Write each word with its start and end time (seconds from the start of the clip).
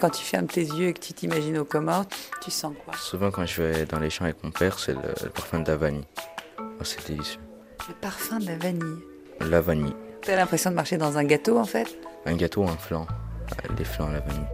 Quand 0.00 0.10
tu 0.10 0.24
fermes 0.24 0.46
tes 0.46 0.62
yeux 0.62 0.88
et 0.88 0.92
que 0.92 1.00
tu 1.00 1.14
t'imagines 1.14 1.56
aux 1.58 1.64
Comores, 1.64 2.04
tu 2.42 2.50
sens 2.50 2.74
quoi 2.84 2.94
Souvent, 2.98 3.30
quand 3.30 3.46
je 3.46 3.62
vais 3.62 3.86
dans 3.86 3.98
les 3.98 4.10
champs 4.10 4.24
avec 4.24 4.42
mon 4.44 4.50
père, 4.50 4.78
c'est 4.78 4.92
le, 4.92 5.30
parfum 5.30 5.60
de 5.60 5.68
la 5.68 5.76
vanille. 5.76 6.04
Oh, 6.58 6.84
c'est 6.84 7.06
délicieux. 7.06 7.40
Le 7.88 7.94
parfum 7.94 8.38
de 8.38 8.46
la 8.46 8.56
vanille 8.56 8.98
La 9.40 9.60
vanille. 9.60 9.94
T'as 10.22 10.36
l'impression 10.36 10.70
de 10.70 10.74
marcher 10.76 10.98
dans 10.98 11.16
un 11.16 11.24
gâteau 11.24 11.58
en 11.58 11.64
fait? 11.64 11.98
Un 12.26 12.36
gâteau, 12.36 12.64
un 12.64 12.76
flan. 12.76 13.06
Des 13.76 13.84
flans 13.84 14.08
à 14.08 14.12
la 14.12 14.20
vanille. 14.20 14.46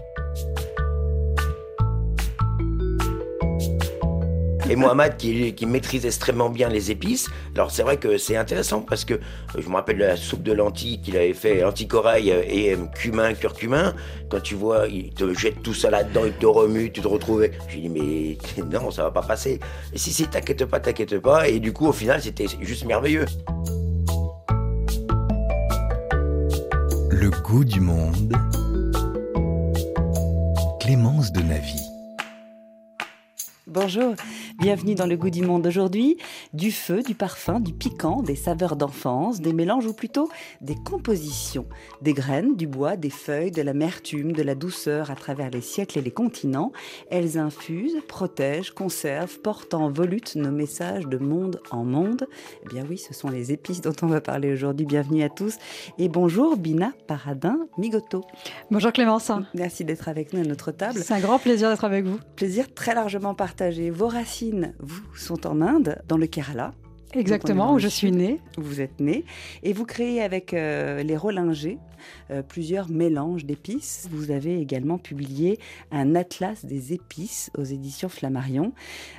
Et 4.72 4.76
Mohamed 4.76 5.18
qui, 5.18 5.52
qui, 5.52 5.66
maîtrise 5.66 6.06
extrêmement 6.06 6.48
bien 6.48 6.70
les 6.70 6.90
épices. 6.90 7.28
Alors 7.54 7.70
c'est 7.70 7.82
vrai 7.82 7.98
que 7.98 8.16
c'est 8.16 8.36
intéressant 8.36 8.80
parce 8.80 9.04
que 9.04 9.14
euh, 9.14 9.18
je 9.58 9.68
me 9.68 9.74
rappelle 9.74 9.98
de 9.98 10.04
la 10.04 10.16
soupe 10.16 10.42
de 10.42 10.52
lentilles 10.52 10.98
qu'il 11.02 11.14
avait 11.16 11.34
fait, 11.34 11.62
anticorail 11.62 12.30
et 12.30 12.72
euh, 12.72 12.86
cumin, 12.94 13.34
curcumin. 13.34 13.94
Quand 14.30 14.40
tu 14.40 14.54
vois, 14.54 14.88
il 14.88 15.12
te 15.12 15.34
jette 15.34 15.62
tout 15.62 15.74
ça 15.74 15.90
là-dedans, 15.90 16.22
il 16.24 16.32
te 16.32 16.46
remue, 16.46 16.90
tu 16.90 17.02
te 17.02 17.08
retrouves. 17.08 17.46
Je 17.68 17.74
lui 17.74 17.82
dis 17.82 17.88
mais 17.90 18.62
non, 18.72 18.90
ça 18.90 19.02
va 19.02 19.10
pas 19.10 19.20
passer. 19.20 19.60
Et 19.92 19.98
si 19.98 20.10
si, 20.10 20.26
t'inquiète 20.26 20.64
pas, 20.64 20.80
t'inquiète 20.80 21.18
pas. 21.18 21.48
Et 21.48 21.60
du 21.60 21.74
coup, 21.74 21.86
au 21.86 21.92
final, 21.92 22.22
c'était 22.22 22.46
juste 22.62 22.86
merveilleux. 22.86 23.26
Le 27.10 27.30
goût 27.42 27.64
du 27.64 27.80
monde. 27.80 28.34
Clémence 30.80 31.30
de 31.30 31.42
Navy. 31.42 31.92
Bonjour, 33.72 34.14
bienvenue 34.62 34.94
dans 34.94 35.06
le 35.06 35.16
goût 35.16 35.28
du 35.30 35.42
monde 35.42 35.66
aujourd'hui. 35.66 36.18
Du 36.52 36.70
feu, 36.70 37.02
du 37.02 37.14
parfum, 37.14 37.60
du 37.60 37.72
piquant, 37.72 38.20
des 38.20 38.36
saveurs 38.36 38.76
d'enfance, 38.76 39.40
des 39.40 39.54
mélanges 39.54 39.86
ou 39.86 39.94
plutôt 39.94 40.28
des 40.60 40.74
compositions. 40.74 41.64
Des 42.02 42.12
graines, 42.12 42.56
du 42.56 42.66
bois, 42.66 42.96
des 42.96 43.08
feuilles, 43.08 43.50
de 43.50 43.62
l'amertume, 43.62 44.32
de 44.32 44.42
la 44.42 44.54
douceur 44.54 45.10
à 45.10 45.14
travers 45.14 45.48
les 45.48 45.62
siècles 45.62 45.98
et 45.98 46.02
les 46.02 46.10
continents. 46.10 46.70
Elles 47.10 47.38
infusent, 47.38 47.96
protègent, 48.06 48.72
conservent, 48.72 49.38
portent 49.38 49.72
en 49.72 49.90
volute 49.90 50.36
nos 50.36 50.50
messages 50.50 51.06
de 51.06 51.16
monde 51.16 51.58
en 51.70 51.84
monde. 51.84 52.26
Eh 52.64 52.68
bien 52.68 52.84
oui, 52.86 52.98
ce 52.98 53.14
sont 53.14 53.30
les 53.30 53.52
épices 53.52 53.80
dont 53.80 53.96
on 54.02 54.06
va 54.06 54.20
parler 54.20 54.52
aujourd'hui. 54.52 54.84
Bienvenue 54.84 55.22
à 55.22 55.30
tous 55.30 55.56
et 55.96 56.10
bonjour 56.10 56.58
Bina 56.58 56.92
Paradin 57.06 57.60
Migoto. 57.78 58.24
Bonjour 58.70 58.92
Clémence. 58.92 59.32
Merci 59.54 59.86
d'être 59.86 60.06
avec 60.06 60.34
nous 60.34 60.40
à 60.40 60.44
notre 60.44 60.70
table. 60.70 61.00
C'est 61.02 61.14
un 61.14 61.20
grand 61.20 61.38
plaisir 61.38 61.70
d'être 61.70 61.86
avec 61.86 62.04
vous. 62.04 62.18
Plaisir 62.36 62.74
très 62.74 62.94
largement 62.94 63.34
partagé 63.34 63.88
vos 63.88 64.08
racines, 64.08 64.74
vous, 64.80 65.02
sont 65.16 65.46
en 65.46 65.62
Inde, 65.62 66.02
dans 66.08 66.18
le 66.18 66.26
Kerala. 66.42 66.72
Exactement, 67.14 67.74
où 67.74 67.78
je 67.78 67.88
suis 67.88 68.10
née. 68.10 68.40
Vous 68.56 68.80
êtes 68.80 68.98
née. 68.98 69.24
Et 69.62 69.72
vous 69.72 69.84
créez 69.84 70.22
avec 70.22 70.54
euh, 70.54 71.02
les 71.02 71.16
Rollinger 71.16 71.78
euh, 72.30 72.42
plusieurs 72.42 72.88
mélanges 72.88 73.44
d'épices. 73.44 74.08
Vous 74.10 74.30
avez 74.30 74.58
également 74.58 74.98
publié 74.98 75.58
un 75.90 76.14
atlas 76.14 76.64
des 76.64 76.94
épices 76.94 77.50
aux 77.58 77.64
éditions 77.64 78.08
Flammarion. 78.08 78.72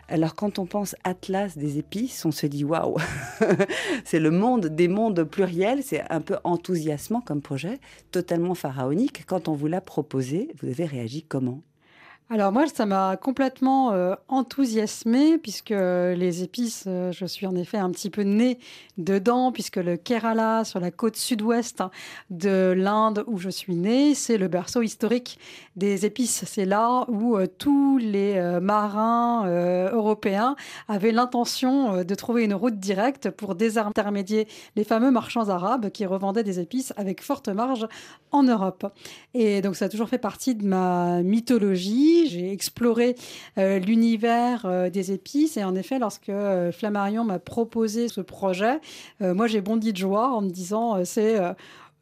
Alors 0.07 0.33
quand 0.33 0.57
on 0.57 0.65
pense 0.65 0.95
atlas 1.03 1.55
des 1.55 1.77
épices, 1.77 2.25
on 2.25 2.31
se 2.31 2.47
dit 2.47 2.63
waouh, 2.63 2.97
c'est 4.05 4.19
le 4.19 4.31
monde 4.31 4.67
des 4.67 4.87
mondes 4.87 5.23
pluriels. 5.23 5.83
C'est 5.83 6.03
un 6.11 6.21
peu 6.21 6.37
enthousiasmant 6.43 7.21
comme 7.21 7.41
projet, 7.41 7.79
totalement 8.11 8.55
pharaonique. 8.55 9.25
Quand 9.27 9.47
on 9.47 9.53
vous 9.53 9.67
l'a 9.67 9.81
proposé, 9.81 10.49
vous 10.61 10.69
avez 10.69 10.85
réagi 10.85 11.23
comment? 11.23 11.61
Alors 12.33 12.51
moi, 12.51 12.65
ça 12.65 12.87
m'a 12.87 13.15
complètement 13.15 13.93
euh, 13.93 14.15
enthousiasmée 14.27 15.37
puisque 15.37 15.69
les 15.69 16.41
épices, 16.41 16.85
euh, 16.87 17.11
je 17.11 17.27
suis 17.27 17.45
en 17.45 17.55
effet 17.55 17.77
un 17.77 17.91
petit 17.91 18.09
peu 18.09 18.23
née 18.23 18.57
dedans 18.97 19.51
puisque 19.51 19.75
le 19.75 19.97
Kerala, 19.97 20.63
sur 20.63 20.79
la 20.79 20.89
côte 20.89 21.15
sud-ouest 21.15 21.83
de 22.31 22.73
l'Inde 22.75 23.23
où 23.27 23.37
je 23.37 23.49
suis 23.49 23.75
née, 23.75 24.15
c'est 24.15 24.39
le 24.39 24.47
berceau 24.47 24.81
historique 24.81 25.37
des 25.75 26.07
épices. 26.07 26.43
C'est 26.47 26.65
là 26.65 27.05
où 27.07 27.37
euh, 27.37 27.45
tous 27.45 27.99
les 27.99 28.41
marins 28.59 29.45
européens 29.91 30.55
avaient 30.87 31.11
l'intention 31.11 32.03
de 32.03 32.15
trouver 32.15 32.45
une 32.45 32.55
route 32.55 32.79
directe 32.79 33.29
pour 33.29 33.53
désintermédier 33.53 34.47
les 34.75 34.83
fameux 34.83 35.11
marchands 35.11 35.49
arabes 35.49 35.91
qui 35.91 36.07
revendaient 36.07 36.43
des 36.43 36.59
épices 36.59 36.93
avec 36.97 37.21
forte 37.21 37.49
marge 37.49 37.87
en 38.31 38.41
Europe. 38.41 38.91
Et 39.35 39.61
donc 39.61 39.75
ça 39.75 39.85
a 39.85 39.89
toujours 39.89 40.09
fait 40.09 40.17
partie 40.17 40.55
de 40.55 40.65
ma 40.65 41.21
mythologie 41.21 42.22
j'ai 42.27 42.51
exploré 42.51 43.15
euh, 43.57 43.79
l'univers 43.79 44.65
euh, 44.65 44.89
des 44.89 45.11
épices. 45.11 45.57
Et 45.57 45.63
en 45.63 45.75
effet, 45.75 45.99
lorsque 45.99 46.29
euh, 46.29 46.71
Flammarion 46.71 47.23
m'a 47.23 47.39
proposé 47.39 48.07
ce 48.07 48.21
projet, 48.21 48.79
moi 49.19 49.47
j'ai 49.47 49.61
bondi 49.61 49.93
de 49.93 49.97
joie 49.97 50.29
en 50.29 50.41
me 50.41 50.49
disant 50.49 51.03
c'est 51.05 51.39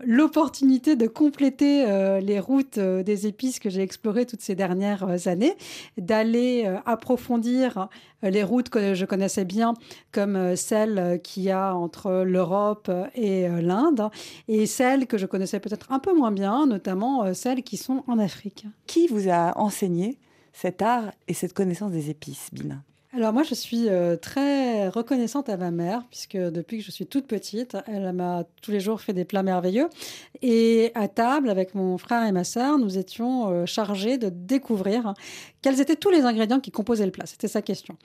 l'opportunité 0.04 0.96
de 0.96 1.08
compléter 1.08 1.86
les 2.22 2.40
routes 2.40 2.80
des 2.80 3.28
épices 3.28 3.60
que 3.60 3.70
j'ai 3.70 3.82
explorées 3.82 4.26
toutes 4.26 4.42
ces 4.42 4.56
dernières 4.56 5.28
années, 5.28 5.54
d'aller 5.98 6.66
approfondir 6.86 7.90
les 8.24 8.44
routes 8.44 8.70
que 8.70 8.94
je 8.94 9.06
connaissais 9.06 9.46
bien, 9.46 9.74
comme 10.12 10.56
celles 10.56 11.20
qu'il 11.24 11.44
y 11.44 11.52
a 11.52 11.76
entre 11.76 12.24
l'Europe 12.24 12.92
et 13.16 13.48
l'Inde, 13.48 14.10
et 14.48 14.66
celles 14.66 15.08
que 15.08 15.18
je 15.18 15.26
connaissais 15.26 15.60
peut-être 15.60 15.92
un 15.92 16.00
peu 16.00 16.16
moins 16.16 16.32
bien, 16.32 16.66
notamment 16.66 17.34
celles 17.34 17.64
qui 17.64 17.78
sont 17.78 18.04
en 18.08 18.20
Afrique. 18.20 18.66
Qui 18.88 19.08
vous 19.08 19.30
a 19.30 19.58
enseigné 19.58 20.20
cet 20.54 20.82
art 20.82 21.12
et 21.28 21.34
cette 21.34 21.54
connaissance 21.54 21.92
des 21.92 22.10
épices, 22.10 22.50
Bina? 22.52 22.84
Alors 23.14 23.34
moi, 23.34 23.44
je 23.44 23.54
suis 23.54 23.90
euh, 23.90 24.16
très 24.16 24.88
reconnaissante 24.88 25.50
à 25.50 25.58
ma 25.58 25.70
mère, 25.70 26.06
puisque 26.10 26.38
depuis 26.38 26.78
que 26.78 26.86
je 26.86 26.92
suis 26.92 27.06
toute 27.06 27.28
petite, 27.28 27.76
elle 27.86 28.14
m'a 28.14 28.46
tous 28.62 28.72
les 28.72 28.80
jours 28.80 29.02
fait 29.02 29.12
des 29.12 29.26
plats 29.26 29.44
merveilleux. 29.44 29.90
Et 30.42 30.94
à 30.96 31.10
table, 31.10 31.50
avec 31.50 31.76
mon 31.76 31.98
frère 31.98 32.26
et 32.26 32.32
ma 32.32 32.46
sœur, 32.46 32.78
nous 32.78 32.98
étions 32.98 33.50
euh, 33.50 33.66
chargés 33.66 34.18
de 34.18 34.30
découvrir 34.30 35.14
quels 35.62 35.80
étaient 35.80 35.96
tous 35.96 36.10
les 36.10 36.22
ingrédients 36.22 36.60
qui 36.60 36.72
composaient 36.72 37.06
le 37.06 37.12
plat. 37.12 37.26
C'était 37.26 37.48
sa 37.48 37.62
question. 37.62 37.98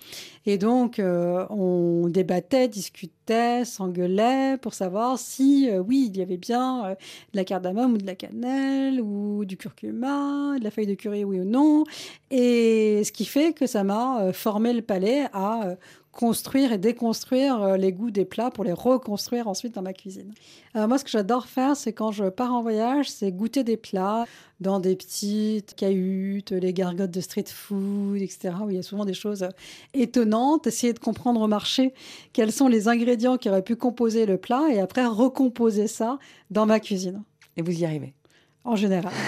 Et 0.44 0.58
donc, 0.58 0.98
euh, 0.98 1.46
on 1.50 2.08
débattait, 2.08 2.68
discutait, 2.68 3.64
s'engueulait 3.64 4.56
pour 4.58 4.74
savoir 4.74 5.18
si, 5.18 5.68
oui, 5.86 6.10
il 6.12 6.18
y 6.18 6.22
avait 6.22 6.36
bien 6.36 6.96
de 7.32 7.36
la 7.36 7.44
cardamome 7.44 7.94
ou 7.94 7.98
de 7.98 8.06
la 8.06 8.14
cannelle, 8.14 9.00
ou 9.00 9.44
du 9.44 9.56
curcuma, 9.56 10.58
de 10.58 10.64
la 10.64 10.70
feuille 10.70 10.86
de 10.86 10.94
curry, 10.94 11.24
oui 11.24 11.40
ou 11.40 11.44
non. 11.44 11.84
Et 12.30 13.02
ce 13.04 13.12
qui 13.12 13.24
fait 13.24 13.52
que 13.52 13.66
ça 13.66 13.84
m'a 13.84 14.32
formé 14.32 14.72
le 14.72 14.82
palais 14.82 15.26
à 15.32 15.66
euh, 15.66 15.76
construire 16.16 16.72
et 16.72 16.78
déconstruire 16.78 17.62
euh, 17.62 17.76
les 17.76 17.92
goûts 17.92 18.10
des 18.10 18.24
plats 18.24 18.50
pour 18.50 18.64
les 18.64 18.72
reconstruire 18.72 19.48
ensuite 19.48 19.74
dans 19.74 19.82
ma 19.82 19.92
cuisine. 19.92 20.32
Euh, 20.74 20.88
moi, 20.88 20.96
ce 20.96 21.04
que 21.04 21.10
j'adore 21.10 21.46
faire, 21.46 21.76
c'est 21.76 21.92
quand 21.92 22.10
je 22.10 22.24
pars 22.24 22.54
en 22.54 22.62
voyage, 22.62 23.10
c'est 23.10 23.30
goûter 23.30 23.64
des 23.64 23.76
plats 23.76 24.24
dans 24.58 24.80
des 24.80 24.96
petites 24.96 25.74
cahutes, 25.74 26.52
les 26.52 26.72
gargotes 26.72 27.10
de 27.10 27.20
street 27.20 27.44
food, 27.48 28.22
etc., 28.22 28.54
où 28.64 28.70
il 28.70 28.76
y 28.76 28.78
a 28.78 28.82
souvent 28.82 29.04
des 29.04 29.12
choses 29.12 29.46
étonnantes, 29.92 30.66
essayer 30.66 30.94
de 30.94 30.98
comprendre 30.98 31.42
au 31.42 31.48
marché 31.48 31.92
quels 32.32 32.50
sont 32.50 32.68
les 32.68 32.88
ingrédients 32.88 33.36
qui 33.36 33.50
auraient 33.50 33.60
pu 33.60 33.76
composer 33.76 34.24
le 34.24 34.38
plat 34.38 34.64
et 34.72 34.80
après 34.80 35.04
recomposer 35.04 35.86
ça 35.86 36.18
dans 36.50 36.64
ma 36.64 36.80
cuisine. 36.80 37.22
Et 37.58 37.62
vous 37.62 37.78
y 37.78 37.84
arrivez? 37.84 38.14
En 38.64 38.74
général. 38.74 39.12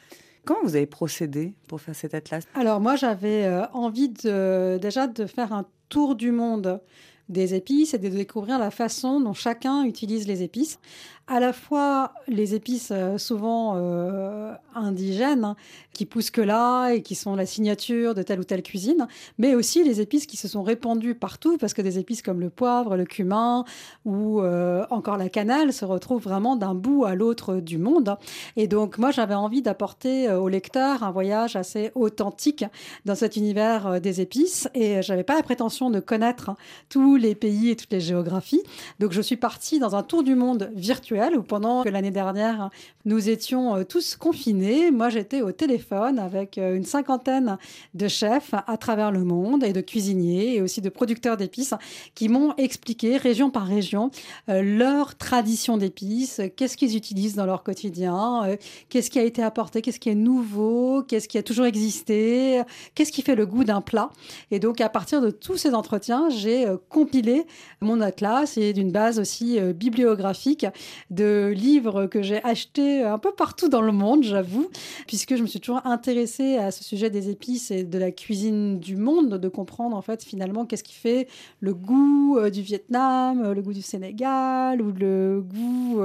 Comment 0.44 0.60
vous 0.62 0.76
avez 0.76 0.86
procédé 0.86 1.54
pour 1.68 1.80
faire 1.80 1.94
cet 1.94 2.12
atlas? 2.12 2.44
Alors 2.54 2.78
moi, 2.80 2.96
j'avais 2.96 3.44
euh, 3.44 3.66
envie 3.72 4.10
de, 4.10 4.78
déjà 4.80 5.06
de 5.06 5.24
faire 5.24 5.52
un 5.54 5.64
tour 5.88 6.14
du 6.14 6.32
monde 6.32 6.80
des 7.28 7.54
épices 7.54 7.94
et 7.94 7.98
de 7.98 8.08
découvrir 8.08 8.58
la 8.58 8.70
façon 8.70 9.20
dont 9.20 9.32
chacun 9.32 9.84
utilise 9.84 10.26
les 10.26 10.42
épices 10.42 10.78
à 11.26 11.40
la 11.40 11.54
fois 11.54 12.12
les 12.28 12.54
épices 12.54 12.90
euh, 12.92 13.16
souvent 13.16 13.74
euh, 13.76 14.52
indigènes 14.74 15.44
hein, 15.44 15.56
qui 15.94 16.04
poussent 16.04 16.30
que 16.30 16.42
là 16.42 16.90
et 16.90 17.02
qui 17.02 17.14
sont 17.14 17.34
la 17.34 17.46
signature 17.46 18.14
de 18.14 18.22
telle 18.22 18.40
ou 18.40 18.44
telle 18.44 18.62
cuisine, 18.62 19.08
mais 19.38 19.54
aussi 19.54 19.84
les 19.84 20.02
épices 20.02 20.26
qui 20.26 20.36
se 20.36 20.48
sont 20.48 20.62
répandues 20.62 21.14
partout 21.14 21.56
parce 21.56 21.72
que 21.72 21.80
des 21.80 21.98
épices 21.98 22.20
comme 22.20 22.40
le 22.40 22.50
poivre, 22.50 22.96
le 22.96 23.06
cumin 23.06 23.64
ou 24.04 24.42
euh, 24.42 24.84
encore 24.90 25.16
la 25.16 25.30
cannelle 25.30 25.72
se 25.72 25.86
retrouvent 25.86 26.22
vraiment 26.22 26.56
d'un 26.56 26.74
bout 26.74 27.04
à 27.06 27.14
l'autre 27.14 27.56
du 27.56 27.78
monde. 27.78 28.18
Et 28.56 28.68
donc 28.68 28.98
moi 28.98 29.10
j'avais 29.10 29.34
envie 29.34 29.62
d'apporter 29.62 30.30
au 30.30 30.48
lecteur 30.48 31.04
un 31.04 31.10
voyage 31.10 31.56
assez 31.56 31.90
authentique 31.94 32.66
dans 33.06 33.14
cet 33.14 33.36
univers 33.36 34.00
des 34.00 34.20
épices 34.20 34.68
et 34.74 35.00
j'avais 35.00 35.24
pas 35.24 35.36
la 35.36 35.42
prétention 35.42 35.88
de 35.88 36.00
connaître 36.00 36.50
tous 36.90 37.16
les 37.16 37.34
pays 37.34 37.70
et 37.70 37.76
toutes 37.76 37.92
les 37.92 38.00
géographies. 38.00 38.62
Donc 38.98 39.12
je 39.12 39.22
suis 39.22 39.36
partie 39.36 39.78
dans 39.78 39.96
un 39.96 40.02
tour 40.02 40.22
du 40.22 40.34
monde 40.34 40.70
virtuel 40.74 41.13
où 41.14 41.42
pendant 41.42 41.84
que 41.84 41.88
l'année 41.88 42.10
dernière, 42.10 42.70
nous 43.04 43.28
étions 43.28 43.76
euh, 43.76 43.84
tous 43.84 44.16
confinés, 44.16 44.90
moi 44.90 45.10
j'étais 45.10 45.42
au 45.42 45.52
téléphone 45.52 46.18
avec 46.18 46.58
euh, 46.58 46.74
une 46.74 46.84
cinquantaine 46.84 47.56
de 47.94 48.08
chefs 48.08 48.52
à 48.66 48.76
travers 48.76 49.12
le 49.12 49.24
monde 49.24 49.62
et 49.62 49.72
de 49.72 49.80
cuisiniers 49.80 50.56
et 50.56 50.62
aussi 50.62 50.80
de 50.80 50.88
producteurs 50.88 51.36
d'épices 51.36 51.74
qui 52.14 52.28
m'ont 52.28 52.54
expliqué 52.56 53.16
région 53.16 53.50
par 53.50 53.66
région 53.66 54.10
euh, 54.48 54.62
leur 54.62 55.16
tradition 55.16 55.76
d'épices, 55.76 56.40
qu'est-ce 56.56 56.76
qu'ils 56.76 56.96
utilisent 56.96 57.36
dans 57.36 57.46
leur 57.46 57.62
quotidien, 57.62 58.56
qu'est-ce 58.88 59.10
qui 59.10 59.18
a 59.18 59.22
été 59.24 59.42
apporté, 59.42 59.82
qu'est-ce 59.82 60.00
qui 60.00 60.08
est 60.08 60.14
nouveau, 60.14 61.02
qu'est-ce 61.02 61.28
qui 61.28 61.38
a 61.38 61.42
toujours 61.42 61.66
existé, 61.66 62.62
qu'est-ce 62.94 63.12
qui 63.12 63.22
fait 63.22 63.36
le 63.36 63.46
goût 63.46 63.64
d'un 63.64 63.80
plat. 63.80 64.10
Et 64.50 64.58
donc 64.58 64.80
à 64.80 64.88
partir 64.88 65.20
de 65.20 65.30
tous 65.30 65.56
ces 65.56 65.74
entretiens, 65.74 66.28
j'ai 66.30 66.66
compilé 66.88 67.44
mon 67.80 68.00
atlas 68.00 68.56
et 68.56 68.72
d'une 68.72 68.90
base 68.90 69.18
aussi 69.18 69.60
bibliographique 69.60 70.66
de 71.10 71.52
livres 71.54 72.06
que 72.06 72.22
j'ai 72.22 72.42
achetés 72.42 73.02
un 73.02 73.18
peu 73.18 73.32
partout 73.32 73.68
dans 73.68 73.80
le 73.80 73.92
monde, 73.92 74.22
j'avoue, 74.22 74.68
puisque 75.06 75.36
je 75.36 75.42
me 75.42 75.46
suis 75.46 75.60
toujours 75.60 75.84
intéressée 75.86 76.56
à 76.56 76.70
ce 76.70 76.84
sujet 76.84 77.10
des 77.10 77.30
épices 77.30 77.70
et 77.70 77.84
de 77.84 77.98
la 77.98 78.10
cuisine 78.10 78.78
du 78.78 78.96
monde, 78.96 79.38
de 79.38 79.48
comprendre 79.48 79.96
en 79.96 80.02
fait 80.02 80.22
finalement 80.22 80.66
qu'est-ce 80.66 80.84
qui 80.84 80.94
fait 80.94 81.28
le 81.60 81.74
goût 81.74 82.38
du 82.50 82.62
Vietnam, 82.62 83.52
le 83.52 83.62
goût 83.62 83.72
du 83.72 83.82
Sénégal 83.82 84.80
ou 84.80 84.92
le 84.92 85.42
goût 85.42 86.00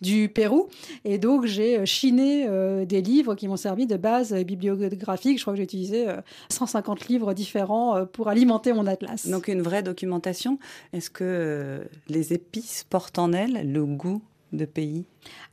du 0.00 0.28
Pérou. 0.28 0.68
Et 1.04 1.18
donc 1.18 1.46
j'ai 1.46 1.84
chiné 1.86 2.46
des 2.86 3.02
livres 3.02 3.34
qui 3.34 3.48
m'ont 3.48 3.56
servi 3.56 3.86
de 3.86 3.96
base 3.96 4.34
bibliographique. 4.34 5.38
Je 5.38 5.42
crois 5.42 5.52
que 5.52 5.58
j'ai 5.58 5.64
utilisé 5.64 6.06
150 6.50 7.08
livres 7.08 7.34
différents 7.34 8.06
pour 8.06 8.28
alimenter 8.28 8.72
mon 8.72 8.86
atlas. 8.86 9.28
Donc 9.28 9.48
une 9.48 9.62
vraie 9.62 9.82
documentation. 9.82 10.58
Est-ce 10.92 11.10
que 11.10 11.24
euh, 11.24 11.84
les 12.08 12.32
épices 12.32 12.84
portent 12.88 13.18
en 13.18 13.32
elles 13.32 13.70
le 13.70 13.84
goût 13.84 14.22
de 14.52 14.64
pays? 14.66 15.04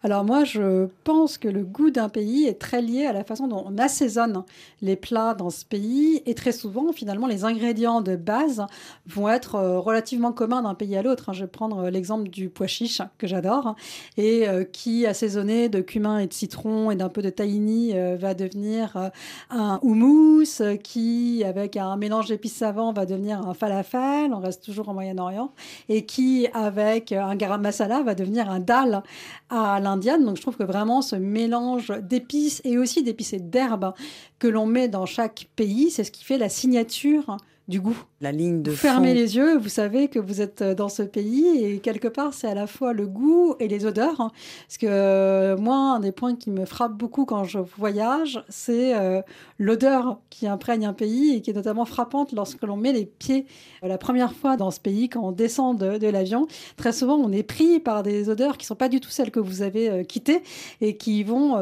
Alors 0.06 0.24
moi, 0.24 0.44
je 0.44 0.88
pense 1.04 1.40
que 1.40 1.48
le 1.48 1.63
goût 1.63 1.90
d'un 1.90 2.10
pays 2.10 2.46
est 2.46 2.62
très 2.62 2.80
lié 2.80 3.07
à 3.07 3.12
la 3.12 3.24
façon 3.24 3.48
dont 3.48 3.66
on 3.66 3.75
assaisonne 3.80 4.44
les 4.84 4.96
plats 4.96 5.34
dans 5.34 5.50
ce 5.50 5.66
pays. 5.66 6.22
Et 6.28 6.36
très 6.36 6.52
souvent, 6.52 6.92
finalement, 6.92 7.25
les 7.25 7.44
ingrédients 7.44 8.02
de 8.02 8.16
base 8.16 8.68
vont 9.07 9.30
être 9.30 9.56
euh, 9.56 9.80
relativement 9.80 10.31
communs 10.31 10.62
d'un 10.62 10.75
pays 10.75 10.96
à 10.96 11.02
l'autre. 11.02 11.30
Hein. 11.30 11.34
Je 11.34 11.42
vais 11.46 11.50
prendre 11.50 11.86
euh, 11.86 11.90
l'exemple 11.90 12.30
du 12.30 12.50
pois 12.50 12.68
chiche, 12.68 13.02
que 13.18 13.25
j'adore, 13.25 13.75
et 14.16 14.48
euh, 14.48 14.63
qui, 14.63 15.07
assaisonné 15.07 15.69
de 15.69 15.81
cumin 15.81 16.19
et 16.19 16.28
de 16.28 16.34
citron 16.34 16.92
et 16.92 16.96
d'un 16.96 17.10
peu 17.10 17.24
de 17.24 17.31
tahini, 17.31 17.94
va 18.19 18.36
devenir 18.36 19.10
un 19.50 19.80
houmous, 19.81 20.62
qui, 20.84 21.44
avec 21.44 21.78
un 21.78 21.96
mélange 21.98 22.28
d'épices 22.28 22.58
savants, 22.58 22.94
va 22.94 23.08
devenir 23.08 23.40
un 23.40 23.56
falafel, 23.56 24.31
on 24.36 24.40
reste 24.40 24.63
toujours 24.63 24.90
au 24.90 24.94
Moyen-Orient, 24.94 25.51
et 25.90 26.06
qui, 26.06 26.48
avec 26.54 27.12
un 27.12 27.36
garam 27.36 27.62
masala, 27.62 28.04
va 28.04 28.13
devenir 28.13 28.51
un 28.51 28.60
dal 28.60 29.01
à 29.50 29.80
Donc 29.96 30.36
je 30.36 30.42
trouve 30.42 30.58
que 30.58 30.64
vraiment 30.64 31.02
ce 31.02 31.16
mélange 31.16 31.94
d'épices 32.02 32.62
et 32.64 32.78
aussi 32.78 33.04
d'épices 33.04 33.34
et 33.34 33.40
d'herbes 33.40 33.94
que 34.40 34.48
l'on 34.48 34.66
met 34.66 34.88
dans 34.88 35.06
chaque 35.06 35.48
pays, 35.56 35.90
c'est 35.90 36.04
ce 36.04 36.12
qui 36.12 36.24
fait 36.24 36.38
la 36.38 36.50
signature 36.50 37.38
du 37.68 37.82
goût. 37.82 37.98
La 38.22 38.32
ligne 38.32 38.62
de 38.62 38.72
vous 38.72 38.78
Fermez 38.78 39.14
les 39.14 39.36
yeux, 39.36 39.58
vous 39.58 39.70
savez 39.70 40.08
que 40.08 40.20
vous 40.20 40.42
êtes 40.42 40.64
dans 40.64 40.90
ce 40.90 41.04
pays 41.04 41.64
et 41.64 41.80
quelque 41.80 42.08
part 42.08 42.34
c'est 42.34 42.48
à 42.48 42.54
la 42.54 42.68
fois 42.68 42.94
le 42.94 43.08
goût 43.08 43.56
et 43.60 43.68
les 43.68 43.86
odeurs. 43.86 44.22
Hein. 44.22 44.32
Parce 44.68 44.78
que 44.78 44.88
euh, 44.88 45.58
moi, 45.58 45.76
un 45.76 46.00
des 46.00 46.12
points 46.12 46.36
qui 46.36 46.52
me 46.52 46.66
frappe 46.66 46.94
beaucoup 46.94 47.26
quand 47.26 47.44
je 47.44 47.60
voyage, 47.60 48.44
c'est 48.50 48.96
euh, 48.96 49.22
l'odeur 49.58 50.20
qui 50.30 50.48
imprègne 50.48 50.86
un 50.86 50.94
pays 50.94 51.36
et 51.36 51.42
qui 51.42 51.50
est 51.50 51.54
notamment 51.54 51.86
frappante 51.86 52.32
lorsque 52.34 52.62
l'on 52.64 52.78
met 52.78 52.94
les 52.94 53.06
pieds 53.06 53.46
euh, 53.84 53.88
la 53.88 53.98
première 53.98 54.34
fois 54.34 54.58
dans 54.58 54.72
ce 54.72 54.80
pays, 54.80 55.10
quand 55.10 55.22
on 55.22 55.32
descend 55.32 55.78
de, 55.78 55.98
de 55.98 56.08
l'avion. 56.08 56.48
Très 56.78 56.94
souvent, 56.94 57.16
on 57.16 57.32
est 57.32 57.44
pris 57.44 57.80
par 57.80 58.04
des 58.04 58.30
odeurs 58.30 58.58
qui 58.58 58.66
sont 58.66 58.76
pas 58.76 58.90
du 58.90 59.00
tout 59.00 59.10
celles 59.10 59.32
que 59.32 59.40
vous 59.40 59.62
avez 59.62 60.06
quittées 60.06 60.44
et 60.82 60.98
qui 60.98 61.24
vont 61.24 61.58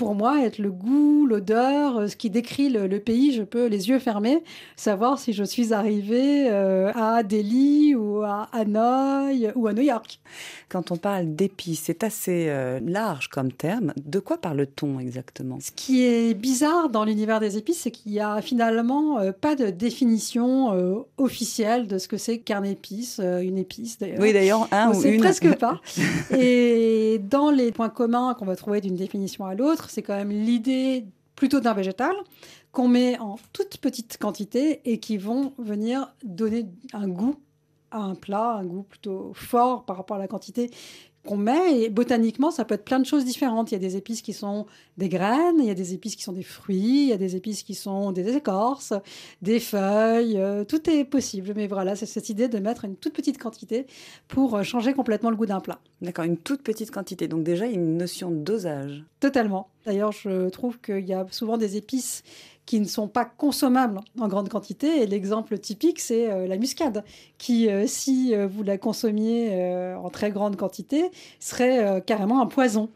pour 0.00 0.14
moi 0.14 0.42
être 0.46 0.56
le 0.56 0.70
goût, 0.70 1.26
l'odeur, 1.26 1.98
euh, 1.98 2.06
ce 2.06 2.16
qui 2.16 2.30
décrit 2.30 2.70
le, 2.70 2.88
pays. 3.00 3.34
Je 3.34 3.42
peux, 3.42 3.66
les 3.66 3.90
yeux 3.90 3.98
fermés, 3.98 4.42
savoir 4.74 5.18
si 5.18 5.34
je 5.34 5.44
suis 5.44 5.74
arrivée 5.74 6.48
euh, 6.48 6.90
à 6.94 7.22
Delhi 7.22 7.94
ou 7.94 8.22
à 8.22 8.48
Hanoï 8.52 9.52
ou 9.54 9.66
à 9.66 9.74
New 9.74 9.82
York. 9.82 10.18
Quand 10.70 10.90
on 10.90 10.96
parle 10.96 11.34
d'épices, 11.34 11.82
c'est 11.84 12.02
assez 12.02 12.46
euh, 12.48 12.80
large 12.82 13.28
comme 13.28 13.52
terme. 13.52 13.92
De 14.02 14.20
quoi 14.20 14.38
parle-t-on 14.38 15.00
exactement? 15.00 15.58
Ce 15.60 15.70
qui 15.70 16.02
est 16.02 16.32
bizarre 16.32 16.88
dans 16.88 17.04
l'univers 17.04 17.38
des 17.38 17.58
épices, 17.58 17.80
c'est 17.80 17.90
qu'il 17.90 18.12
n'y 18.12 18.20
a 18.20 18.40
finalement 18.40 19.18
pas 19.42 19.54
de 19.54 19.68
définition 19.68 21.04
officielle 21.18 21.88
de 21.88 21.98
ce 21.98 22.08
que 22.08 22.16
c'est 22.16 22.38
qu'un 22.38 22.62
épice, 22.62 23.20
une 23.20 23.58
épice 23.58 23.98
d'ailleurs. 23.98 24.20
Oui, 24.20 24.32
d'ailleurs, 24.32 24.66
un 24.72 24.94
ou 24.94 25.02
une. 25.02 25.20
presque 25.20 25.58
pas. 25.58 25.78
Et 26.38 27.18
dans 27.18 27.50
les 27.50 27.70
points 27.70 27.90
communs 27.90 28.32
qu'on 28.32 28.46
va 28.46 28.56
trouver 28.56 28.80
d'une 28.80 28.96
définition 28.96 29.44
à 29.44 29.54
l'autre, 29.54 29.89
c'est 29.90 30.02
quand 30.02 30.16
même 30.16 30.30
l'idée 30.30 31.06
plutôt 31.36 31.60
d'un 31.60 31.74
végétal 31.74 32.14
qu'on 32.72 32.88
met 32.88 33.18
en 33.18 33.36
toute 33.52 33.78
petite 33.78 34.18
quantité 34.18 34.80
et 34.84 35.00
qui 35.00 35.16
vont 35.16 35.54
venir 35.58 36.14
donner 36.22 36.66
un 36.92 37.08
goût 37.08 37.36
à 37.90 37.98
un 37.98 38.14
plat, 38.14 38.52
un 38.52 38.64
goût 38.64 38.84
plutôt 38.84 39.32
fort 39.34 39.84
par 39.84 39.96
rapport 39.96 40.16
à 40.16 40.20
la 40.20 40.28
quantité 40.28 40.70
qu'on 41.26 41.36
met. 41.36 41.82
Et 41.82 41.90
botaniquement, 41.90 42.50
ça 42.50 42.64
peut 42.64 42.74
être 42.74 42.84
plein 42.84 42.98
de 42.98 43.06
choses 43.06 43.24
différentes. 43.24 43.70
Il 43.70 43.74
y 43.74 43.76
a 43.76 43.80
des 43.80 43.96
épices 43.96 44.22
qui 44.22 44.32
sont 44.32 44.66
des 44.96 45.08
graines, 45.08 45.58
il 45.58 45.66
y 45.66 45.70
a 45.70 45.74
des 45.74 45.94
épices 45.94 46.16
qui 46.16 46.22
sont 46.22 46.32
des 46.32 46.42
fruits, 46.42 47.04
il 47.04 47.08
y 47.08 47.12
a 47.12 47.16
des 47.16 47.36
épices 47.36 47.62
qui 47.62 47.74
sont 47.74 48.12
des 48.12 48.36
écorces, 48.36 48.92
des 49.42 49.60
feuilles. 49.60 50.38
Euh, 50.38 50.64
tout 50.64 50.88
est 50.88 51.04
possible. 51.04 51.52
Mais 51.54 51.66
voilà, 51.66 51.96
c'est 51.96 52.06
cette 52.06 52.28
idée 52.28 52.48
de 52.48 52.58
mettre 52.58 52.84
une 52.84 52.96
toute 52.96 53.12
petite 53.12 53.38
quantité 53.38 53.86
pour 54.28 54.56
euh, 54.56 54.62
changer 54.62 54.92
complètement 54.92 55.30
le 55.30 55.36
goût 55.36 55.46
d'un 55.46 55.60
plat. 55.60 55.78
D'accord, 56.02 56.24
une 56.24 56.38
toute 56.38 56.62
petite 56.62 56.90
quantité. 56.90 57.28
Donc 57.28 57.42
déjà, 57.42 57.66
il 57.66 57.72
y 57.72 57.74
a 57.74 57.78
une 57.78 57.96
notion 57.96 58.30
de 58.30 58.36
dosage. 58.36 59.04
Totalement. 59.20 59.68
D'ailleurs, 59.86 60.12
je 60.12 60.48
trouve 60.48 60.78
qu'il 60.80 61.06
y 61.06 61.12
a 61.12 61.26
souvent 61.30 61.56
des 61.56 61.76
épices 61.76 62.22
qui 62.70 62.78
ne 62.78 62.84
sont 62.84 63.08
pas 63.08 63.24
consommables 63.24 63.98
en 64.20 64.28
grande 64.28 64.48
quantité. 64.48 65.02
Et 65.02 65.06
l'exemple 65.08 65.58
typique, 65.58 65.98
c'est 65.98 66.30
euh, 66.30 66.46
la 66.46 66.56
muscade, 66.56 67.02
qui, 67.36 67.68
euh, 67.68 67.88
si 67.88 68.32
euh, 68.32 68.46
vous 68.46 68.62
la 68.62 68.78
consommiez 68.78 69.40
en 69.96 70.08
très 70.08 70.30
grande 70.30 70.54
quantité, 70.54 71.10
serait 71.40 72.00
carrément 72.06 72.40
un 72.40 72.46
poison. 72.46 72.88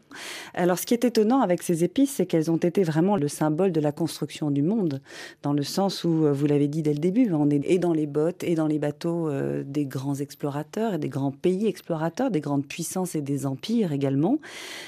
Alors, 0.53 0.79
ce 0.79 0.85
qui 0.85 0.93
est 0.93 1.03
étonnant 1.03 1.41
avec 1.41 1.61
ces 1.61 1.83
épices, 1.83 2.11
c'est 2.11 2.25
qu'elles 2.25 2.49
ont 2.49 2.55
été 2.55 2.83
vraiment 2.83 3.17
le 3.17 3.27
symbole 3.27 3.73
de 3.73 3.81
la 3.81 3.91
construction 3.91 4.49
du 4.49 4.61
monde, 4.61 5.01
dans 5.43 5.51
le 5.51 5.63
sens 5.63 6.05
où, 6.05 6.25
vous 6.31 6.45
l'avez 6.45 6.69
dit 6.69 6.81
dès 6.81 6.93
le 6.93 6.99
début, 6.99 7.29
on 7.33 7.49
est 7.49 7.77
dans 7.77 7.91
les 7.91 8.07
bottes 8.07 8.45
et 8.45 8.55
dans 8.55 8.67
les 8.67 8.79
bateaux 8.79 9.29
des 9.63 9.85
grands 9.85 10.15
explorateurs 10.15 10.93
et 10.93 10.97
des 10.99 11.09
grands 11.09 11.31
pays 11.31 11.67
explorateurs, 11.67 12.31
des 12.31 12.39
grandes 12.39 12.65
puissances 12.65 13.15
et 13.15 13.21
des 13.21 13.45
empires 13.45 13.91
également. 13.91 14.37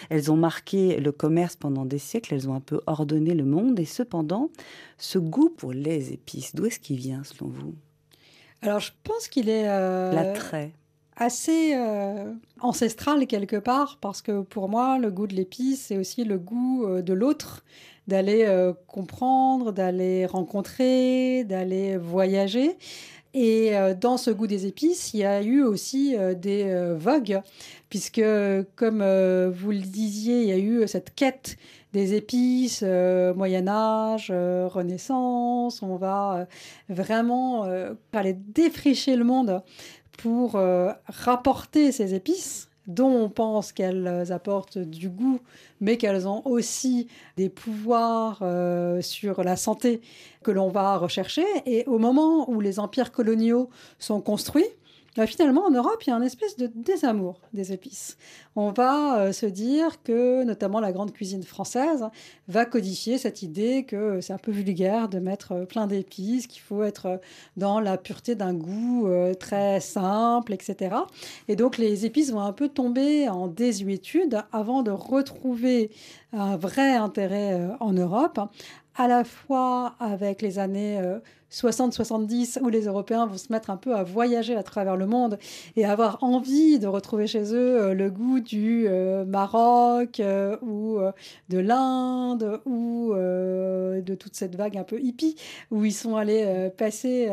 Elles 0.10 0.32
ont 0.32 0.38
marqué 0.38 1.00
le 1.02 1.12
commerce 1.12 1.58
pendant 1.58 1.84
des 1.84 2.00
siècles, 2.00 2.34
elles 2.34 2.50
ont 2.50 2.54
un 2.54 2.62
peu 2.62 2.80
ordonné 2.88 3.34
le 3.34 3.44
monde, 3.44 3.80
et 3.80 3.86
cependant, 3.86 4.50
ce 4.98 5.20
goût 5.20 5.50
pour 5.50 5.74
les 5.74 6.14
épices, 6.14 6.56
d'où 6.56 6.66
est-ce 6.66 6.80
qu'il 6.80 6.98
vient 6.98 7.24
selon 7.24 7.50
vous? 7.50 7.76
Alors 8.62 8.80
je 8.80 8.92
pense 9.04 9.28
qu'il 9.28 9.50
est... 9.50 9.68
Euh, 9.68 10.12
L'attrait 10.12 10.72
assez 11.20 11.74
euh, 11.74 12.32
ancestral 12.60 13.26
quelque 13.26 13.56
part, 13.56 13.98
parce 14.02 14.22
que 14.22 14.42
pour 14.42 14.70
moi, 14.70 15.00
le 15.00 15.10
goût 15.10 15.26
de 15.26 15.34
l'épice, 15.34 15.86
c'est 15.88 15.98
aussi 15.98 16.24
le 16.24 16.38
goût 16.38 16.86
euh, 16.86 17.02
de 17.02 17.12
l'autre, 17.12 17.64
d'aller 18.08 18.48
comprendre, 18.86 19.74
d'aller 19.74 20.26
rencontrer, 20.28 21.44
d'aller 21.44 21.98
voyager. 21.98 22.78
Et 23.34 23.74
dans 24.00 24.16
ce 24.16 24.32
goût 24.32 24.48
des 24.48 24.66
épices, 24.66 25.14
il 25.14 25.20
y 25.20 25.26
a 25.26 25.44
eu 25.44 25.62
aussi 25.62 26.16
des 26.38 26.94
vogues, 26.98 27.42
puisque, 27.90 28.24
comme 28.78 29.04
vous 29.50 29.72
le 29.72 29.82
disiez, 29.82 30.44
il 30.44 30.48
y 30.48 30.54
a 30.54 30.58
eu 30.58 30.88
cette 30.88 31.14
quête 31.16 31.58
des 31.98 32.14
épices, 32.14 32.82
euh, 32.84 33.34
Moyen 33.34 33.68
Âge, 33.68 34.28
euh, 34.30 34.68
Renaissance. 34.68 35.82
On 35.82 35.96
va 35.96 36.36
euh, 36.36 36.46
vraiment 36.94 37.64
aller 38.14 38.34
défricher 38.34 39.16
le 39.16 39.24
monde 39.24 39.64
pour 40.18 40.60
rapporter 41.08 41.92
ces 41.92 42.14
épices 42.16 42.70
dont 42.88 43.24
on 43.24 43.30
pense 43.30 43.72
qu'elles 43.72 44.32
apportent 44.32 44.78
du 44.78 45.10
goût, 45.10 45.40
mais 45.82 45.98
qu'elles 45.98 46.28
ont 46.28 46.42
aussi 46.46 47.08
des 47.36 47.50
pouvoirs 47.50 48.42
sur 49.02 49.44
la 49.44 49.56
santé 49.56 50.02
que 50.42 50.52
l'on 50.52 50.70
va 50.70 50.98
rechercher. 50.98 51.46
Et 51.66 51.84
au 51.86 52.00
moment 52.00 52.50
où 52.50 52.60
les 52.62 52.80
empires 52.80 53.12
coloniaux 53.12 53.70
sont 54.00 54.22
construits, 54.22 54.66
bah, 55.18 55.26
finalement, 55.26 55.66
en 55.66 55.72
Europe, 55.72 56.04
il 56.06 56.12
y 56.12 56.14
a 56.14 56.16
un 56.16 56.22
espèce 56.22 56.58
de 56.58 56.70
désamour 56.76 57.42
des 57.52 57.74
épices. 57.74 58.18
On 58.56 58.72
va 58.72 59.20
euh, 59.20 59.32
se 59.32 59.48
dire 59.48 60.04
que, 60.04 60.44
notamment, 60.44 60.80
la 60.80 60.92
grande 60.92 61.12
cuisine 61.12 61.42
française 61.42 62.06
va 62.48 62.66
codifier 62.66 63.18
cette 63.18 63.42
idée 63.42 63.84
que 63.84 64.22
c'est 64.22 64.34
un 64.34 64.38
peu 64.38 64.52
vulgaire 64.52 65.10
de 65.10 65.18
mettre 65.18 65.54
euh, 65.54 65.66
plein 65.66 65.88
d'épices, 65.88 66.46
qu'il 66.46 66.62
faut 66.62 66.84
être 66.84 67.06
euh, 67.08 67.18
dans 67.56 67.80
la 67.80 67.98
pureté 67.98 68.36
d'un 68.36 68.54
goût 68.54 69.10
très 69.40 69.80
simple, 69.80 70.54
etc. 70.54 70.96
Et 71.48 71.56
donc, 71.56 71.80
les 71.80 72.06
épices 72.06 72.32
vont 72.32 72.42
un 72.42 72.54
peu 72.54 72.70
tomber 72.70 73.28
en 73.28 73.48
désuétude 73.48 74.44
avant 74.52 74.84
de 74.84 74.92
retrouver 74.92 75.90
un 76.32 76.58
vrai 76.58 76.94
intérêt 76.94 77.68
en 77.80 77.94
Europe 77.94 78.40
à 78.98 79.08
la 79.08 79.24
fois 79.24 79.96
avec 80.00 80.42
les 80.42 80.60
années 80.60 81.00
60-70 81.52 82.60
où 82.62 82.70
les 82.70 82.86
Européens 82.86 83.26
vont 83.26 83.38
se 83.38 83.52
mettre 83.52 83.70
un 83.70 83.78
peu 83.78 83.96
à 83.96 84.04
voyager 84.04 84.56
à 84.56 84.64
travers 84.64 84.98
le 84.98 85.08
monde 85.08 85.40
et 85.76 85.86
avoir 85.86 86.24
envie 86.24 86.78
de 86.78 86.88
retrouver 86.88 87.26
chez 87.26 87.54
eux 87.54 87.82
euh, 87.82 87.94
le 87.94 88.10
goût 88.10 88.40
du 88.40 88.86
euh, 88.88 89.24
Maroc 89.26 90.20
euh, 90.20 90.58
ou 90.62 91.00
de 91.50 91.60
l'Inde 91.60 92.60
ou 92.66 93.14
de 93.14 94.16
toute 94.16 94.36
cette 94.36 94.56
vague 94.56 94.78
un 94.78 94.84
peu 94.84 95.00
hippie 95.00 95.36
où 95.72 95.86
ils 95.86 95.94
sont 95.94 96.16
allés 96.16 96.70
passer 96.78 97.30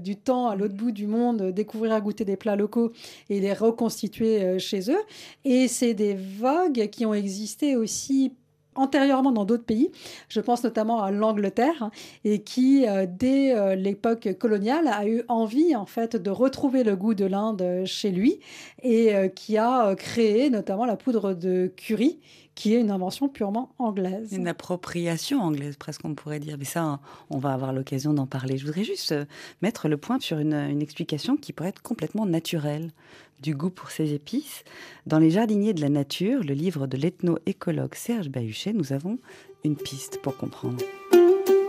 du 0.00 0.16
temps 0.16 0.48
à 0.48 0.56
l'autre 0.56 0.74
bout 0.74 0.90
du 0.90 1.06
monde, 1.06 1.50
découvrir 1.50 2.00
goûter 2.00 2.24
des 2.24 2.36
plats 2.36 2.56
locaux 2.56 2.92
et 3.30 3.40
les 3.40 3.52
reconstituer 3.52 4.58
chez 4.58 4.90
eux. 4.90 5.02
Et 5.44 5.68
c'est 5.68 5.94
des 5.94 6.14
vagues 6.14 6.88
qui 6.90 7.06
ont 7.06 7.14
existé 7.14 7.76
aussi 7.76 8.32
antérieurement 8.74 9.32
dans 9.32 9.44
d'autres 9.44 9.64
pays. 9.64 9.90
Je 10.28 10.40
pense 10.40 10.64
notamment 10.64 11.02
à 11.02 11.10
l'Angleterre 11.10 11.90
et 12.24 12.42
qui, 12.42 12.86
euh, 12.86 13.06
dès 13.08 13.56
euh, 13.56 13.74
l'époque 13.74 14.36
coloniale, 14.38 14.88
a 14.88 15.06
eu 15.06 15.22
envie 15.28 15.74
en 15.76 15.86
fait 15.86 16.16
de 16.16 16.30
retrouver 16.30 16.84
le 16.84 16.96
goût 16.96 17.14
de 17.14 17.24
l'Inde 17.24 17.82
chez 17.84 18.10
lui 18.10 18.40
et 18.82 19.14
euh, 19.14 19.28
qui 19.28 19.56
a 19.56 19.94
créé 19.94 20.50
notamment 20.50 20.84
la 20.84 20.96
poudre 20.96 21.34
de 21.34 21.72
curry 21.76 22.18
qui 22.54 22.72
est 22.72 22.80
une 22.80 22.92
invention 22.92 23.28
purement 23.28 23.70
anglaise. 23.80 24.32
Une 24.32 24.46
appropriation 24.46 25.40
anglaise, 25.40 25.76
presque 25.76 26.04
on 26.04 26.14
pourrait 26.14 26.38
dire. 26.38 26.54
Mais 26.56 26.64
ça, 26.64 27.00
on 27.28 27.38
va 27.38 27.52
avoir 27.52 27.72
l'occasion 27.72 28.14
d'en 28.14 28.26
parler. 28.26 28.58
Je 28.58 28.64
voudrais 28.64 28.84
juste 28.84 29.12
mettre 29.60 29.88
le 29.88 29.96
point 29.96 30.20
sur 30.20 30.38
une, 30.38 30.54
une 30.54 30.80
explication 30.80 31.36
qui 31.36 31.52
pourrait 31.52 31.70
être 31.70 31.82
complètement 31.82 32.26
naturelle 32.26 32.92
du 33.40 33.54
goût 33.54 33.70
pour 33.70 33.90
ces 33.90 34.14
épices. 34.14 34.64
Dans 35.06 35.18
Les 35.18 35.30
jardiniers 35.30 35.74
de 35.74 35.80
la 35.80 35.88
nature, 35.88 36.42
le 36.42 36.54
livre 36.54 36.86
de 36.86 36.96
l'ethno-écologue 36.96 37.94
Serge 37.94 38.28
Bahuchet, 38.28 38.72
nous 38.72 38.92
avons 38.92 39.18
une 39.64 39.76
piste 39.76 40.20
pour 40.22 40.36
comprendre. 40.36 40.82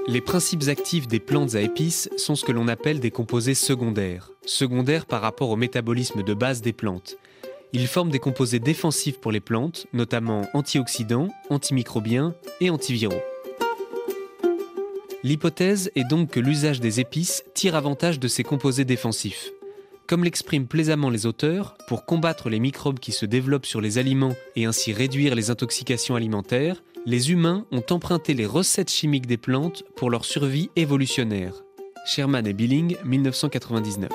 Les 0.08 0.22
principes 0.22 0.68
actifs 0.68 1.08
des 1.08 1.20
plantes 1.20 1.56
à 1.56 1.62
épices 1.62 2.10
sont 2.16 2.36
ce 2.36 2.46
que 2.46 2.52
l'on 2.52 2.68
appelle 2.68 3.00
des 3.00 3.10
composés 3.10 3.56
secondaires, 3.56 4.32
secondaires 4.46 5.08
par 5.08 5.22
rapport 5.22 5.50
au 5.50 5.56
métabolisme 5.56 6.22
de 6.22 6.34
base 6.36 6.62
des 6.62 6.74
plantes. 6.74 7.18
Ils 7.74 7.88
forment 7.88 8.12
des 8.12 8.20
composés 8.20 8.60
défensifs 8.60 9.20
pour 9.20 9.32
les 9.32 9.40
plantes, 9.40 9.88
notamment 9.94 10.44
antioxydants, 10.54 11.30
antimicrobiens 11.50 12.36
et 12.62 12.70
antiviraux. 12.70 13.22
L'hypothèse 15.24 15.92
est 15.96 16.08
donc 16.08 16.30
que 16.30 16.40
l'usage 16.40 16.80
des 16.80 17.00
épices 17.00 17.44
tire 17.56 17.74
avantage 17.74 18.20
de 18.20 18.28
ces 18.28 18.44
composés 18.44 18.86
défensifs. 18.86 19.50
Comme 20.08 20.24
l'expriment 20.24 20.68
plaisamment 20.68 21.10
les 21.10 21.26
auteurs, 21.26 21.76
pour 21.88 22.06
combattre 22.06 22.50
les 22.50 22.60
microbes 22.60 23.00
qui 23.00 23.12
se 23.12 23.26
développent 23.26 23.66
sur 23.66 23.82
les 23.82 23.98
aliments 23.98 24.36
et 24.56 24.66
ainsi 24.66 24.94
réduire 24.94 25.34
les 25.34 25.50
intoxications 25.50 26.16
alimentaires, 26.16 26.84
les 27.08 27.32
humains 27.32 27.66
ont 27.72 27.84
emprunté 27.90 28.36
les 28.36 28.46
recettes 28.46 28.92
chimiques 28.92 29.26
des 29.26 29.38
plantes 29.38 29.84
pour 29.96 30.12
leur 30.12 30.24
survie 30.24 30.70
évolutionnaire. 30.76 31.54
Sherman 32.06 32.46
et 32.46 32.54
Billing, 32.54 32.98
1999. 33.04 34.12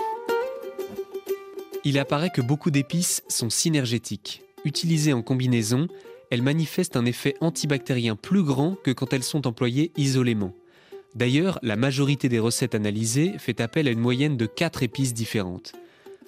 Il 1.85 1.99
apparaît 1.99 2.31
que 2.31 2.43
beaucoup 2.43 2.71
d'épices 2.71 3.25
sont 3.29 3.51
synergétiques. 3.51 4.43
Utilisées 4.65 5.13
en 5.13 5.23
combinaison, 5.23 5.89
elles 6.31 6.43
manifestent 6.43 6.97
un 6.97 7.05
effet 7.05 7.35
antibactérien 7.41 8.15
plus 8.15 8.45
grand 8.45 8.77
que 8.85 8.93
quand 8.93 9.13
elles 9.13 9.25
sont 9.25 9.49
employées 9.49 9.91
isolément. 9.97 10.55
D'ailleurs, 11.15 11.59
la 11.63 11.77
majorité 11.77 12.29
des 12.29 12.39
recettes 12.39 12.75
analysées 12.75 13.35
fait 13.39 13.61
appel 13.61 13.89
à 13.89 13.91
une 13.91 13.99
moyenne 13.99 14.37
de 14.37 14.47
4 14.47 14.83
épices 14.83 15.13
différentes. 15.13 15.73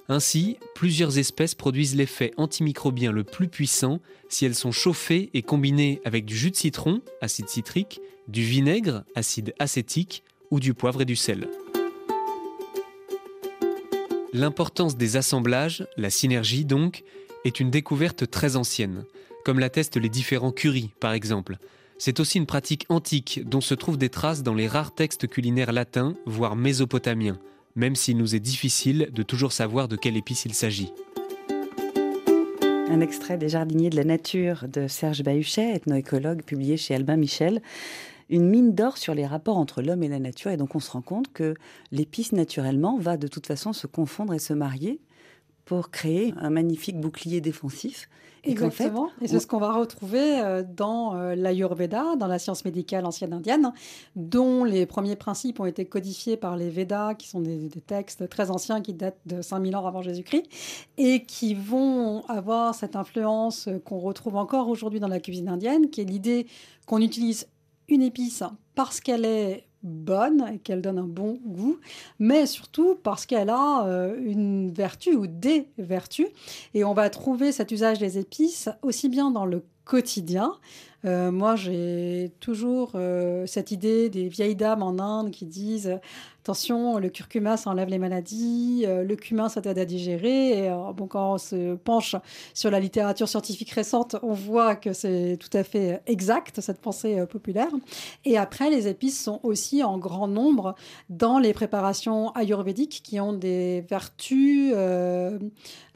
Ainsi, 0.09 0.59
plusieurs 0.75 1.19
espèces 1.19 1.55
produisent 1.55 1.95
l'effet 1.95 2.33
antimicrobien 2.37 3.13
le 3.13 3.23
plus 3.23 3.49
puissant 3.49 4.01
si 4.29 4.45
elles 4.45 4.57
sont 4.57 4.73
chauffées 4.73 5.31
et 5.35 5.43
combinées 5.43 6.01
avec 6.05 6.25
du 6.25 6.37
jus 6.37 6.51
de 6.51 6.57
citron, 6.57 7.01
acide 7.21 7.49
citrique, 7.49 8.01
du 8.29 8.43
vinaigre, 8.43 9.05
acide 9.15 9.55
acétique, 9.59 10.25
ou 10.51 10.61
du 10.61 10.75
poivre 10.75 11.01
et 11.01 11.07
du 11.07 11.17
sel. 11.17 11.49
L'importance 14.35 14.97
des 14.97 15.17
assemblages, 15.17 15.87
la 15.97 16.11
synergie 16.11 16.65
donc, 16.65 17.05
est 17.45 17.59
une 17.59 17.71
découverte 17.71 18.31
très 18.31 18.57
ancienne, 18.57 19.05
comme 19.45 19.59
l'attestent 19.59 19.97
les 19.97 20.09
différents 20.09 20.53
currys 20.53 20.91
par 21.01 21.13
exemple, 21.13 21.59
c'est 22.05 22.19
aussi 22.19 22.39
une 22.39 22.47
pratique 22.47 22.85
antique 22.89 23.43
dont 23.47 23.61
se 23.61 23.75
trouvent 23.75 23.97
des 23.97 24.09
traces 24.09 24.43
dans 24.43 24.55
les 24.55 24.67
rares 24.67 24.93
textes 24.93 25.29
culinaires 25.29 25.71
latins, 25.71 26.17
voire 26.27 26.57
mésopotamiens, 26.57 27.39
même 27.77 27.95
s'il 27.95 28.17
nous 28.17 28.35
est 28.35 28.41
difficile 28.41 29.11
de 29.13 29.23
toujours 29.23 29.53
savoir 29.53 29.87
de 29.87 29.95
quelle 29.95 30.17
épice 30.17 30.45
il 30.45 30.53
s'agit. 30.53 30.93
Un 32.89 33.01
extrait 33.01 33.39
des 33.39 33.49
Jardiniers 33.49 33.89
de 33.89 33.95
la 33.95 34.03
nature 34.03 34.67
de 34.67 34.89
Serge 34.89 35.23
Bahuchet, 35.23 35.77
ethnoécologue, 35.77 36.43
publié 36.43 36.77
chez 36.77 36.97
Albin 36.97 37.17
Michel. 37.17 37.63
Une 38.29 38.49
mine 38.49 38.75
d'or 38.75 38.99
sur 38.99 39.15
les 39.15 39.25
rapports 39.25 39.57
entre 39.57 39.81
l'homme 39.81 40.03
et 40.03 40.09
la 40.09 40.19
nature. 40.19 40.51
Et 40.51 40.57
donc 40.57 40.75
on 40.75 40.81
se 40.81 40.91
rend 40.91 41.03
compte 41.03 41.33
que 41.33 41.55
l'épice, 41.93 42.33
naturellement, 42.33 42.99
va 42.99 43.17
de 43.17 43.29
toute 43.29 43.47
façon 43.47 43.73
se 43.73 43.87
confondre 43.87 44.35
et 44.35 44.41
se 44.41 44.55
marier 44.55 44.99
pour 45.67 45.93
créer 45.93 46.35
un 46.37 46.51
magnifique 46.51 47.01
bouclier 47.01 47.41
défensif 47.41 48.09
Exactement. 48.45 49.09
et 49.21 49.29
c'est 49.29 49.39
ce 49.39 49.47
qu'on 49.47 49.59
va 49.59 49.73
retrouver 49.73 50.41
euh, 50.41 50.65
dans 50.69 51.15
euh, 51.15 51.35
l'Ayurveda, 51.37 52.17
dans 52.17 52.27
la 52.27 52.39
science 52.39 52.65
médicale 52.65 53.07
ancienne 53.07 53.33
indienne, 53.33 53.73
dont 54.17 54.65
les 54.65 54.85
premiers 54.85 55.15
principes 55.15 55.61
ont 55.61 55.67
été 55.67 55.85
codifiés 55.85 56.37
par 56.37 56.57
les 56.57 56.69
Védas, 56.69 57.15
qui 57.15 57.29
sont 57.29 57.41
des, 57.41 57.69
textes 57.87 58.29
très 58.29 58.51
anciens 58.51 58.81
qui 58.81 58.95
datent 58.95 59.21
de 59.27 59.43
5000 59.43 59.77
ans 59.77 59.87
avant 59.87 60.03
Jésus-Christ, 60.03 60.45
et 60.99 61.25
qui 61.25 61.55
vont 61.55 62.25
avoir 62.27 62.75
cette 62.75 62.97
influence 62.97 63.69
qu'on 63.85 63.99
retrouve 63.99 64.37
encore 64.37 64.69
aujourd'hui 64.69 65.01
dans 65.01 65.09
la 65.09 65.21
cuisine 65.21 65.49
indienne, 65.49 65.91
qui 65.91 66.01
est 66.01 66.05
l'idée 66.05 66.47
qu'on 66.87 67.01
utilise 67.01 67.47
une 67.89 68.03
épice 68.03 68.43
parce 68.75 69.01
qu'elle 69.01 69.25
est 69.25 69.67
bonne 69.83 70.49
et 70.53 70.59
qu'elle 70.59 70.83
donne 70.83 70.99
un 70.99 71.07
bon 71.07 71.39
goût, 71.45 71.79
mais 72.19 72.47
surtout 72.47 72.97
parce 73.03 73.27
qu'elle 73.27 73.51
a 73.51 73.87
euh, 73.87 74.17
une 74.25 74.71
vertu 74.71 75.15
ou 75.15 75.27
des 75.27 75.69
vertus. 75.79 76.29
Et 76.75 76.85
on 76.85 76.95
va 76.95 77.11
trouver 77.11 77.53
cet 77.53 77.71
usage 77.71 77.99
des 77.99 78.19
épices 78.19 78.69
aussi 78.83 79.09
bien 79.09 79.31
dans 79.31 79.45
le 79.45 79.65
quotidien. 79.85 80.55
Euh, 81.05 81.33
moi, 81.33 81.57
j'ai 81.57 82.33
toujours 82.39 82.93
euh, 82.95 83.45
cette 83.47 83.73
idée 83.73 84.09
des 84.09 84.29
vieilles 84.29 84.55
dames 84.55 84.83
en 84.83 84.99
Inde 85.01 85.31
qui 85.33 85.47
disent 85.47 85.99
attention, 86.43 86.99
le 86.99 87.09
curcuma, 87.09 87.57
ça 87.57 87.71
enlève 87.71 87.89
les 87.89 88.01
maladies, 88.01 88.83
euh, 88.85 89.05
le 89.05 89.15
cumin, 89.15 89.49
ça 89.49 89.63
t'aide 89.63 89.79
à 89.79 89.85
digérer. 89.85 90.69
Euh, 90.69 90.93
bon, 90.93 91.07
quand 91.07 91.35
on 91.35 91.39
se 91.39 91.77
penche 91.77 92.17
sur 92.53 92.69
la 92.69 92.81
littérature 92.81 93.29
scientifique 93.29 93.71
récente, 93.71 94.17
on 94.25 94.33
voit 94.33 94.75
que 94.75 94.93
c'est 94.93 95.39
tout 95.39 95.57
à 95.57 95.63
fait 95.63 96.03
exact, 96.07 96.61
cette 96.61 96.81
pensée 96.81 97.21
euh, 97.21 97.27
populaire. 97.27 97.69
Et 98.25 98.37
après, 98.39 98.71
les 98.71 98.89
épices 98.89 99.23
sont 99.23 99.39
aussi 99.45 99.85
en 99.85 99.99
grand 99.99 100.27
nombre 100.27 100.75
dans 101.11 101.39
les 101.39 101.53
préparations 101.53 102.35
ayurvédiques 102.35 103.03
qui 103.05 103.21
ont 103.21 103.33
des 103.33 103.83
vertus 103.89 104.75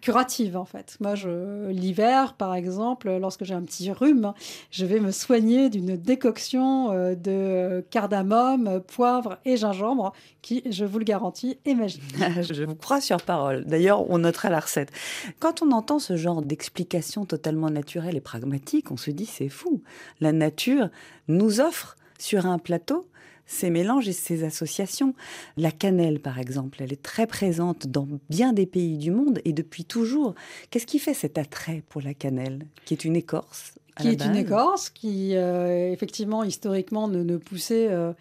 curative 0.06 0.56
en 0.56 0.64
fait. 0.64 0.96
Moi, 1.00 1.16
je, 1.16 1.68
l'hiver, 1.68 2.34
par 2.34 2.54
exemple, 2.54 3.10
lorsque 3.16 3.42
j'ai 3.42 3.54
un 3.54 3.62
petit 3.62 3.90
rhume, 3.90 4.34
je 4.70 4.86
vais 4.86 5.00
me 5.00 5.10
soigner 5.10 5.68
d'une 5.68 5.96
décoction 5.96 6.92
euh, 6.92 7.16
de 7.16 7.84
cardamome, 7.90 8.82
poivre 8.86 9.38
et 9.44 9.56
gingembre 9.56 10.12
qui, 10.42 10.62
je 10.70 10.84
vous 10.84 11.00
le 11.00 11.04
garantis, 11.04 11.58
est 11.64 11.74
magique. 11.74 12.04
je 12.40 12.62
vous 12.62 12.76
crois 12.76 13.00
sur 13.00 13.20
parole. 13.20 13.64
D'ailleurs, 13.64 14.08
on 14.08 14.18
notera 14.18 14.48
la 14.48 14.60
recette. 14.60 14.92
Quand 15.40 15.60
on 15.60 15.72
entend 15.72 15.98
ce 15.98 16.14
genre 16.14 16.40
d'explication 16.40 17.24
totalement 17.24 17.68
naturelle 17.68 18.14
et 18.14 18.20
pragmatique, 18.20 18.92
on 18.92 18.96
se 18.96 19.10
dit 19.10 19.26
c'est 19.26 19.48
fou. 19.48 19.82
La 20.20 20.30
nature 20.30 20.88
nous 21.26 21.60
offre 21.60 21.96
sur 22.20 22.46
un 22.46 22.60
plateau 22.60 23.08
ces 23.46 23.70
mélanges 23.70 24.08
et 24.08 24.12
ces 24.12 24.44
associations. 24.44 25.14
La 25.56 25.70
cannelle, 25.70 26.20
par 26.20 26.38
exemple, 26.38 26.82
elle 26.82 26.92
est 26.92 27.02
très 27.02 27.26
présente 27.26 27.86
dans 27.86 28.08
bien 28.28 28.52
des 28.52 28.66
pays 28.66 28.98
du 28.98 29.10
monde 29.10 29.40
et 29.44 29.52
depuis 29.52 29.84
toujours. 29.84 30.34
Qu'est-ce 30.70 30.86
qui 30.86 30.98
fait 30.98 31.14
cet 31.14 31.38
attrait 31.38 31.82
pour 31.88 32.02
la 32.02 32.14
cannelle, 32.14 32.66
qui 32.84 32.94
est 32.94 33.04
une 33.04 33.16
écorce 33.16 33.74
qui 33.98 34.08
est 34.08 34.24
une 34.24 34.36
écorce 34.36 34.90
qui, 34.90 35.36
euh, 35.36 35.90
effectivement, 35.90 36.44
historiquement, 36.44 37.08
ne, 37.08 37.36
poussait 37.38 37.88
euh, 37.90 38.12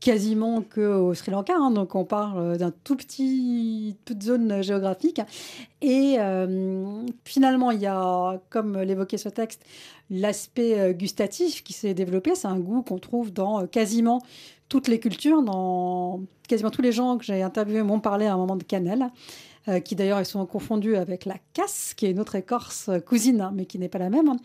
quasiment 0.00 0.62
qu'au 0.62 1.14
Sri 1.14 1.30
Lanka. 1.30 1.54
Hein. 1.56 1.70
donc, 1.70 1.94
on 1.94 2.04
parle 2.04 2.38
euh, 2.38 2.56
d'un 2.56 2.72
tout 2.84 2.96
petit, 2.96 3.96
toute 4.04 4.22
zone 4.22 4.62
géographique. 4.62 5.20
Et 5.80 6.16
finalement, 7.24 7.70
il 7.70 7.80
y 7.80 7.86
a, 7.86 8.40
comme 8.50 8.78
l'évoquait 8.78 9.16
ce 9.16 9.28
texte, 9.28 9.64
l'aspect 10.10 10.94
gustatif 10.94 11.62
qui 11.62 11.72
s'est 11.72 11.94
développé. 11.94 12.34
C'est 12.34 12.48
un 12.48 12.58
goût 12.58 12.82
qu'on 12.82 12.98
trouve 12.98 13.32
dans 13.32 13.66
quasiment 13.66 14.20
toutes 14.68 14.88
les 14.88 15.00
cultures, 15.00 15.42
dans 15.42 16.20
quasiment 16.46 16.70
tous 16.70 16.82
les 16.82 16.92
gens 16.92 17.18
que 17.18 17.24
j'ai 17.24 17.42
interviewés 17.42 17.82
m'ont 17.82 18.00
parlé 18.00 18.26
à 18.26 18.34
un 18.34 18.36
moment 18.36 18.56
de 18.56 18.64
cannelle, 18.64 19.10
euh, 19.68 19.80
qui 19.80 19.94
d'ailleurs 19.94 20.18
est 20.18 20.24
souvent 20.24 20.46
confondue 20.46 20.96
avec 20.96 21.24
la 21.24 21.36
casse, 21.52 21.94
qui 21.94 22.06
est 22.06 22.10
une 22.10 22.20
autre 22.20 22.34
écorce 22.34 22.90
cousine, 23.06 23.40
hein, 23.40 23.52
mais 23.54 23.66
qui 23.66 23.78
n'est 23.78 23.88
pas 23.88 23.98
la 23.98 24.10
même. 24.10 24.36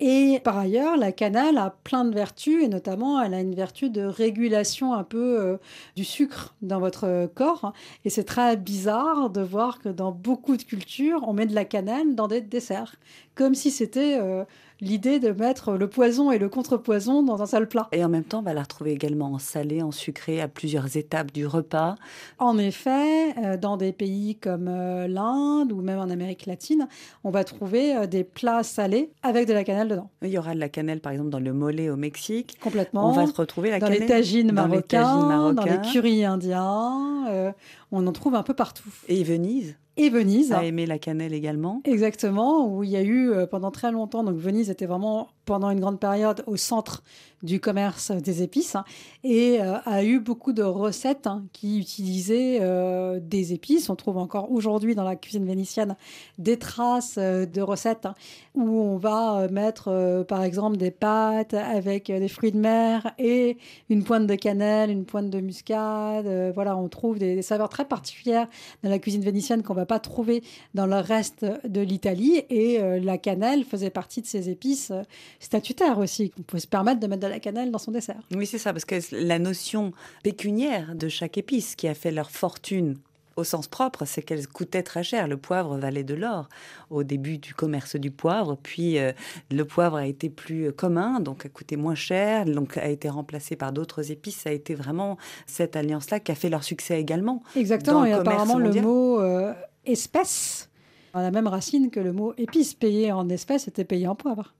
Et 0.00 0.40
par 0.44 0.56
ailleurs, 0.56 0.96
la 0.96 1.10
cannelle 1.10 1.58
a 1.58 1.70
plein 1.82 2.04
de 2.04 2.14
vertus, 2.14 2.62
et 2.62 2.68
notamment, 2.68 3.20
elle 3.20 3.34
a 3.34 3.40
une 3.40 3.54
vertu 3.54 3.90
de 3.90 4.02
régulation 4.02 4.94
un 4.94 5.02
peu 5.02 5.40
euh, 5.40 5.56
du 5.96 6.04
sucre 6.04 6.54
dans 6.62 6.78
votre 6.78 7.28
corps. 7.34 7.72
Et 8.04 8.10
c'est 8.10 8.24
très 8.24 8.56
bizarre 8.56 9.28
de 9.30 9.40
voir 9.40 9.80
que 9.80 9.88
dans 9.88 10.12
beaucoup 10.12 10.56
de 10.56 10.62
cultures, 10.62 11.24
on 11.26 11.32
met 11.32 11.46
de 11.46 11.54
la 11.54 11.64
cannelle 11.64 12.14
dans 12.14 12.28
des 12.28 12.40
desserts, 12.40 12.94
comme 13.34 13.56
si 13.56 13.72
c'était 13.72 14.18
euh, 14.20 14.44
l'idée 14.80 15.18
de 15.18 15.30
mettre 15.30 15.72
le 15.72 15.88
poison 15.88 16.30
et 16.30 16.38
le 16.38 16.48
contrepoison 16.48 17.22
dans 17.22 17.42
un 17.42 17.46
seul 17.46 17.68
plat. 17.68 17.88
Et 17.92 18.04
en 18.04 18.08
même 18.08 18.24
temps, 18.24 18.40
on 18.40 18.42
va 18.42 18.54
la 18.54 18.62
retrouver 18.62 18.92
également 18.92 19.32
en 19.32 19.38
salé, 19.38 19.82
en 19.82 19.90
sucré, 19.90 20.40
à 20.40 20.48
plusieurs 20.48 20.96
étapes 20.96 21.32
du 21.32 21.46
repas. 21.46 21.96
En 22.38 22.58
effet, 22.58 23.34
euh, 23.38 23.56
dans 23.56 23.76
des 23.76 23.92
pays 23.92 24.36
comme 24.36 24.68
euh, 24.68 25.08
l'Inde 25.08 25.72
ou 25.72 25.80
même 25.80 25.98
en 25.98 26.10
Amérique 26.10 26.46
latine, 26.46 26.88
on 27.24 27.30
va 27.30 27.44
trouver 27.44 27.96
euh, 27.96 28.06
des 28.06 28.24
plats 28.24 28.62
salés 28.62 29.10
avec 29.22 29.48
de 29.48 29.52
la 29.52 29.64
cannelle 29.64 29.88
dedans. 29.88 30.10
Il 30.22 30.28
y 30.28 30.38
aura 30.38 30.54
de 30.54 30.60
la 30.60 30.68
cannelle, 30.68 31.00
par 31.00 31.12
exemple, 31.12 31.30
dans 31.30 31.40
le 31.40 31.52
mollet 31.52 31.90
au 31.90 31.96
Mexique. 31.96 32.56
Complètement. 32.60 33.08
On 33.08 33.12
va 33.12 33.24
retrouver 33.24 33.70
la 33.70 33.78
dans 33.78 33.86
cannelle 33.86 34.02
les 34.02 34.06
tagines 34.06 34.52
marocains, 34.52 35.52
dans 35.52 35.64
les 35.64 35.80
currys 35.92 36.24
indiens. 36.24 37.44
On 37.92 38.06
en 38.06 38.12
trouve 38.12 38.34
un 38.34 38.42
peu 38.42 38.54
partout. 38.54 38.88
Et 39.08 39.22
Venise 39.24 39.76
et 40.00 40.10
Venise. 40.10 40.52
A 40.52 40.64
aimé 40.64 40.86
la 40.86 40.98
cannelle 40.98 41.32
également. 41.32 41.80
Exactement, 41.84 42.72
où 42.72 42.84
il 42.84 42.90
y 42.90 42.96
a 42.96 43.02
eu 43.02 43.32
pendant 43.50 43.72
très 43.72 43.90
longtemps, 43.90 44.22
donc 44.22 44.36
Venise 44.36 44.70
était 44.70 44.86
vraiment 44.86 45.28
pendant 45.48 45.70
une 45.70 45.80
grande 45.80 45.98
période 45.98 46.44
au 46.46 46.58
centre 46.58 47.02
du 47.42 47.60
commerce 47.60 48.10
des 48.10 48.42
épices 48.42 48.74
hein, 48.74 48.84
et 49.22 49.60
euh, 49.60 49.78
a 49.84 50.04
eu 50.04 50.18
beaucoup 50.18 50.52
de 50.52 50.62
recettes 50.62 51.26
hein, 51.26 51.44
qui 51.52 51.78
utilisaient 51.78 52.58
euh, 52.60 53.20
des 53.22 53.52
épices. 53.52 53.88
On 53.90 53.96
trouve 53.96 54.18
encore 54.18 54.50
aujourd'hui 54.50 54.94
dans 54.94 55.04
la 55.04 55.16
cuisine 55.16 55.46
vénitienne 55.46 55.96
des 56.38 56.58
traces 56.58 57.14
euh, 57.16 57.46
de 57.46 57.60
recettes 57.60 58.06
hein, 58.06 58.14
où 58.54 58.80
on 58.80 58.96
va 58.96 59.46
mettre 59.50 60.24
par 60.28 60.42
exemple 60.42 60.76
des 60.76 60.90
pâtes 60.90 61.54
avec 61.54 62.06
des 62.06 62.28
fruits 62.28 62.50
de 62.50 62.58
mer 62.58 63.12
et 63.18 63.56
une 63.88 64.02
pointe 64.02 64.26
de 64.26 64.34
cannelle, 64.34 64.90
une 64.90 65.04
pointe 65.04 65.30
de 65.30 65.40
muscade. 65.40 66.26
voilà, 66.54 66.76
on 66.76 66.88
trouve 66.88 67.18
des, 67.18 67.40
saveurs 67.42 67.68
très 67.68 67.84
particulières 67.84 68.48
dans 68.82 68.90
la 68.90 68.98
cuisine 68.98 69.22
vénitienne 69.22 69.62
qu'on 69.62 69.74
va 69.74 69.86
pas 69.86 70.00
trouver 70.00 70.42
dans 70.74 70.86
le 70.86 70.96
reste 70.96 71.46
de 71.64 71.80
l'Italie 71.80 72.42
et 72.50 72.80
la 73.00 73.16
cannelle 73.16 73.64
faisait 73.64 73.90
partie 73.90 74.22
de 74.22 74.26
ces 74.26 74.50
épices 74.50 74.92
statutaires 75.40 75.98
aussi. 75.98 76.32
On 76.38 76.42
pouvait 76.42 76.60
se 76.60 76.66
permettre 76.66 77.00
de 77.00 77.06
mettre 77.06 77.22
de 77.22 77.28
la 77.28 77.40
cannelle 77.40 77.70
dans 77.70 77.78
son 77.78 77.92
dessert. 77.92 78.20
Oui, 78.34 78.46
c'est 78.46 78.58
ça, 78.58 78.72
parce 78.72 78.84
que 78.84 78.96
la 79.12 79.38
notion 79.38 79.92
pécuniaire 80.22 80.94
de 80.94 81.08
chaque 81.08 81.38
épice 81.38 81.76
qui 81.76 81.88
a 81.88 81.94
fait 81.94 82.10
leur 82.10 82.30
fortune 82.30 82.96
au 83.38 83.44
sens 83.44 83.68
propre, 83.68 84.04
c'est 84.04 84.20
qu'elle 84.20 84.46
coûtait 84.48 84.82
très 84.82 85.04
cher. 85.04 85.28
Le 85.28 85.36
poivre 85.36 85.78
valait 85.78 86.02
de 86.02 86.14
l'or 86.14 86.48
au 86.90 87.04
début 87.04 87.38
du 87.38 87.54
commerce 87.54 87.94
du 87.96 88.10
poivre, 88.10 88.58
puis 88.60 88.98
euh, 88.98 89.12
le 89.50 89.64
poivre 89.64 89.96
a 89.96 90.06
été 90.06 90.28
plus 90.28 90.72
commun, 90.72 91.20
donc 91.20 91.46
a 91.46 91.48
coûté 91.48 91.76
moins 91.76 91.94
cher, 91.94 92.44
donc 92.44 92.76
a 92.76 92.88
été 92.88 93.08
remplacé 93.08 93.54
par 93.54 93.72
d'autres 93.72 94.10
épices. 94.10 94.38
Ça 94.38 94.50
a 94.50 94.52
été 94.52 94.74
vraiment 94.74 95.18
cette 95.46 95.76
alliance-là 95.76 96.18
qui 96.20 96.32
a 96.32 96.34
fait 96.34 96.50
leur 96.50 96.64
succès 96.64 97.00
également. 97.00 97.42
Exactement, 97.56 98.04
et 98.04 98.12
apparemment 98.12 98.58
le 98.58 98.72
mot 98.82 99.20
euh, 99.20 99.54
espèce 99.86 100.68
a 101.14 101.22
la 101.22 101.30
même 101.30 101.46
racine 101.46 101.90
que 101.90 102.00
le 102.00 102.12
mot 102.12 102.34
épice. 102.36 102.74
Payé 102.74 103.12
en 103.12 103.28
espèces 103.28 103.68
était 103.68 103.84
payé 103.84 104.06
en 104.06 104.14
poivre. 104.14 104.54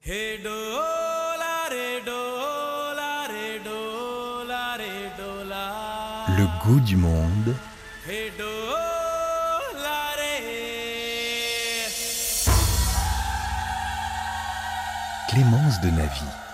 Le 6.37 6.65
goût 6.65 6.81
du 6.81 6.97
monde. 6.97 7.55
Clémence 15.29 15.81
de 15.83 15.91
Navy. 15.91 16.48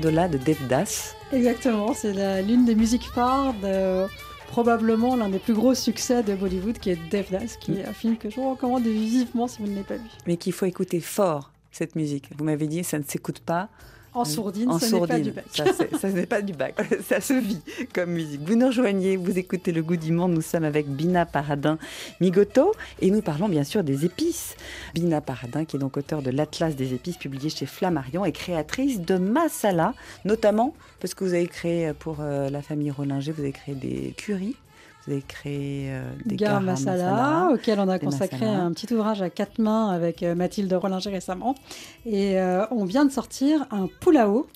Dola 0.00 0.28
de 0.28 0.38
Devdas. 0.38 1.14
Exactement, 1.32 1.94
c'est 1.94 2.42
l'une 2.42 2.64
des 2.64 2.74
musiques 2.74 3.08
phares 3.14 3.54
de 3.62 4.06
probablement 4.48 5.16
l'un 5.16 5.28
des 5.28 5.38
plus 5.38 5.54
gros 5.54 5.74
succès 5.74 6.22
de 6.22 6.34
Bollywood 6.34 6.78
qui 6.78 6.90
est 6.90 6.98
Devdas, 7.10 7.56
qui 7.60 7.78
est 7.78 7.84
un 7.84 7.92
film 7.92 8.16
que 8.16 8.30
je 8.30 8.36
vous 8.36 8.50
recommande 8.50 8.82
vivement 8.84 9.48
si 9.48 9.58
vous 9.60 9.68
ne 9.68 9.74
l'avez 9.74 9.84
pas 9.84 9.96
vu. 9.96 10.08
Mais 10.26 10.36
qu'il 10.36 10.52
faut 10.52 10.66
écouter 10.66 11.00
fort 11.00 11.50
cette 11.72 11.96
musique. 11.96 12.30
Vous 12.36 12.44
m'avez 12.44 12.66
dit, 12.66 12.84
ça 12.84 12.98
ne 12.98 13.04
s'écoute 13.04 13.40
pas. 13.40 13.68
En 14.16 14.24
sourdine, 14.24 14.78
ça 14.78 14.88
n'est 14.88 15.06
pas 15.06 15.20
du 15.20 15.30
bac. 15.30 15.44
Ça, 15.52 16.08
n'est 16.08 16.26
pas 16.26 16.40
du 16.40 16.52
bac. 16.54 16.74
Ça 17.06 17.20
se 17.20 17.34
vit 17.34 17.60
comme 17.92 18.12
musique. 18.12 18.40
Vous 18.42 18.56
nous 18.56 18.68
rejoignez, 18.68 19.18
vous 19.18 19.38
écoutez 19.38 19.72
Le 19.72 19.82
Goût 19.82 19.96
du 19.96 20.10
Monde. 20.10 20.32
Nous 20.32 20.40
sommes 20.40 20.64
avec 20.64 20.88
Bina 20.88 21.26
Paradin 21.26 21.76
Migoto 22.20 22.72
et 23.00 23.10
nous 23.10 23.20
parlons 23.20 23.46
bien 23.46 23.62
sûr 23.62 23.84
des 23.84 24.06
épices. 24.06 24.56
Bina 24.94 25.20
Paradin, 25.20 25.66
qui 25.66 25.76
est 25.76 25.78
donc 25.78 25.98
auteur 25.98 26.22
de 26.22 26.30
l'Atlas 26.30 26.76
des 26.76 26.94
épices 26.94 27.18
publié 27.18 27.50
chez 27.50 27.66
Flammarion 27.66 28.24
et 28.24 28.32
créatrice 28.32 29.02
de 29.02 29.18
masala, 29.18 29.92
notamment 30.24 30.74
parce 31.00 31.12
que 31.12 31.22
vous 31.24 31.34
avez 31.34 31.46
créé 31.46 31.92
pour 31.92 32.18
euh, 32.20 32.48
la 32.48 32.62
famille 32.62 32.90
Rollinger, 32.90 33.32
vous 33.32 33.42
avez 33.42 33.52
créé 33.52 33.74
des 33.74 34.14
curries 34.16 34.56
vous 35.06 35.12
avez 35.12 35.22
créé 35.22 35.90
euh, 35.90 36.02
des 36.24 36.36
garam 36.36 36.64
masala, 36.64 37.50
auquel 37.52 37.78
on 37.78 37.88
a 37.88 37.98
consacré 37.98 38.44
un 38.44 38.72
petit 38.72 38.92
ouvrage 38.92 39.22
à 39.22 39.30
quatre 39.30 39.60
mains 39.60 39.90
avec 39.90 40.22
euh, 40.22 40.34
Mathilde 40.34 40.72
Rollinger 40.72 41.10
récemment. 41.10 41.54
Et 42.04 42.40
euh, 42.40 42.66
on 42.72 42.84
vient 42.84 43.04
de 43.04 43.12
sortir 43.12 43.66
un 43.70 43.88
pulao 44.00 44.48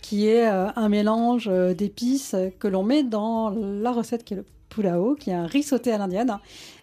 qui 0.00 0.26
est 0.26 0.44
un 0.44 0.88
mélange 0.88 1.48
d'épices 1.76 2.34
que 2.58 2.66
l'on 2.66 2.82
met 2.82 3.04
dans 3.04 3.50
la 3.50 3.92
recette 3.92 4.24
qui 4.24 4.34
est 4.34 4.38
le 4.38 4.44
pulao, 4.68 5.14
qui 5.14 5.30
est 5.30 5.34
un 5.34 5.46
riz 5.46 5.62
sauté 5.62 5.92
à 5.92 5.98
l'indienne. 5.98 6.38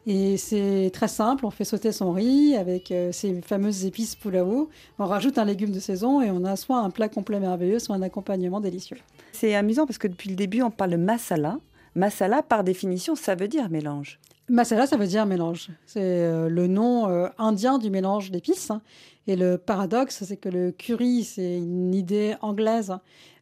Et 0.07 0.37
c'est 0.37 0.89
très 0.93 1.09
simple, 1.09 1.45
on 1.45 1.49
fait 1.49 1.65
sauter 1.65 1.91
son 1.91 2.13
riz 2.13 2.55
avec 2.55 2.93
ces 3.11 3.41
fameuses 3.41 3.83
épices 3.83 4.15
pulao, 4.15 4.69
on 4.99 5.05
rajoute 5.05 5.37
un 5.37 5.43
légume 5.43 5.71
de 5.73 5.81
saison 5.81 6.21
et 6.21 6.31
on 6.31 6.45
a 6.45 6.55
soit 6.55 6.77
un 6.77 6.89
plat 6.89 7.09
complet 7.09 7.41
merveilleux, 7.41 7.79
soit 7.79 7.93
un 7.93 8.01
accompagnement 8.01 8.61
délicieux. 8.61 8.97
C'est 9.33 9.53
amusant 9.53 9.85
parce 9.85 9.97
que 9.97 10.07
depuis 10.07 10.29
le 10.29 10.37
début, 10.37 10.61
on 10.61 10.71
parle 10.71 10.91
de 10.91 10.95
masala, 10.95 11.57
Masala, 11.95 12.43
par 12.43 12.63
définition, 12.63 13.15
ça 13.15 13.35
veut 13.35 13.47
dire 13.47 13.69
mélange. 13.69 14.19
Masala, 14.49 14.87
ça 14.87 14.97
veut 14.97 15.07
dire 15.07 15.25
mélange. 15.25 15.69
C'est 15.85 16.01
euh, 16.01 16.49
le 16.49 16.67
nom 16.67 17.07
euh, 17.07 17.27
indien 17.37 17.77
du 17.77 17.89
mélange 17.89 18.31
d'épices. 18.31 18.71
Hein. 18.71 18.81
Et 19.27 19.35
le 19.35 19.57
paradoxe, 19.57 20.23
c'est 20.23 20.37
que 20.37 20.49
le 20.49 20.71
curry, 20.71 21.23
c'est 21.23 21.57
une 21.57 21.93
idée 21.93 22.35
anglaise 22.41 22.95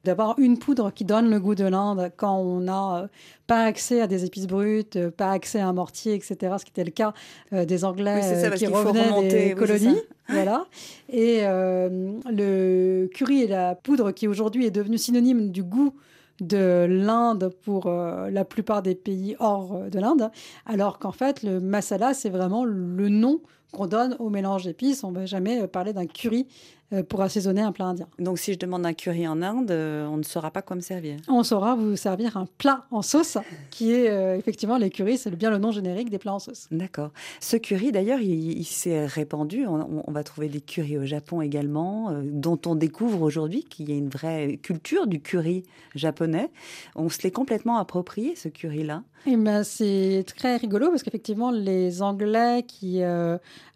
d'avoir 0.04 0.38
une 0.38 0.58
poudre 0.58 0.92
qui 0.92 1.06
donne 1.06 1.30
le 1.30 1.40
goût 1.40 1.56
de 1.56 1.66
l'Inde 1.66 2.12
quand 2.18 2.38
on 2.38 2.60
n'a 2.60 3.04
euh, 3.04 3.08
pas 3.46 3.64
accès 3.64 4.02
à 4.02 4.08
des 4.08 4.26
épices 4.26 4.48
brutes, 4.48 5.10
pas 5.12 5.32
accès 5.32 5.60
à 5.60 5.68
un 5.68 5.74
mortier, 5.74 6.14
etc. 6.14 6.56
Ce 6.60 6.66
qui 6.66 6.72
était 6.72 6.84
le 6.84 6.92
cas 6.92 7.14
des 7.52 7.86
Anglais 7.86 8.22
qui 8.58 8.68
revenaient 8.68 9.28
des 9.28 9.56
colonies. 9.56 10.02
voilà. 10.30 10.66
Et 11.10 11.42
le 11.44 13.08
curry 13.14 13.44
est 13.44 13.48
la 13.48 13.76
poudre 13.76 14.12
qui 14.12 14.28
aujourd'hui 14.28 14.66
est 14.66 14.72
devenue 14.72 14.98
synonyme 14.98 15.52
du 15.52 15.64
goût 15.64 15.94
de 16.42 16.86
l'Inde 16.90 17.52
pour 17.64 17.88
euh, 17.88 18.30
la 18.30 18.46
plupart 18.46 18.82
des 18.82 18.96
pays 18.96 19.36
hors 19.40 19.76
euh, 19.76 19.90
de 19.90 20.00
l'Inde, 20.00 20.32
alors 20.66 21.00
qu'en 21.00 21.12
fait, 21.12 21.44
le 21.44 21.60
masala, 21.60 22.14
c'est 22.14 22.30
vraiment 22.30 22.66
le 22.66 23.10
nom 23.10 23.42
qu'on 23.72 23.88
donne 23.88 24.16
au 24.20 24.30
mélange 24.30 24.64
d'épices. 24.64 25.04
On 25.04 25.12
ne 25.12 25.20
va 25.20 25.26
jamais 25.26 25.68
parler 25.68 25.94
d'un 25.94 26.06
curry 26.06 26.48
euh, 26.94 27.04
pour 27.04 27.22
assaisonner 27.22 27.60
un 27.60 27.74
plat 27.74 27.88
indien. 27.88 28.08
Donc 28.18 28.40
si 28.40 28.54
je 28.54 28.58
demande 28.58 28.86
un 28.86 28.94
curry 28.94 29.28
en 29.28 29.42
Inde, 29.42 29.72
euh, 29.72 30.08
on 30.08 30.16
ne 30.16 30.24
saura 30.24 30.52
pas 30.52 30.62
quoi 30.62 30.78
me 30.78 30.82
servir. 30.82 31.18
On 31.28 31.44
saura 31.44 31.76
vous 31.76 31.98
servir 31.98 32.38
un 32.38 32.46
plat 32.58 32.86
en 32.92 33.02
sauce, 33.02 33.38
qui 33.72 33.92
est 33.92 34.10
euh, 34.10 34.38
effectivement 34.38 34.78
les 34.78 34.90
currys, 34.90 35.18
c'est 35.18 35.36
bien 35.36 35.50
le 35.50 35.58
nom 35.58 35.72
générique 35.72 36.10
des 36.10 36.18
plats 36.18 36.36
en 36.36 36.40
sauce. 36.40 36.70
D'accord. 36.72 37.12
Ce 37.42 37.58
curry, 37.58 37.92
d'ailleurs, 37.92 38.22
il, 38.22 38.64
s'est 38.64 39.06
répandu. 39.06 39.68
On, 39.68 40.12
va 40.14 40.24
trouver 40.24 40.48
des 40.48 40.62
currys 40.62 40.98
au 40.98 41.06
Japon 41.06 41.42
également, 41.42 42.14
dont 42.24 42.60
on 42.66 42.76
découvre 42.76 43.22
aujourd'hui 43.22 43.66
qu'il 43.66 43.90
y 43.90 43.92
a 43.92 43.98
une 43.98 44.10
vraie 44.10 44.56
culture 44.56 45.08
du 45.08 45.20
curry 45.20 45.64
japonais. 45.94 46.50
On 46.96 47.10
se 47.10 47.22
l'est 47.22 47.32
complètement 47.32 47.80
approprié, 47.80 48.38
ce 48.38 48.48
curry-là. 48.48 49.04
Eh 49.26 49.36
ben, 49.36 49.64
c'est 49.64 50.24
très 50.38 50.56
rigolo 50.56 50.90
parce 50.90 51.04
qu'effectivement, 51.04 51.52
les 51.52 52.02
Anglais 52.02 52.64
qui 52.66 53.02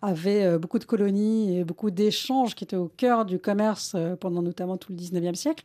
avaient 0.01 0.57
beaucoup 0.57 0.79
de 0.79 0.85
colonies 0.85 1.57
et 1.57 1.63
beaucoup 1.63 1.91
d'échanges 1.91 2.55
qui 2.55 2.63
étaient 2.63 2.75
au 2.75 2.87
cœur 2.87 3.25
du 3.25 3.39
commerce 3.39 3.93
euh, 3.95 4.15
pendant 4.15 4.41
notamment 4.41 4.77
tout 4.77 4.91
le 4.91 4.97
19e 4.97 5.35
siècle, 5.35 5.63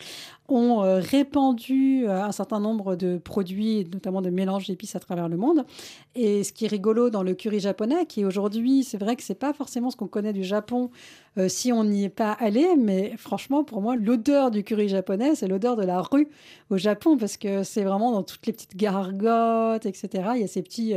ont 0.49 0.83
euh, 0.83 1.01
répandu 1.01 2.07
euh, 2.07 2.23
un 2.23 2.33
certain 2.33 2.61
nombre 2.61 2.97
de 2.97 3.19
produits, 3.19 3.87
notamment 3.93 4.23
de 4.23 4.31
mélanges 4.31 4.67
d'épices 4.67 4.97
à 4.97 5.01
travers 5.01 5.29
le 5.29 5.37
monde. 5.37 5.65
Et 6.15 6.45
ce 6.45 6.53
qui 6.53 6.65
est 6.65 6.69
rigolo 6.69 7.11
dans 7.11 7.23
le 7.23 7.35
curry 7.35 7.61
japonais, 7.61 8.07
qui 8.07 8.25
aujourd'hui, 8.25 8.85
c'est 8.85 8.99
vrai 8.99 9.17
que 9.17 9.23
c'est 9.23 9.35
pas 9.35 9.53
forcément 9.53 9.91
ce 9.91 9.97
qu'on 9.97 10.09
connaît 10.09 10.33
du 10.33 10.45
Japon 10.45 10.91
si 11.49 11.71
on 11.71 11.85
n'y 11.85 12.05
est 12.05 12.09
pas 12.09 12.33
allé, 12.33 12.67
mais 12.79 13.13
franchement, 13.19 13.63
pour 13.63 13.83
moi, 13.83 13.95
l'odeur 13.95 14.51
du 14.51 14.65
curry 14.65 14.89
japonais, 14.89 15.35
c'est 15.35 15.47
l'odeur 15.47 15.77
de 15.77 15.85
la 15.85 16.01
rue 16.01 16.29
au 16.71 16.79
Japon, 16.79 17.19
parce 17.19 17.37
que 17.37 17.63
c'est 17.63 17.85
vraiment 17.85 18.11
dans 18.11 18.23
toutes 18.23 18.47
les 18.47 18.55
petites 18.55 18.75
gargotes, 18.75 19.85
etc. 19.85 20.31
Il 20.37 20.41
y 20.41 20.45
a 20.45 20.47
ces 20.47 20.63
petits 20.63 20.95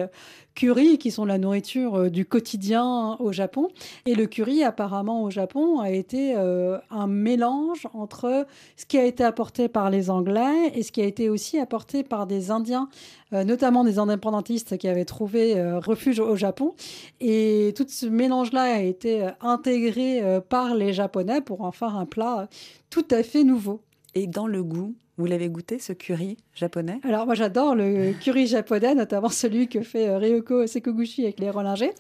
curry 0.55 0.97
qui 0.97 1.12
sont 1.12 1.25
la 1.25 1.38
nourriture 1.38 2.09
du 2.09 2.25
quotidien 2.25 3.17
au 3.19 3.33
Japon. 3.33 3.67
Et 4.05 4.15
le 4.15 4.27
curry, 4.27 4.63
apparemment, 4.63 5.23
au 5.23 5.29
Japon, 5.29 5.79
a 5.79 5.91
été 5.91 6.35
euh, 6.38 6.77
un 6.89 7.07
mélange 7.07 7.88
entre 7.93 8.45
ce 8.77 8.85
qui 8.85 8.97
a 8.97 9.03
été 9.03 9.25
apporté 9.25 9.38
par 9.71 9.89
les 9.89 10.10
Anglais 10.10 10.71
et 10.73 10.84
ce 10.84 10.91
qui 10.91 11.02
a 11.02 11.06
été 11.06 11.30
aussi 11.30 11.60
apporté 11.60 12.04
par 12.04 12.28
des 12.28 12.52
Indiens, 12.52 12.89
euh, 13.34 13.43
notamment 13.43 13.84
des 13.84 13.97
indépendantistes 13.97 14.78
qui 14.78 14.88
avaient 14.88 15.06
trouvé 15.06 15.58
euh, 15.58 15.80
refuge 15.80 16.19
au 16.19 16.36
Japon. 16.36 16.75
Et 17.21 17.73
tout 17.75 17.86
ce 17.88 18.06
mélange-là 18.06 18.63
a 18.63 18.82
été 18.82 19.30
intégré 19.41 20.21
par 20.49 20.75
les 20.75 20.93
Japonais 20.93 21.41
pour 21.41 21.62
en 21.62 21.71
faire 21.71 21.95
un 21.95 22.06
plat 22.06 22.47
tout 22.89 23.06
à 23.12 23.23
fait 23.23 23.43
nouveau. 23.43 23.82
Et 24.15 24.27
dans 24.27 24.47
le 24.47 24.63
goût, 24.63 24.95
vous 25.17 25.25
l'avez 25.25 25.49
goûté, 25.49 25.79
ce 25.79 25.91
curry 25.91 26.37
japonais? 26.55 26.99
Alors, 27.03 27.25
moi, 27.25 27.35
j'adore 27.35 27.75
le 27.75 28.13
curry 28.21 28.47
japonais, 28.47 28.95
notamment 28.95 29.29
celui 29.29 29.67
que 29.67 29.81
fait 29.81 30.07
euh, 30.07 30.17
Ryoko 30.17 30.65
Sekoguchi 30.65 31.23
avec 31.23 31.39
les 31.39 31.49
Rollinger. 31.49 31.91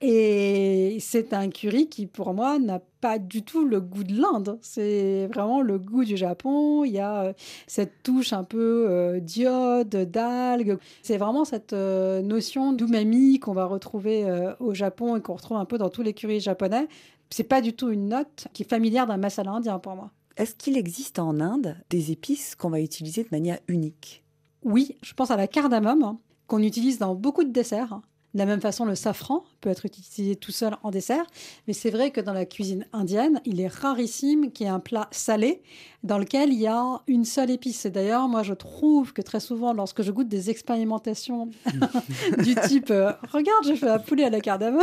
Et 0.00 0.96
c'est 0.98 1.34
un 1.34 1.50
curry 1.50 1.88
qui, 1.88 2.06
pour 2.06 2.32
moi, 2.32 2.58
n'a 2.58 2.80
pas 3.00 3.18
du 3.18 3.42
tout 3.42 3.64
le 3.64 3.80
goût 3.80 4.02
de 4.04 4.18
l'Inde. 4.20 4.58
C'est 4.62 5.26
vraiment 5.26 5.60
le 5.60 5.78
goût 5.78 6.04
du 6.04 6.16
Japon. 6.16 6.84
Il 6.84 6.92
y 6.92 6.98
a 6.98 7.24
euh, 7.24 7.32
cette 7.66 8.02
touche 8.02 8.32
un 8.32 8.42
peu 8.42 8.86
euh, 8.88 9.20
d'iode, 9.20 9.90
d'algues. 10.10 10.78
C'est 11.02 11.18
vraiment 11.18 11.44
cette 11.44 11.74
notion 11.74 12.72
d'umami 12.72 13.38
qu'on 13.38 13.52
va 13.52 13.66
retrouver 13.66 14.26
au 14.60 14.72
Japon 14.74 15.16
et 15.16 15.20
qu'on 15.20 15.34
retrouve 15.34 15.58
un 15.58 15.66
peu 15.66 15.78
dans 15.78 15.90
tous 15.90 16.02
les 16.02 16.14
currys 16.14 16.40
japonais. 16.40 16.88
C'est 17.28 17.44
pas 17.44 17.60
du 17.60 17.74
tout 17.74 17.90
une 17.90 18.08
note 18.08 18.48
qui 18.52 18.62
est 18.62 18.68
familière 18.68 19.06
d'un 19.06 19.18
masala 19.18 19.52
indien 19.52 19.78
pour 19.78 19.94
moi. 19.94 20.10
Est-ce 20.36 20.54
qu'il 20.54 20.76
existe 20.76 21.18
en 21.18 21.40
Inde 21.40 21.76
des 21.90 22.10
épices 22.10 22.54
qu'on 22.54 22.70
va 22.70 22.80
utiliser 22.80 23.22
de 23.22 23.28
manière 23.30 23.58
unique? 23.68 24.22
Oui, 24.64 24.96
je 25.02 25.12
pense 25.14 25.30
à 25.30 25.36
la 25.36 25.46
cardamome, 25.46 26.02
hein, 26.02 26.18
qu'on 26.46 26.62
utilise 26.62 26.98
dans 26.98 27.14
beaucoup 27.14 27.44
de 27.44 27.50
desserts. 27.50 28.00
De 28.34 28.38
la 28.38 28.46
même 28.46 28.62
façon, 28.62 28.86
le 28.86 28.94
safran 28.94 29.44
peut 29.60 29.68
être 29.68 29.84
utilisé 29.84 30.36
tout 30.36 30.52
seul 30.52 30.74
en 30.82 30.90
dessert, 30.90 31.26
mais 31.66 31.74
c'est 31.74 31.90
vrai 31.90 32.10
que 32.10 32.20
dans 32.20 32.32
la 32.32 32.46
cuisine 32.46 32.86
indienne, 32.94 33.42
il 33.44 33.60
est 33.60 33.68
rarissime 33.68 34.50
qu'il 34.52 34.64
y 34.64 34.68
ait 34.70 34.72
un 34.72 34.80
plat 34.80 35.08
salé 35.10 35.62
dans 36.02 36.16
lequel 36.16 36.50
il 36.50 36.58
y 36.58 36.66
a 36.66 37.02
une 37.08 37.26
seule 37.26 37.50
épice. 37.50 37.84
Et 37.84 37.90
d'ailleurs, 37.90 38.28
moi, 38.28 38.42
je 38.42 38.54
trouve 38.54 39.12
que 39.12 39.20
très 39.20 39.40
souvent, 39.40 39.74
lorsque 39.74 40.00
je 40.00 40.10
goûte 40.10 40.28
des 40.28 40.48
expérimentations 40.48 41.50
du 42.38 42.54
type 42.54 42.90
euh, 42.90 43.12
Regarde, 43.30 43.64
j'ai 43.66 43.76
fait 43.76 43.90
un 43.90 43.98
poulet 43.98 44.24
à 44.24 44.30
la 44.30 44.40
cardamome 44.40 44.80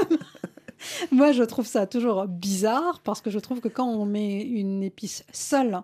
Moi, 1.11 1.31
je 1.31 1.43
trouve 1.43 1.65
ça 1.65 1.87
toujours 1.87 2.25
bizarre 2.27 3.01
parce 3.03 3.21
que 3.21 3.29
je 3.29 3.39
trouve 3.39 3.59
que 3.59 3.67
quand 3.67 3.87
on 3.87 4.05
met 4.05 4.41
une 4.41 4.83
épice 4.83 5.23
seule 5.31 5.81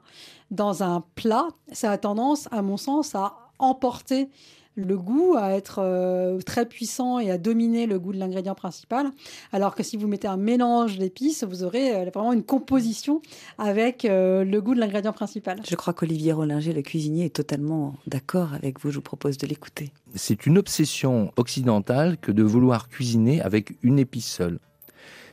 dans 0.51 0.84
un 0.84 1.03
plat, 1.15 1.47
ça 1.71 1.91
a 1.91 1.97
tendance, 1.97 2.47
à 2.51 2.62
mon 2.62 2.77
sens, 2.77 3.15
à 3.15 3.34
emporter 3.60 4.29
le 4.75 4.97
goût, 4.97 5.36
à 5.38 5.51
être 5.51 5.79
euh, 5.79 6.39
très 6.41 6.65
puissant 6.65 7.19
et 7.19 7.31
à 7.31 7.38
dominer 7.38 7.86
le 7.86 7.97
goût 7.97 8.12
de 8.12 8.17
l'ingrédient 8.17 8.55
principal. 8.55 9.10
Alors 9.53 9.75
que 9.75 9.84
si 9.84 9.97
vous 9.97 10.08
mettez 10.08 10.27
un 10.27 10.38
mélange 10.38 10.97
d'épices, 10.97 11.43
vous 11.43 11.63
aurez 11.63 11.95
euh, 11.95 12.10
vraiment 12.13 12.34
une 12.34 12.43
composition 12.43 13.21
avec 13.58 14.05
euh, 14.05 14.43
le 14.43 14.62
goût 14.62 14.75
de 14.75 14.79
l'ingrédient 14.79 15.13
principal. 15.13 15.62
Je 15.67 15.75
crois 15.75 15.93
qu'Olivier 15.93 16.34
Rollinger, 16.34 16.73
le 16.73 16.81
cuisinier, 16.81 17.25
est 17.25 17.36
totalement 17.36 17.95
d'accord 18.05 18.53
avec 18.53 18.79
vous. 18.81 18.91
Je 18.91 18.95
vous 18.95 19.01
propose 19.01 19.38
de 19.38 19.47
l'écouter. 19.47 19.91
C'est 20.13 20.45
une 20.45 20.58
obsession 20.58 21.31
occidentale 21.38 22.17
que 22.17 22.31
de 22.31 22.43
vouloir 22.43 22.89
cuisiner 22.89 23.41
avec 23.41 23.73
une 23.81 23.99
épice 23.99 24.27
seule. 24.27 24.60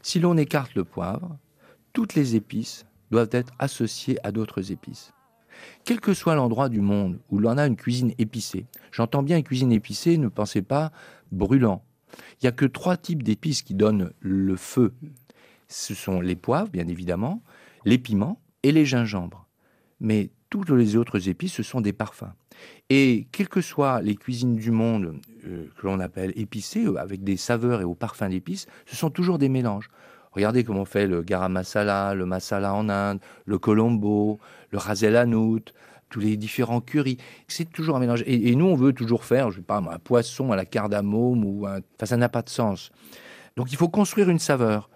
Si 0.03 0.19
l'on 0.19 0.37
écarte 0.37 0.75
le 0.75 0.85
poivre, 0.85 1.39
toutes 1.93 2.15
les 2.15 2.35
épices 2.35 2.87
doivent 3.11 3.29
être 3.33 3.53
associées 3.59 4.19
à 4.27 4.33
d'autres 4.33 4.73
épices. 4.73 5.13
Quel 5.85 6.01
que 6.01 6.15
soit 6.15 6.35
l'endroit 6.35 6.69
du 6.69 6.81
monde 6.81 7.21
où 7.31 7.39
l'on 7.39 7.57
a 7.57 7.67
une 7.67 7.77
cuisine 7.77 8.13
épicée, 8.19 8.67
j'entends 8.91 9.23
bien 9.23 9.37
une 9.37 9.45
cuisine 9.45 9.71
épicée, 9.73 10.19
ne 10.19 10.29
pensez 10.29 10.63
pas 10.63 10.91
brûlant. 11.31 11.85
Il 12.35 12.45
n'y 12.45 12.49
a 12.49 12.53
que 12.53 12.65
trois 12.65 12.97
types 12.97 13.23
d'épices 13.23 13.63
qui 13.63 13.75
donnent 13.75 14.13
le 14.21 14.57
feu. 14.57 14.93
Ce 15.69 15.95
sont 15.95 16.21
les 16.21 16.37
poivres, 16.37 16.71
bien 16.71 16.89
évidemment, 16.89 17.43
les 17.85 17.99
piments 17.99 18.41
et 18.63 18.73
les 18.73 18.85
gingembres. 18.85 19.47
Mais 20.01 20.31
toutes 20.53 20.69
les 20.69 20.97
autres 20.97 21.31
épices, 21.31 21.55
ce 21.55 21.63
sont 21.63 21.81
des 21.81 21.95
parfums. 21.95 22.35
Et 22.91 23.27
quelles 23.33 23.49
que 23.49 23.63
soient 23.63 24.03
les 24.03 24.17
cuisines 24.17 24.55
du 24.55 24.71
monde 24.71 25.15
euh, 25.47 25.65
que 25.79 25.87
l'on 25.87 25.99
appelle 25.99 26.31
épicées, 26.37 26.85
euh, 26.85 27.01
avec 27.01 27.25
des 27.25 27.39
saveurs 27.39 27.81
et 27.81 27.85
aux 27.85 27.95
parfums 27.95 28.29
d'épices, 28.29 28.67
ce 28.85 28.95
sont 28.95 29.09
toujours 29.09 29.39
des 29.39 29.49
mélanges. 29.49 29.89
Regardez 30.33 30.63
comment 30.63 30.83
on 30.83 30.85
fait 30.85 31.07
le 31.07 31.23
garam 31.23 31.53
masala, 31.53 32.15
le 32.15 32.27
masala 32.27 32.75
en 32.75 32.91
Inde, 32.91 33.21
le 33.47 33.59
colombo, 33.59 34.41
le 34.71 34.77
rasel 34.77 35.17
hanout, 35.17 35.73
tous 36.11 36.21
les 36.21 36.37
différents 36.37 36.83
curries. 36.83 37.17
C'est 37.49 37.73
toujours 37.73 37.97
un 37.97 38.01
mélange. 38.01 38.23
Et, 38.27 38.55
nous, 38.55 38.67
on 38.67 38.75
veut 38.75 38.93
toujours 38.93 39.25
faire, 39.25 39.51
je 39.51 39.57
sais 39.57 39.63
pas, 39.63 39.79
un 39.79 39.99
poisson 39.99 40.53
à 40.53 40.57
la 40.57 40.67
cardamome 40.67 41.47
ou 41.47 41.67
un... 41.67 41.79
Enfin, 41.97 42.05
ça 42.05 42.19
n'a 42.19 42.29
pas 42.29 42.43
de 42.43 42.51
sens. 42.51 42.91
Donc, 43.57 43.73
il 43.73 43.79
faut 43.79 43.89
construire 43.89 44.29
une 44.29 44.39
saveur. 44.39 44.91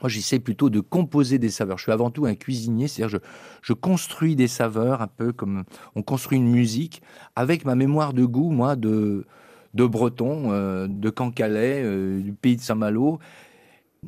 Moi, 0.00 0.08
j'essaie 0.08 0.38
plutôt 0.38 0.70
de 0.70 0.80
composer 0.80 1.38
des 1.38 1.50
saveurs. 1.50 1.76
Je 1.76 1.82
suis 1.82 1.92
avant 1.92 2.10
tout 2.10 2.24
un 2.24 2.34
cuisinier, 2.34 2.88
c'est-à-dire 2.88 3.20
je, 3.20 3.26
je 3.62 3.72
construis 3.72 4.36
des 4.36 4.48
saveurs 4.48 5.02
un 5.02 5.08
peu 5.08 5.32
comme 5.32 5.64
on 5.94 6.02
construit 6.02 6.38
une 6.38 6.50
musique 6.50 7.02
avec 7.36 7.64
ma 7.64 7.74
mémoire 7.74 8.12
de 8.12 8.24
goût, 8.24 8.50
moi, 8.50 8.76
de, 8.76 9.26
de 9.74 9.86
breton, 9.86 10.52
euh, 10.52 10.86
de 10.88 11.10
Cancalais, 11.10 11.82
euh, 11.82 12.20
du 12.20 12.32
pays 12.32 12.56
de 12.56 12.60
Saint-Malo. 12.60 13.18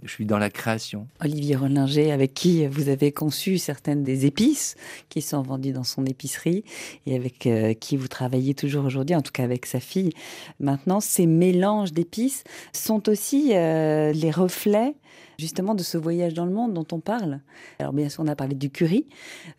Je 0.03 0.09
suis 0.11 0.25
dans 0.25 0.39
la 0.39 0.49
création. 0.49 1.07
Olivier 1.23 1.55
Rollinger, 1.55 2.13
avec 2.13 2.33
qui 2.33 2.67
vous 2.67 2.89
avez 2.89 3.13
conçu 3.13 3.59
certaines 3.59 4.03
des 4.03 4.25
épices 4.25 4.75
qui 5.11 5.21
sont 5.21 5.43
vendues 5.43 5.73
dans 5.73 5.85
son 5.85 6.07
épicerie 6.07 6.65
et 7.05 7.15
avec 7.15 7.47
euh, 7.47 7.75
qui 7.75 7.99
vous 7.99 8.09
travaillez 8.09 8.55
toujours 8.55 8.87
aujourd'hui, 8.87 9.15
en 9.15 9.21
tout 9.21 9.33
cas 9.33 9.45
avec 9.45 9.67
sa 9.67 9.81
fille. 9.81 10.13
Maintenant, 10.61 11.01
ces 11.01 11.27
mélanges 11.27 11.93
d'épices 11.93 12.45
sont 12.73 13.07
aussi 13.11 13.49
les 13.49 14.31
reflets 14.31 14.95
justement 15.43 15.75
de 15.75 15.83
ce 15.83 15.99
voyage 15.99 16.35
dans 16.35 16.47
le 16.47 16.53
monde 16.53 16.73
dont 16.73 16.87
on 16.93 17.01
parle. 17.01 17.41
Alors 17.81 17.93
bien 17.93 18.09
sûr, 18.09 18.23
on 18.23 18.29
a 18.29 18.37
parlé 18.37 18.55
du 18.55 18.71
curry, 18.71 19.07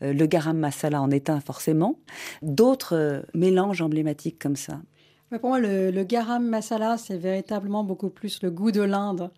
euh, 0.02 0.14
le 0.14 0.26
garam 0.26 0.58
masala 0.58 1.02
en 1.02 1.12
est 1.12 1.30
un 1.30 1.42
forcément, 1.42 2.00
d'autres 2.42 2.96
euh, 2.96 3.22
mélanges 3.34 3.82
emblématiques 3.82 4.40
comme 4.40 4.56
ça. 4.56 4.82
pour 5.42 5.50
moi, 5.50 5.60
le, 5.60 6.04
garam 6.04 6.48
masala, 6.48 6.98
c'est 6.98 7.18
véritablement 7.18 7.84
beaucoup 7.84 8.10
plus 8.10 8.42
le 8.44 8.50
goût 8.50 8.72
de 8.72 8.82
l'Inde 8.82 9.30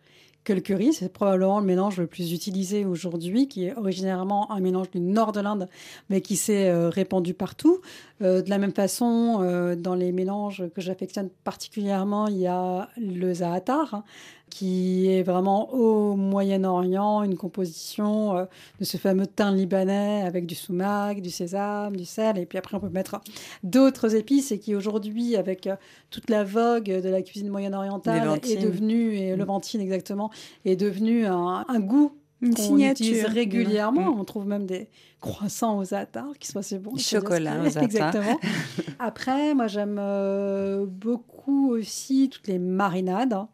que 0.43 0.53
le 0.53 0.61
curry. 0.61 0.93
C'est 0.93 1.11
probablement 1.11 1.59
le 1.59 1.65
mélange 1.65 1.97
le 1.97 2.05
plus 2.05 2.31
utilisé 2.31 2.85
aujourd'hui, 2.85 3.47
qui 3.47 3.65
est 3.65 3.75
originairement 3.75 4.51
un 4.51 4.59
mélange 4.59 4.91
du 4.91 4.99
nord 4.99 5.31
de 5.31 5.39
l'Inde, 5.39 5.67
mais 6.11 6.21
qui 6.21 6.35
s'est 6.35 6.69
euh, 6.69 6.89
répandu 6.89 7.33
partout. 7.33 7.81
de 8.19 8.47
la 8.47 8.59
même 8.59 8.71
façon, 8.71 9.75
dans 9.75 9.95
les 9.95 10.11
mélanges 10.11 10.63
que 10.75 10.81
j'affectionne 10.81 11.29
particulièrement, 11.43 12.27
il 12.27 12.37
y 12.37 12.47
a 12.47 12.89
le 12.97 13.33
zaatar, 13.33 14.03
qui 14.49 15.09
est 15.09 15.23
vraiment 15.23 15.73
au 15.73 16.15
Moyen-Orient, 16.15 17.23
une 17.23 17.35
composition 17.35 18.37
euh, 18.37 18.45
de 18.79 18.85
ce 18.85 18.97
fameux 18.97 19.27
thym 19.27 19.55
libanais 19.55 20.21
avec 20.21 20.45
du 20.45 20.55
sumac, 20.55 21.21
du 21.21 21.29
sésame, 21.29 21.95
du 21.95 22.05
sel, 22.05 22.37
et 22.37 22.45
puis 22.45 22.57
après 22.57 22.77
on 22.77 22.79
peut 22.79 22.89
mettre 22.89 23.19
d'autres 23.63 24.15
épices 24.15 24.51
et 24.51 24.59
qui 24.59 24.75
aujourd'hui, 24.75 25.35
avec 25.35 25.67
euh, 25.67 25.75
toute 26.09 26.29
la 26.29 26.43
vogue 26.43 26.85
de 26.85 27.09
la 27.09 27.21
cuisine 27.21 27.49
moyen-orientale, 27.49 28.39
est 28.43 28.57
devenu, 28.57 29.15
et 29.17 29.35
mm. 29.35 29.39
levantine 29.39 29.81
exactement, 29.81 30.31
est 30.63 30.75
devenu 30.75 31.25
un, 31.25 31.79
goût 31.79 32.13
Une 32.41 32.55
signature. 32.55 33.29
régulièrement. 33.29 34.15
On 34.19 34.23
trouve 34.23 34.45
même 34.45 34.65
des 34.65 34.89
croissants 35.21 35.79
aux 35.79 35.93
attards 35.93 36.37
qui 36.39 36.47
sont 36.47 36.59
assez 36.59 36.77
bons. 36.77 36.97
Chocolat 36.97 37.61
aux 37.61 37.67
attards. 37.67 37.83
Exactement. 37.83 38.39
Après, 38.99 39.53
moi, 39.53 39.67
j'aime 39.67 39.97
euh, 39.99 40.85
beaucoup 40.85 41.71
aussi 41.71 42.29
toutes 42.29 42.47
les 42.47 42.59
marinades. 42.59 43.45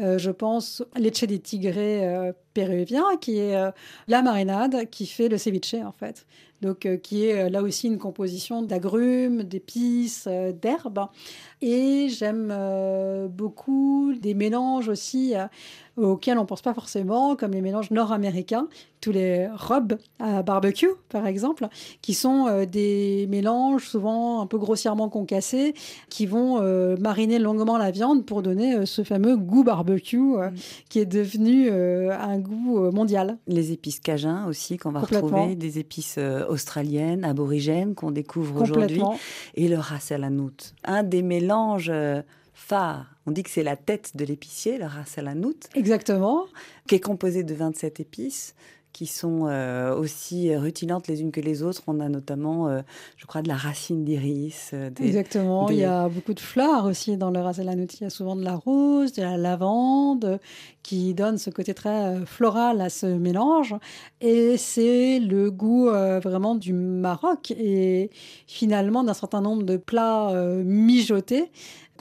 Euh, 0.00 0.18
je 0.18 0.30
pense 0.30 0.82
leche 0.96 1.24
des 1.24 1.38
tigrés 1.38 2.08
euh, 2.08 2.32
péruvien, 2.54 3.04
qui 3.20 3.38
est 3.38 3.54
la 4.08 4.22
marinade 4.22 4.88
qui 4.90 5.06
fait 5.06 5.28
le 5.28 5.38
ceviche, 5.38 5.74
en 5.74 5.92
fait. 5.92 6.26
Donc, 6.62 6.88
qui 7.02 7.26
est 7.26 7.50
là 7.50 7.60
aussi 7.60 7.88
une 7.88 7.98
composition 7.98 8.62
d'agrumes, 8.62 9.42
d'épices, 9.42 10.28
d'herbes. 10.28 11.08
Et 11.60 12.08
j'aime 12.08 12.54
beaucoup 13.28 14.12
des 14.14 14.34
mélanges 14.34 14.88
aussi 14.88 15.34
auxquels 15.96 16.38
on 16.38 16.42
ne 16.42 16.46
pense 16.46 16.62
pas 16.62 16.74
forcément, 16.74 17.36
comme 17.36 17.52
les 17.52 17.60
mélanges 17.60 17.90
nord-américains, 17.90 18.68
tous 19.02 19.12
les 19.12 19.48
rubs 19.52 19.98
à 20.20 20.42
barbecue, 20.42 20.88
par 21.08 21.26
exemple, 21.26 21.68
qui 22.00 22.14
sont 22.14 22.46
euh, 22.46 22.64
des 22.64 23.26
mélanges 23.28 23.88
souvent 23.88 24.40
un 24.40 24.46
peu 24.46 24.58
grossièrement 24.58 25.08
concassés, 25.08 25.74
qui 26.08 26.24
vont 26.24 26.62
euh, 26.62 26.96
mariner 26.98 27.38
longuement 27.38 27.76
la 27.76 27.90
viande 27.90 28.24
pour 28.24 28.42
donner 28.42 28.76
euh, 28.76 28.86
ce 28.86 29.02
fameux 29.02 29.36
goût 29.36 29.64
barbecue 29.64 30.18
mm. 30.18 30.52
qui 30.88 31.00
est 31.00 31.06
devenu 31.06 31.70
un 31.70 32.38
goût 32.38 32.90
mondial. 32.92 33.38
Les 33.48 33.72
épices 33.72 33.98
cajun 33.98 34.46
aussi, 34.46 34.78
qu'on 34.78 34.92
va 34.92 35.00
retrouver, 35.00 35.56
des 35.56 35.78
épices 35.78 36.18
australiennes, 36.48 37.24
aborigènes, 37.24 37.94
qu'on 37.94 38.12
découvre 38.12 38.62
aujourd'hui, 38.62 39.02
et 39.54 39.68
le 39.68 39.78
ras 39.78 40.08
el 40.10 40.24
hanout. 40.24 40.74
Un 40.84 41.02
des 41.02 41.22
mélanges 41.22 41.90
phare. 42.62 43.06
On 43.26 43.30
dit 43.30 43.42
que 43.42 43.50
c'est 43.50 43.62
la 43.62 43.76
tête 43.76 44.16
de 44.16 44.24
l'épicier, 44.24 44.78
le 44.78 44.86
ras 44.86 45.04
Exactement. 45.74 46.46
Qui 46.88 46.96
est 46.96 47.00
composé 47.00 47.44
de 47.44 47.54
27 47.54 48.00
épices 48.00 48.54
qui 48.92 49.06
sont 49.06 49.46
euh, 49.46 49.94
aussi 49.94 50.54
rutilantes 50.54 51.08
les 51.08 51.22
unes 51.22 51.32
que 51.32 51.40
les 51.40 51.62
autres. 51.62 51.82
On 51.86 51.98
a 52.00 52.08
notamment, 52.08 52.68
euh, 52.68 52.82
je 53.16 53.26
crois, 53.26 53.42
de 53.42 53.48
la 53.48 53.56
racine 53.56 54.04
d'iris. 54.04 54.70
Euh, 54.74 54.90
Exactement. 55.00 55.68
Il 55.70 55.76
y 55.76 55.84
a 55.84 56.08
beaucoup 56.08 56.34
de 56.34 56.40
fleurs 56.40 56.84
aussi 56.84 57.16
dans 57.16 57.30
le 57.30 57.40
ras 57.40 57.58
al 57.58 57.68
Il 57.68 58.02
y 58.02 58.04
a 58.04 58.10
souvent 58.10 58.36
de 58.36 58.44
la 58.44 58.54
rose, 58.54 59.12
de 59.12 59.22
la 59.22 59.38
lavande, 59.38 60.38
qui 60.82 61.14
donne 61.14 61.38
ce 61.38 61.48
côté 61.48 61.72
très 61.72 62.24
floral 62.26 62.80
à 62.80 62.90
ce 62.90 63.06
mélange. 63.06 63.74
Et 64.20 64.58
c'est 64.58 65.20
le 65.20 65.50
goût 65.50 65.86
vraiment 65.86 66.54
du 66.54 66.72
Maroc 66.72 67.50
et 67.52 68.10
finalement 68.46 69.04
d'un 69.04 69.14
certain 69.14 69.40
nombre 69.40 69.62
de 69.62 69.76
plats 69.76 70.32
mijotés 70.64 71.50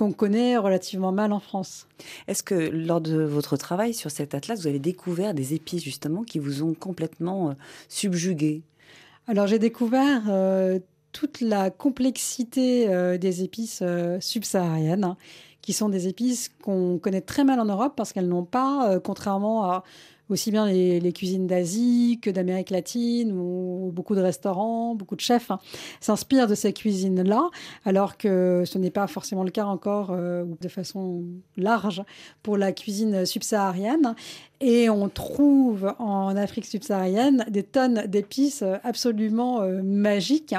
qu'on 0.01 0.13
connaît 0.13 0.57
relativement 0.57 1.11
mal 1.11 1.31
en 1.31 1.39
France. 1.39 1.85
Est-ce 2.27 2.41
que 2.41 2.55
lors 2.55 3.01
de 3.01 3.21
votre 3.21 3.55
travail 3.55 3.93
sur 3.93 4.09
cet 4.09 4.33
atlas, 4.33 4.59
vous 4.59 4.65
avez 4.65 4.79
découvert 4.79 5.35
des 5.35 5.53
épices 5.53 5.83
justement 5.83 6.23
qui 6.23 6.39
vous 6.39 6.63
ont 6.63 6.73
complètement 6.73 7.51
euh, 7.51 7.53
subjugué? 7.87 8.63
Alors 9.27 9.45
j'ai 9.45 9.59
découvert 9.59 10.23
euh, 10.27 10.79
toute 11.11 11.39
la 11.41 11.69
complexité 11.69 12.89
euh, 12.89 13.19
des 13.19 13.43
épices 13.43 13.83
subsahariennes 14.19 15.03
hein, 15.03 15.17
qui 15.61 15.71
sont 15.71 15.87
des 15.87 16.07
épices 16.07 16.49
qu'on 16.63 16.97
connaît 16.97 17.21
très 17.21 17.43
mal 17.43 17.59
en 17.59 17.65
Europe 17.65 17.93
parce 17.95 18.11
qu'elles 18.11 18.27
n'ont 18.27 18.43
pas, 18.43 18.99
contrairement 19.03 19.65
à 19.65 19.83
aussi 20.29 20.51
bien 20.51 20.67
les, 20.67 21.13
cuisines 21.13 21.47
d'Asie 21.47 22.19
que 22.21 22.29
d'Amérique 22.29 22.69
latine, 22.69 23.31
où 23.33 23.91
beaucoup 23.93 24.15
de 24.15 24.21
restaurants, 24.21 24.95
beaucoup 24.95 25.15
de 25.15 25.21
chefs 25.21 25.51
hein, 25.51 25.59
s'inspirent 25.99 26.47
de 26.47 26.55
ces 26.55 26.73
cuisines-là, 26.73 27.49
alors 27.85 28.17
que 28.17 28.63
ce 28.65 28.77
n'est 28.77 28.91
pas 28.91 29.07
forcément 29.07 29.43
le 29.43 29.51
cas 29.51 29.65
encore 29.65 30.11
euh, 30.11 30.45
de 30.61 30.67
façon 30.67 31.23
large 31.57 32.03
pour 32.43 32.57
la 32.57 32.71
cuisine 32.71 33.25
subsaharienne. 33.25 34.15
Et 34.61 34.89
on 34.89 35.09
trouve 35.09 35.93
en 35.99 36.35
Afrique 36.35 36.65
subsaharienne 36.65 37.45
des 37.49 37.63
tonnes 37.63 38.05
d'épices 38.07 38.63
absolument 38.83 39.61
euh, 39.61 39.81
magiques. 39.81 40.55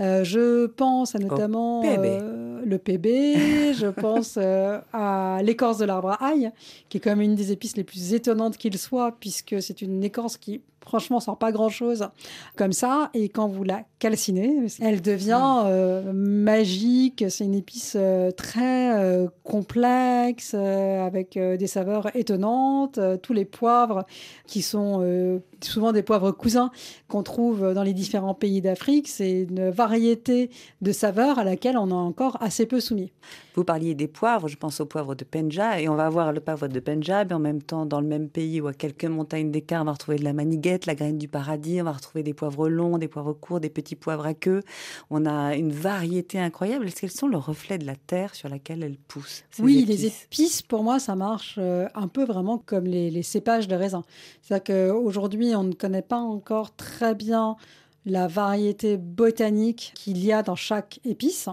Euh, 0.00 0.24
je 0.24 0.66
pense 0.66 1.14
à 1.14 1.18
notamment 1.18 1.82
le 1.82 2.78
PB, 2.78 3.74
je 3.74 3.86
pense 4.00 4.38
à 4.38 5.38
l'écorce 5.42 5.78
de 5.78 5.84
l'arbre 5.84 6.10
à 6.10 6.28
ail, 6.28 6.52
qui 6.88 6.98
est 6.98 7.00
quand 7.00 7.10
même 7.10 7.20
une 7.20 7.34
des 7.34 7.52
épices 7.52 7.76
les 7.76 7.84
plus 7.84 8.14
étonnantes 8.14 8.56
qu'il 8.56 8.76
soit, 8.78 9.16
puisque 9.20 9.60
c'est 9.60 9.82
une 9.82 10.02
écorce 10.02 10.36
qui 10.36 10.62
franchement 10.84 11.20
sort 11.20 11.38
pas 11.38 11.52
grand 11.52 11.68
chose 11.68 12.08
comme 12.56 12.72
ça. 12.72 13.10
Et 13.14 13.28
quand 13.28 13.48
vous 13.48 13.64
la 13.64 13.84
calcinez 13.98 14.66
elle 14.80 15.00
devient 15.00 15.62
mm. 15.64 15.66
euh, 15.66 16.12
magique. 16.12 17.24
C'est 17.28 17.44
une 17.44 17.54
épice 17.54 17.94
euh, 17.96 18.30
très 18.30 18.98
euh, 18.98 19.28
complexe 19.44 20.54
avec 20.54 21.38
des 21.38 21.66
saveurs 21.66 22.14
étonnantes. 22.16 22.98
Tous 23.22 23.32
les 23.32 23.44
poivres 23.44 24.04
qui 24.46 24.62
sont 24.62 25.40
souvent 25.64 25.92
des 25.92 26.02
poivres 26.02 26.32
cousins 26.32 26.70
qu'on 27.08 27.22
trouve 27.22 27.72
dans 27.74 27.82
les 27.82 27.94
différents 27.94 28.34
pays 28.34 28.60
d'Afrique 28.60 29.08
c'est 29.08 29.42
une 29.42 29.70
variété 29.70 30.50
de 30.80 30.92
saveurs 30.92 31.38
à 31.38 31.44
laquelle 31.44 31.76
on 31.76 31.88
est 31.88 31.92
encore 31.92 32.36
assez 32.42 32.66
peu 32.66 32.80
soumis 32.80 33.12
vous 33.54 33.64
parliez 33.64 33.94
des 33.94 34.08
poivres 34.08 34.48
je 34.48 34.56
pense 34.56 34.80
aux 34.80 34.86
poivres 34.86 35.14
de 35.14 35.24
Penja 35.24 35.80
et 35.80 35.88
on 35.88 35.94
va 35.94 36.06
avoir 36.06 36.32
le 36.32 36.40
poivre 36.40 36.68
de 36.68 36.80
Penjab 36.80 37.32
et 37.32 37.34
en 37.34 37.38
même 37.38 37.62
temps 37.62 37.86
dans 37.86 38.00
le 38.00 38.06
même 38.06 38.28
pays 38.28 38.60
ou 38.60 38.66
à 38.66 38.72
quelques 38.72 39.04
montagnes 39.04 39.50
d'écart 39.50 39.82
on 39.82 39.86
va 39.86 39.92
retrouver 39.92 40.18
de 40.18 40.24
la 40.24 40.32
maniguette 40.32 40.82
la 40.86 40.94
graine 40.94 41.18
du 41.18 41.28
paradis, 41.28 41.80
on 41.80 41.84
va 41.84 41.92
retrouver 41.92 42.22
des 42.22 42.34
poivres 42.34 42.68
longs, 42.68 42.98
des 42.98 43.08
poivres 43.08 43.32
courts, 43.32 43.60
des 43.60 43.70
petits 43.70 43.96
poivres 43.96 44.26
à 44.26 44.34
queue. 44.34 44.62
On 45.10 45.26
a 45.26 45.54
une 45.56 45.72
variété 45.72 46.38
incroyable. 46.38 46.86
Est-ce 46.86 47.00
qu'elles 47.00 47.10
sont 47.10 47.28
le 47.28 47.36
reflet 47.36 47.78
de 47.78 47.86
la 47.86 47.96
terre 47.96 48.34
sur 48.34 48.48
laquelle 48.48 48.82
elles 48.82 48.98
poussent 49.08 49.44
Oui, 49.58 49.84
les 49.86 50.06
épices, 50.06 50.62
pour 50.62 50.82
moi, 50.82 50.98
ça 50.98 51.14
marche 51.14 51.56
euh, 51.58 51.88
un 51.94 52.08
peu 52.08 52.24
vraiment 52.24 52.58
comme 52.58 52.84
les, 52.84 53.22
cépages 53.22 53.68
de 53.68 53.76
raisin. 53.76 54.02
C'est-à-dire 54.42 54.92
qu'aujourd'hui, 54.92 55.51
on 55.56 55.64
ne 55.64 55.74
connaît 55.74 56.02
pas 56.02 56.18
encore 56.18 56.74
très 56.74 57.14
bien 57.14 57.56
la 58.04 58.26
variété 58.26 58.96
botanique 58.96 59.92
qu'il 59.94 60.24
y 60.24 60.32
a 60.32 60.42
dans 60.42 60.56
chaque 60.56 61.00
épice. 61.04 61.48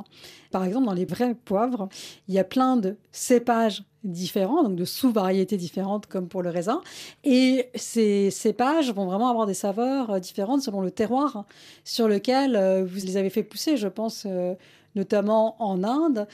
Par 0.52 0.64
exemple, 0.66 0.88
dans 0.88 0.94
les 0.94 1.06
vrais 1.06 1.36
poivres, 1.36 1.90
il 2.28 2.34
y 2.34 2.40
a 2.40 2.44
plein 2.44 2.76
de 2.76 2.98
cépages 3.12 3.84
différents, 4.04 4.64
donc 4.64 4.76
de 4.76 4.86
sous-variétés 4.86 5.58
différentes 5.58 6.08
comme 6.08 6.28
pour 6.28 6.42
le 6.42 6.50
raisin. 6.50 6.82
Et 7.24 7.70
ces 7.76 8.32
cépages 8.32 8.92
vont 8.94 9.06
vraiment 9.06 9.30
avoir 9.30 9.46
des 9.46 9.54
saveurs 9.54 10.10
euh, 10.12 10.20
différentes 10.20 10.62
selon 10.62 10.82
le 10.82 10.90
terroir 10.90 11.46
sur 11.84 12.08
lequel 12.08 12.56
euh, 12.56 12.86
vous 12.86 13.06
les 13.06 13.18
avez 13.18 13.30
fait 13.30 13.44
pousser, 13.44 13.78
je 13.78 13.88
pense 13.88 14.24
euh, 14.26 14.56
notamment 14.96 15.62
en 15.62 15.84
Inde. 15.84 16.28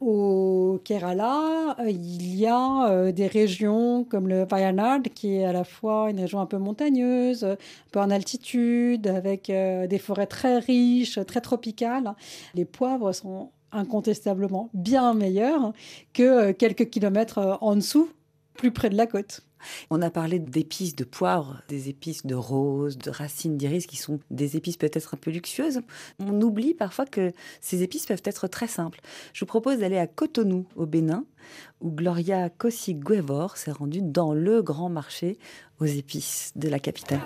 Au 0.00 0.80
Kerala, 0.82 1.76
il 1.86 2.34
y 2.34 2.46
a 2.46 3.12
des 3.12 3.26
régions 3.26 4.04
comme 4.04 4.28
le 4.28 4.46
Wayanad, 4.50 5.08
qui 5.10 5.36
est 5.36 5.44
à 5.44 5.52
la 5.52 5.64
fois 5.64 6.10
une 6.10 6.20
région 6.20 6.40
un 6.40 6.46
peu 6.46 6.56
montagneuse, 6.56 7.44
un 7.44 7.56
peu 7.92 8.00
en 8.00 8.10
altitude, 8.10 9.06
avec 9.06 9.48
des 9.48 9.98
forêts 9.98 10.26
très 10.26 10.58
riches, 10.58 11.18
très 11.26 11.42
tropicales. 11.42 12.14
Les 12.54 12.64
poivres 12.64 13.14
sont 13.14 13.50
incontestablement 13.72 14.70
bien 14.74 15.14
meilleur 15.14 15.72
que 16.12 16.22
euh, 16.22 16.52
quelques 16.52 16.90
kilomètres 16.90 17.38
euh, 17.38 17.54
en 17.60 17.76
dessous, 17.76 18.10
plus 18.54 18.72
près 18.72 18.90
de 18.90 18.96
la 18.96 19.06
côte. 19.06 19.42
On 19.90 20.02
a 20.02 20.10
parlé 20.10 20.38
d'épices 20.38 20.94
de 20.94 21.04
poivre, 21.04 21.62
des 21.68 21.88
épices 21.88 22.26
de 22.26 22.34
rose, 22.34 22.98
de 22.98 23.10
racines 23.10 23.56
d'iris, 23.56 23.86
qui 23.86 23.96
sont 23.96 24.20
des 24.30 24.56
épices 24.56 24.76
peut-être 24.76 25.14
un 25.14 25.16
peu 25.16 25.30
luxueuses. 25.30 25.80
On 26.18 26.40
oublie 26.40 26.74
parfois 26.74 27.06
que 27.06 27.32
ces 27.60 27.82
épices 27.82 28.06
peuvent 28.06 28.22
être 28.24 28.48
très 28.48 28.66
simples. 28.66 29.00
Je 29.32 29.40
vous 29.40 29.46
propose 29.46 29.78
d'aller 29.78 29.98
à 29.98 30.06
Cotonou, 30.06 30.66
au 30.76 30.86
Bénin, 30.86 31.24
où 31.80 31.90
Gloria 31.90 32.50
Kossi-Guevor 32.50 33.56
s'est 33.56 33.72
rendue 33.72 34.02
dans 34.02 34.32
le 34.32 34.62
grand 34.62 34.88
marché 34.88 35.38
aux 35.80 35.86
épices 35.86 36.52
de 36.56 36.68
la 36.68 36.78
capitale. 36.78 37.20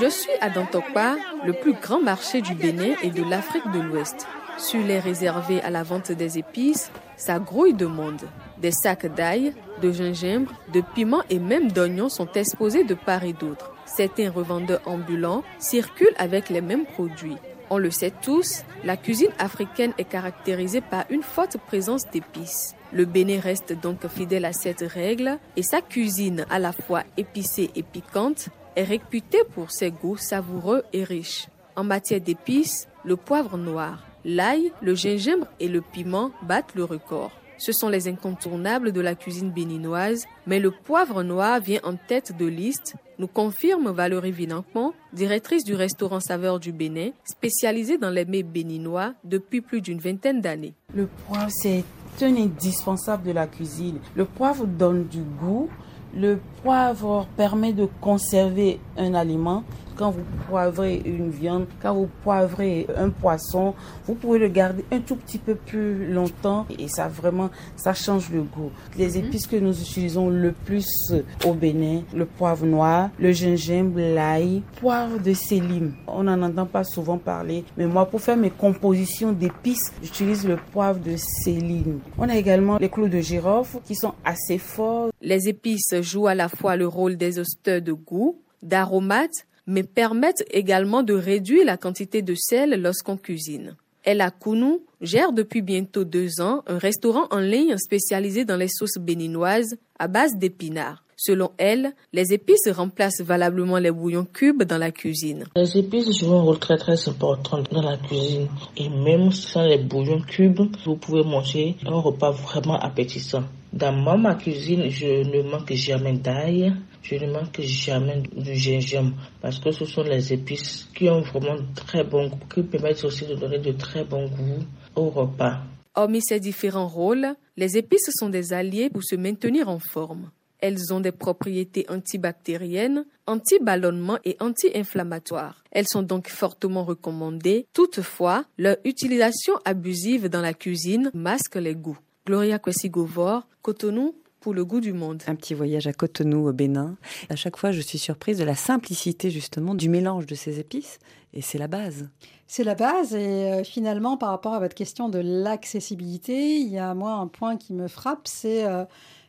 Je 0.00 0.08
suis 0.08 0.32
à 0.40 0.50
Dantokpa, 0.50 1.16
le 1.46 1.52
plus 1.52 1.74
grand 1.74 2.02
marché 2.02 2.40
du 2.40 2.54
Bénin 2.54 2.94
et 3.02 3.10
de 3.10 3.22
l'Afrique 3.22 3.70
de 3.72 3.78
l'Ouest. 3.78 4.26
Sur 4.58 4.80
les 4.84 4.98
réservés 4.98 5.60
à 5.60 5.70
la 5.70 5.82
vente 5.82 6.12
des 6.12 6.38
épices, 6.38 6.90
ça 7.16 7.38
grouille 7.38 7.74
de 7.74 7.86
monde. 7.86 8.22
Des 8.62 8.70
sacs 8.70 9.12
d'ail, 9.12 9.52
de 9.82 9.90
gingembre, 9.90 10.52
de 10.72 10.82
piment 10.94 11.24
et 11.28 11.40
même 11.40 11.72
d'oignons 11.72 12.08
sont 12.08 12.28
exposés 12.34 12.84
de 12.84 12.94
part 12.94 13.24
et 13.24 13.32
d'autre. 13.32 13.72
Certains 13.86 14.30
revendeurs 14.30 14.80
ambulants 14.86 15.42
circulent 15.58 16.14
avec 16.16 16.48
les 16.48 16.60
mêmes 16.60 16.86
produits. 16.86 17.36
On 17.70 17.78
le 17.78 17.90
sait 17.90 18.12
tous, 18.22 18.62
la 18.84 18.96
cuisine 18.96 19.32
africaine 19.40 19.94
est 19.98 20.04
caractérisée 20.04 20.80
par 20.80 21.06
une 21.10 21.24
forte 21.24 21.56
présence 21.66 22.08
d'épices. 22.12 22.76
Le 22.92 23.04
Bénin 23.04 23.40
reste 23.40 23.72
donc 23.72 24.06
fidèle 24.06 24.44
à 24.44 24.52
cette 24.52 24.82
règle 24.82 25.38
et 25.56 25.64
sa 25.64 25.80
cuisine 25.80 26.46
à 26.48 26.60
la 26.60 26.70
fois 26.70 27.02
épicée 27.16 27.70
et 27.74 27.82
piquante 27.82 28.48
est 28.76 28.84
réputé 28.84 29.38
pour 29.56 29.72
ses 29.72 29.90
goûts 29.90 30.16
savoureux 30.16 30.84
et 30.92 31.02
riches. 31.02 31.48
En 31.74 31.82
matière 31.82 32.20
d'épices, 32.20 32.86
le 33.04 33.16
poivre 33.16 33.58
noir, 33.58 34.04
l'ail, 34.24 34.70
le 34.82 34.94
gingembre 34.94 35.48
et 35.58 35.66
le 35.66 35.80
piment 35.80 36.30
battent 36.42 36.76
le 36.76 36.84
record. 36.84 37.32
Ce 37.62 37.70
sont 37.70 37.88
les 37.88 38.08
incontournables 38.08 38.90
de 38.90 39.00
la 39.00 39.14
cuisine 39.14 39.52
béninoise, 39.52 40.26
mais 40.48 40.58
le 40.58 40.72
poivre 40.72 41.22
noir 41.22 41.60
vient 41.60 41.78
en 41.84 41.94
tête 41.94 42.36
de 42.36 42.44
liste, 42.44 42.96
nous 43.20 43.28
confirme 43.28 43.92
Valérie 43.92 44.32
Vinancmont, 44.32 44.94
directrice 45.12 45.62
du 45.62 45.76
restaurant 45.76 46.18
Saveur 46.18 46.58
du 46.58 46.72
Bénin, 46.72 47.10
spécialisée 47.22 47.98
dans 47.98 48.10
les 48.10 48.24
mets 48.24 48.42
béninois 48.42 49.14
depuis 49.22 49.60
plus 49.60 49.80
d'une 49.80 50.00
vingtaine 50.00 50.40
d'années. 50.40 50.74
Le 50.92 51.06
poivre, 51.06 51.50
c'est 51.50 51.84
un 52.22 52.36
indispensable 52.36 53.28
de 53.28 53.30
la 53.30 53.46
cuisine. 53.46 54.00
Le 54.16 54.24
poivre 54.24 54.66
donne 54.66 55.06
du 55.06 55.20
goût, 55.22 55.68
Le 56.14 56.40
poivre 56.62 57.26
permet 57.36 57.72
de 57.72 57.88
conserver 58.00 58.80
un 58.98 59.14
aliment 59.14 59.64
quand 59.96 60.10
vous 60.10 60.24
poivrez 60.48 61.02
une 61.04 61.30
viande, 61.30 61.66
quand 61.80 61.94
vous 61.94 62.08
poivrez 62.22 62.86
un 62.96 63.10
poisson, 63.10 63.74
vous 64.06 64.14
pouvez 64.14 64.38
le 64.38 64.48
garder 64.48 64.84
un 64.90 65.00
tout 65.00 65.16
petit 65.16 65.38
peu 65.38 65.54
plus 65.54 66.12
longtemps 66.12 66.66
et 66.78 66.88
ça 66.88 67.08
vraiment, 67.08 67.50
ça 67.76 67.94
change 67.94 68.30
le 68.30 68.42
goût. 68.42 68.70
Les 68.96 69.10
mhm. 69.10 69.26
épices 69.26 69.46
que 69.46 69.56
nous 69.56 69.78
utilisons 69.80 70.28
le 70.28 70.52
plus 70.52 71.12
au 71.44 71.54
Bénin, 71.54 72.02
le 72.14 72.26
poivre 72.26 72.66
noir, 72.66 73.10
le 73.18 73.32
gingembre, 73.32 73.98
l'ail, 73.98 74.62
poivre 74.80 75.18
de 75.18 75.32
sélim. 75.32 75.94
On 76.06 76.24
n'en 76.24 76.42
entend 76.42 76.66
pas 76.66 76.84
souvent 76.84 77.18
parler, 77.18 77.64
mais 77.76 77.86
moi 77.86 78.06
pour 78.06 78.20
faire 78.20 78.36
mes 78.36 78.50
compositions 78.50 79.32
d'épices, 79.32 79.92
j'utilise 80.02 80.46
le 80.46 80.56
poivre 80.56 81.00
de 81.00 81.16
sélim. 81.16 82.00
On 82.18 82.28
a 82.28 82.36
également 82.36 82.78
les 82.78 82.88
clous 82.88 83.08
de 83.08 83.20
girofle 83.20 83.78
qui 83.84 83.94
sont 83.94 84.14
assez 84.24 84.58
forts. 84.58 85.10
Les 85.20 85.48
épices 85.48 85.94
jouent 86.00 86.26
à 86.26 86.34
la 86.34 86.48
fois 86.48 86.76
le 86.76 86.86
rôle 86.86 87.16
des 87.16 87.38
austeurs 87.38 87.82
de 87.82 87.92
goût, 87.92 88.38
d'aromates, 88.62 89.46
mais 89.66 89.82
permettent 89.82 90.44
également 90.50 91.02
de 91.02 91.14
réduire 91.14 91.64
la 91.64 91.76
quantité 91.76 92.22
de 92.22 92.34
sel 92.34 92.80
lorsqu'on 92.80 93.16
cuisine. 93.16 93.76
Ella 94.04 94.30
Kounou 94.30 94.84
gère 95.00 95.32
depuis 95.32 95.62
bientôt 95.62 96.04
deux 96.04 96.40
ans 96.40 96.62
un 96.66 96.78
restaurant 96.78 97.26
en 97.30 97.38
ligne 97.38 97.76
spécialisé 97.76 98.44
dans 98.44 98.56
les 98.56 98.68
sauces 98.68 98.98
béninoises 98.98 99.76
à 99.98 100.08
base 100.08 100.36
d'épinards. 100.36 101.04
Selon 101.24 101.52
elle, 101.56 101.92
les 102.12 102.32
épices 102.32 102.68
remplacent 102.72 103.20
valablement 103.20 103.78
les 103.78 103.92
bouillons 103.92 104.24
cubes 104.24 104.64
dans 104.64 104.78
la 104.78 104.90
cuisine. 104.90 105.44
Les 105.54 105.78
épices 105.78 106.18
jouent 106.18 106.34
un 106.34 106.42
rôle 106.42 106.58
très 106.58 106.76
très 106.76 107.08
important 107.08 107.62
dans 107.70 107.80
la 107.80 107.96
cuisine. 107.96 108.48
Et 108.76 108.88
même 108.88 109.30
sans 109.30 109.62
les 109.62 109.78
bouillons 109.78 110.20
cubes, 110.22 110.62
vous 110.84 110.96
pouvez 110.96 111.22
manger 111.22 111.76
un 111.86 112.00
repas 112.00 112.32
vraiment 112.32 112.76
appétissant. 112.76 113.44
Dans 113.72 113.92
ma 113.92 114.34
cuisine, 114.34 114.90
je 114.90 115.22
ne 115.22 115.48
manque 115.48 115.72
jamais 115.74 116.14
d'ail, 116.14 116.74
je 117.04 117.14
ne 117.14 117.30
manque 117.30 117.60
jamais 117.60 118.24
du 118.36 118.56
gingembre 118.56 119.12
parce 119.40 119.60
que 119.60 119.70
ce 119.70 119.84
sont 119.84 120.02
les 120.02 120.32
épices 120.32 120.88
qui 120.92 121.08
ont 121.08 121.20
vraiment 121.20 121.58
très 121.76 122.02
bon 122.02 122.30
goût, 122.30 122.38
qui 122.52 122.62
permettent 122.64 123.04
aussi 123.04 123.26
de 123.26 123.36
donner 123.36 123.60
de 123.60 123.70
très 123.70 124.02
bon 124.02 124.26
goût 124.26 124.64
au 124.96 125.08
repas. 125.08 125.60
Hormis 125.94 126.22
ces 126.22 126.40
différents 126.40 126.88
rôles, 126.88 127.36
les 127.56 127.78
épices 127.78 128.10
sont 128.18 128.28
des 128.28 128.52
alliés 128.52 128.90
pour 128.90 129.04
se 129.04 129.14
maintenir 129.14 129.68
en 129.68 129.78
forme. 129.78 130.32
Elles 130.62 130.94
ont 130.94 131.00
des 131.00 131.12
propriétés 131.12 131.84
antibactériennes, 131.90 133.04
anti-ballonnement 133.26 134.18
et 134.24 134.36
anti-inflammatoires. 134.40 135.62
Elles 135.72 135.88
sont 135.88 136.02
donc 136.02 136.28
fortement 136.28 136.84
recommandées. 136.84 137.66
Toutefois, 137.74 138.44
leur 138.56 138.76
utilisation 138.84 139.54
abusive 139.66 140.28
dans 140.28 140.40
la 140.40 140.54
cuisine 140.54 141.10
masque 141.12 141.56
les 141.56 141.74
goûts. 141.74 141.98
Gloria 142.24 142.58
Kwesi-Govor, 142.58 143.46
Cotonou, 143.60 144.14
pour 144.42 144.54
le 144.54 144.64
goût 144.64 144.80
du 144.80 144.92
monde. 144.92 145.22
Un 145.26 145.36
petit 145.36 145.54
voyage 145.54 145.86
à 145.86 145.92
Cotonou 145.92 146.48
au 146.48 146.52
Bénin. 146.52 146.96
À 147.30 147.36
chaque 147.36 147.56
fois, 147.56 147.72
je 147.72 147.80
suis 147.80 147.98
surprise 147.98 148.38
de 148.38 148.44
la 148.44 148.56
simplicité 148.56 149.30
justement 149.30 149.74
du 149.74 149.88
mélange 149.88 150.26
de 150.26 150.34
ces 150.34 150.58
épices 150.58 150.98
et 151.32 151.40
c'est 151.42 151.58
la 151.58 151.68
base. 151.68 152.08
C'est 152.46 152.64
la 152.64 152.74
base 152.74 153.14
et 153.14 153.50
euh, 153.50 153.64
finalement 153.64 154.16
par 154.16 154.30
rapport 154.30 154.52
à 154.52 154.58
votre 154.58 154.74
question 154.74 155.08
de 155.08 155.18
l'accessibilité, 155.18 156.56
il 156.56 156.68
y 156.68 156.78
a 156.78 156.92
moi 156.92 157.12
un 157.12 157.28
point 157.28 157.56
qui 157.56 157.72
me 157.72 157.88
frappe, 157.88 158.28
c'est 158.28 158.66
euh, 158.66 158.84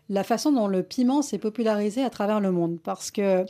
la 0.09 0.23
façon 0.23 0.51
dont 0.51 0.67
le 0.67 0.83
piment 0.83 1.21
s'est 1.21 1.37
popularisé 1.37 2.03
à 2.03 2.09
travers 2.09 2.39
le 2.39 2.51
monde 2.51 2.77
parce 2.83 3.11
que 3.11 3.45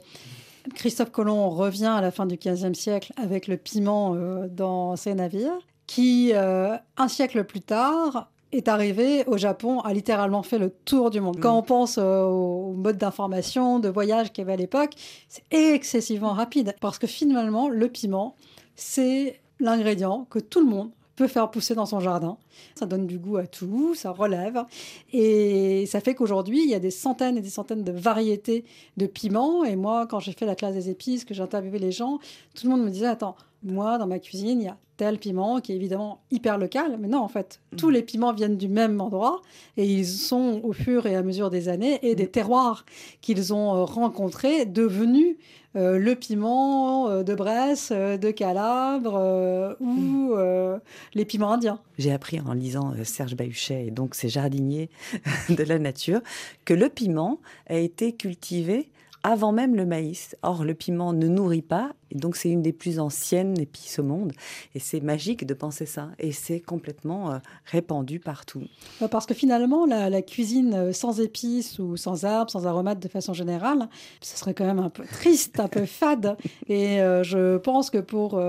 Christophe 0.75 1.11
Colomb 1.11 1.49
revient 1.49 1.93
à 1.95 2.01
la 2.01 2.11
fin 2.11 2.25
du 2.25 2.37
XVe 2.37 2.73
siècle 2.73 3.11
avec 3.17 3.47
le 3.47 3.57
piment 3.57 4.15
euh, 4.15 4.47
dans 4.49 4.95
ses 4.95 5.13
navires 5.13 5.59
qui, 5.85 6.31
un 6.33 7.07
siècle 7.09 7.43
plus 7.43 7.59
tard, 7.59 8.31
est 8.57 8.67
arrivé 8.67 9.23
au 9.27 9.37
Japon, 9.37 9.79
a 9.81 9.93
littéralement 9.93 10.43
fait 10.43 10.57
le 10.57 10.69
tour 10.69 11.09
du 11.09 11.19
monde. 11.19 11.39
Quand 11.39 11.53
mm. 11.53 11.57
on 11.57 11.61
pense 11.63 11.97
euh, 11.97 12.23
au 12.23 12.73
mode 12.73 12.97
d'information, 12.97 13.79
de 13.79 13.89
voyage 13.89 14.31
qu'il 14.31 14.43
y 14.43 14.45
avait 14.45 14.53
à 14.53 14.57
l'époque, 14.57 14.93
c'est 15.27 15.43
excessivement 15.51 16.33
rapide. 16.33 16.75
Parce 16.79 16.99
que 16.99 17.07
finalement, 17.07 17.69
le 17.69 17.87
piment, 17.89 18.35
c'est 18.75 19.41
l'ingrédient 19.59 20.25
que 20.29 20.39
tout 20.39 20.59
le 20.59 20.67
monde 20.67 20.91
peut 21.15 21.28
faire 21.28 21.52
pousser 21.52 21.76
dans 21.76 21.86
son 21.86 21.99
jardin. 21.99 22.38
Ça 22.76 22.86
donne 22.86 23.06
du 23.06 23.19
goût 23.19 23.38
à 23.38 23.45
tout, 23.45 23.95
ça 23.95 24.12
relève. 24.12 24.63
Et 25.12 25.86
ça 25.86 26.02
fait 26.02 26.15
qu'aujourd'hui, 26.15 26.63
il 26.63 26.69
y 26.69 26.76
a 26.76 26.80
des 26.80 26.91
centaines 26.91 27.38
et 27.38 27.41
des 27.41 27.49
centaines 27.49 27.84
de 27.84 27.91
variétés 27.91 28.65
de 28.97 29.06
piments. 29.06 29.63
Et 29.63 29.76
moi, 29.76 30.08
quand 30.08 30.19
j'ai 30.19 30.34
fait 30.34 30.45
la 30.45 30.56
classe 30.56 30.73
des 30.73 30.89
épices, 30.89 31.26
que 31.26 31.34
j'ai 31.34 31.43
interviewé 31.43 31.80
les 31.80 31.91
gens, 31.91 32.19
tout 32.56 32.65
le 32.65 32.71
monde 32.71 32.84
me 32.84 32.89
disait, 32.89 33.08
attends, 33.08 33.36
moi, 33.63 33.97
dans 33.97 34.08
ma 34.08 34.19
cuisine, 34.19 34.62
il 34.62 34.65
y 34.65 34.69
a 34.69 34.78
tel 34.97 35.17
piment 35.17 35.60
qui 35.60 35.71
est 35.71 35.76
évidemment 35.76 36.21
hyper 36.32 36.58
local, 36.58 36.97
mais 36.99 37.08
non, 37.08 37.19
en 37.19 37.28
fait, 37.28 37.60
mm. 37.71 37.76
tous 37.78 37.89
les 37.89 38.04
piments 38.04 38.34
viennent 38.34 38.58
du 38.58 38.67
même 38.67 39.02
endroit 39.02 39.41
et 39.78 39.86
ils 39.86 40.06
sont 40.06 40.62
au 40.63 40.73
fur 40.73 41.06
et 41.06 41.15
à 41.15 41.23
mesure 41.23 41.49
des 41.49 41.69
années 41.69 41.99
et 42.04 42.15
des 42.15 42.26
mm. 42.26 42.32
terroirs 42.32 42.86
qu'ils 43.21 43.54
ont 43.54 43.76
euh, 43.76 43.84
rencontrés 43.84 44.65
devenus 44.65 45.38
euh, 45.76 45.97
le 45.97 46.15
piment 46.15 47.10
euh, 47.10 47.23
de 47.23 47.34
Bresse, 47.34 47.91
de 47.91 48.32
Calabre 48.32 49.76
ou 49.80 50.36
mm. 50.36 50.80
les 51.15 51.26
piments 51.26 51.54
indiens. 51.54 51.80
J'ai 51.97 52.12
appris 52.12 52.39
en 52.39 52.54
lisant 52.54 52.93
Serge 53.04 53.36
Bahuchet 53.36 53.88
et 53.88 53.91
donc 53.91 54.13
ses 54.15 54.30
jardiniers 54.30 54.89
de 55.49 55.63
la 55.63 55.80
nature 55.80 56.21
que 56.65 56.73
le 56.73 56.89
piment 56.89 57.39
a 57.67 57.78
été 57.78 58.13
cultivé 58.13 58.91
avant 59.23 59.51
même 59.51 59.75
le 59.75 59.86
maïs. 59.86 60.36
Or, 60.43 60.63
le 60.63 60.73
piment 60.73 61.13
ne 61.13 61.27
nourrit 61.27 61.62
pas, 61.62 61.93
et 62.12 62.17
donc 62.17 62.36
c'est 62.36 62.49
une 62.49 62.62
des 62.62 62.73
plus 62.73 62.99
anciennes 62.99 63.59
épices 63.59 63.99
au 63.99 64.03
monde. 64.03 64.33
Et 64.75 64.79
c'est 64.79 64.99
magique 64.99 65.45
de 65.45 65.53
penser 65.53 65.86
ça. 65.86 66.09
Et 66.19 66.31
c'est 66.31 66.59
complètement 66.59 67.31
euh, 67.31 67.38
répandu 67.65 68.19
partout. 68.19 68.63
Bah, 68.99 69.07
parce 69.07 69.25
que 69.25 69.33
finalement, 69.33 69.86
la, 69.86 70.21
cuisine 70.21 70.73
euh, 70.73 70.93
sans 70.93 71.21
épices 71.21 71.79
ou 71.79 71.97
sans 71.97 72.25
arbres, 72.25 72.51
sans 72.51 72.67
aromates 72.67 72.99
de 72.99 73.07
façon 73.07 73.33
générale, 73.33 73.88
ce 74.21 74.38
serait 74.38 74.53
quand 74.53 74.65
même 74.65 74.79
un 74.79 74.89
peu 74.89 75.05
triste, 75.05 75.59
un 75.59 75.67
peu 75.67 75.86
fade. 75.86 76.38
Et 76.67 77.01
euh, 77.01 77.23
je 77.23 77.57
pense 77.57 77.89
que 77.89 77.99
pour 77.99 78.41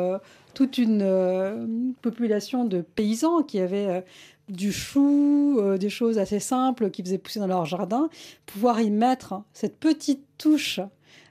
toute 0.55 0.79
une 0.79 1.95
population 2.03 2.65
de 2.65 2.81
paysans 2.81 3.43
qui 3.43 3.59
avaient 3.59 4.05
du 4.49 4.73
chou, 4.73 5.59
euh, 5.59 5.79
des 5.79 5.91
choses 5.91 6.19
assez 6.19 6.41
simples 6.41 6.91
qu'ils 6.91 7.05
faisaient 7.05 7.19
pousser 7.19 7.41
dans 7.41 7.47
leur 7.47 7.65
jardin, 7.65 8.09
pouvoir 8.47 8.81
y 8.81 8.91
mettre 8.91 9.43
cette 9.53 9.79
petite 9.79 10.25
touche 10.39 10.81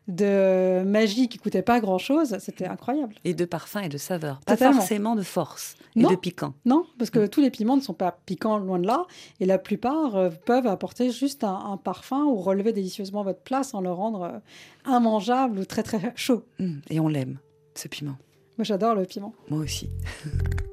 de 0.07 0.83
magie 0.83 1.29
qui 1.29 1.37
coûtait 1.37 1.61
pas 1.61 1.79
grand 1.79 1.97
chose, 1.97 2.37
c'était 2.39 2.65
incroyable. 2.65 3.15
Et 3.23 3.33
de 3.33 3.45
parfum 3.45 3.81
et 3.81 3.89
de 3.89 3.97
saveur, 3.97 4.41
pas 4.41 4.57
forcément 4.57 5.15
de 5.15 5.21
force 5.21 5.75
et 5.95 6.03
de 6.03 6.15
piquant. 6.15 6.53
Non, 6.65 6.85
parce 6.97 7.09
que 7.09 7.25
tous 7.25 7.39
les 7.39 7.49
piments 7.49 7.77
ne 7.77 7.81
sont 7.81 7.93
pas 7.93 8.19
piquants 8.25 8.57
loin 8.57 8.79
de 8.79 8.87
là, 8.87 9.05
et 9.39 9.45
la 9.45 9.57
plupart 9.57 10.15
euh, 10.15 10.29
peuvent 10.29 10.67
apporter 10.67 11.11
juste 11.11 11.43
un, 11.43 11.79
parfum 11.81 12.23
ou 12.25 12.35
relever 12.35 12.73
délicieusement 12.73 13.23
votre 13.23 13.41
plat 13.41 13.63
sans 13.63 13.81
le 13.81 13.91
rendre 13.91 14.23
euh, 14.23 14.97
immangeable 14.97 15.59
ou 15.59 15.65
très 15.65 15.83
très 15.83 16.11
chaud. 16.15 16.43
Mmh, 16.59 16.79
et 16.89 16.99
on 16.99 17.07
l'aime, 17.07 17.39
ce 17.75 17.87
piment. 17.87 18.17
Moi 18.57 18.65
j'adore 18.65 18.95
le 18.95 19.05
piment. 19.05 19.33
Moi 19.49 19.59
aussi. 19.59 19.89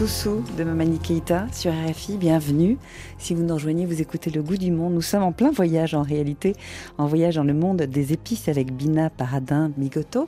Toussou 0.00 0.42
de 0.56 0.64
Mamani 0.64 0.98
Keita 0.98 1.46
sur 1.52 1.72
RFI, 1.72 2.16
bienvenue. 2.16 2.78
Si 3.20 3.34
vous 3.34 3.42
nous 3.42 3.54
rejoignez, 3.54 3.84
vous 3.84 4.00
écoutez 4.00 4.30
Le 4.30 4.42
Goût 4.42 4.56
du 4.56 4.70
Monde. 4.70 4.94
Nous 4.94 5.02
sommes 5.02 5.22
en 5.22 5.30
plein 5.30 5.50
voyage 5.50 5.94
en 5.94 6.02
réalité, 6.02 6.54
en 6.96 7.06
voyage 7.06 7.34
dans 7.34 7.44
le 7.44 7.52
monde 7.52 7.82
des 7.82 8.14
épices 8.14 8.48
avec 8.48 8.72
Bina 8.72 9.10
Paradin 9.10 9.70
Migoto, 9.76 10.26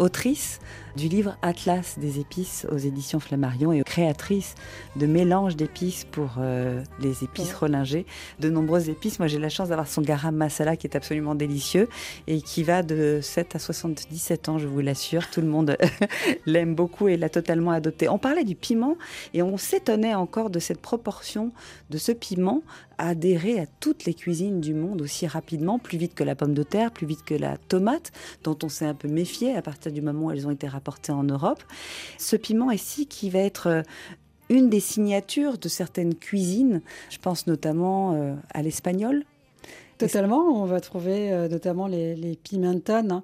autrice 0.00 0.58
du 0.96 1.08
livre 1.08 1.36
Atlas 1.42 1.96
des 1.98 2.18
épices 2.20 2.66
aux 2.70 2.76
éditions 2.76 3.20
Flammarion 3.20 3.72
et 3.72 3.82
créatrice 3.82 4.54
de 4.96 5.06
mélanges 5.06 5.56
d'épices 5.56 6.04
pour 6.10 6.36
euh, 6.38 6.82
les 7.00 7.22
épices 7.24 7.52
relingées, 7.52 8.04
de 8.40 8.50
nombreuses 8.50 8.88
épices. 8.88 9.20
Moi, 9.20 9.28
j'ai 9.28 9.38
la 9.38 9.48
chance 9.48 9.68
d'avoir 9.68 9.88
son 9.88 10.02
garam 10.02 10.34
masala 10.34 10.76
qui 10.76 10.88
est 10.88 10.96
absolument 10.96 11.36
délicieux 11.36 11.88
et 12.26 12.42
qui 12.42 12.64
va 12.64 12.82
de 12.82 13.20
7 13.22 13.56
à 13.56 13.58
77 13.60 14.48
ans, 14.48 14.58
je 14.58 14.66
vous 14.66 14.80
l'assure. 14.80 15.30
Tout 15.30 15.40
le 15.40 15.48
monde 15.48 15.76
l'aime 16.46 16.74
beaucoup 16.74 17.06
et 17.06 17.16
l'a 17.16 17.28
totalement 17.28 17.70
adopté. 17.70 18.08
On 18.08 18.18
parlait 18.18 18.44
du 18.44 18.56
piment 18.56 18.96
et 19.34 19.42
on 19.42 19.56
s'étonnait 19.56 20.14
encore 20.14 20.50
de 20.50 20.58
cette 20.58 20.80
proportion 20.80 21.52
de 21.90 21.98
ce 21.98 22.10
piment 22.10 22.23
adhérer 22.98 23.60
à 23.60 23.66
toutes 23.66 24.04
les 24.04 24.14
cuisines 24.14 24.60
du 24.60 24.74
monde 24.74 25.02
aussi 25.02 25.26
rapidement, 25.26 25.78
plus 25.78 25.98
vite 25.98 26.14
que 26.14 26.24
la 26.24 26.34
pomme 26.34 26.54
de 26.54 26.62
terre, 26.62 26.90
plus 26.90 27.06
vite 27.06 27.24
que 27.24 27.34
la 27.34 27.56
tomate, 27.56 28.12
dont 28.42 28.56
on 28.62 28.68
s'est 28.68 28.86
un 28.86 28.94
peu 28.94 29.08
méfié 29.08 29.54
à 29.54 29.62
partir 29.62 29.92
du 29.92 30.00
moment 30.00 30.26
où 30.26 30.30
elles 30.30 30.46
ont 30.46 30.50
été 30.50 30.68
rapportées 30.68 31.12
en 31.12 31.24
Europe. 31.24 31.62
Ce 32.18 32.36
piment 32.36 32.70
ici 32.70 33.06
qui 33.06 33.30
va 33.30 33.40
être 33.40 33.66
euh, 33.68 33.82
une 34.48 34.70
des 34.70 34.80
signatures 34.80 35.58
de 35.58 35.68
certaines 35.68 36.14
cuisines, 36.14 36.82
je 37.10 37.18
pense 37.18 37.46
notamment 37.46 38.14
euh, 38.14 38.34
à 38.50 38.62
l'espagnol. 38.62 39.24
Totalement, 39.98 40.62
on 40.62 40.64
va 40.64 40.80
trouver 40.80 41.32
euh, 41.32 41.48
notamment 41.48 41.86
les, 41.86 42.14
les 42.14 42.38
hein, 42.88 43.22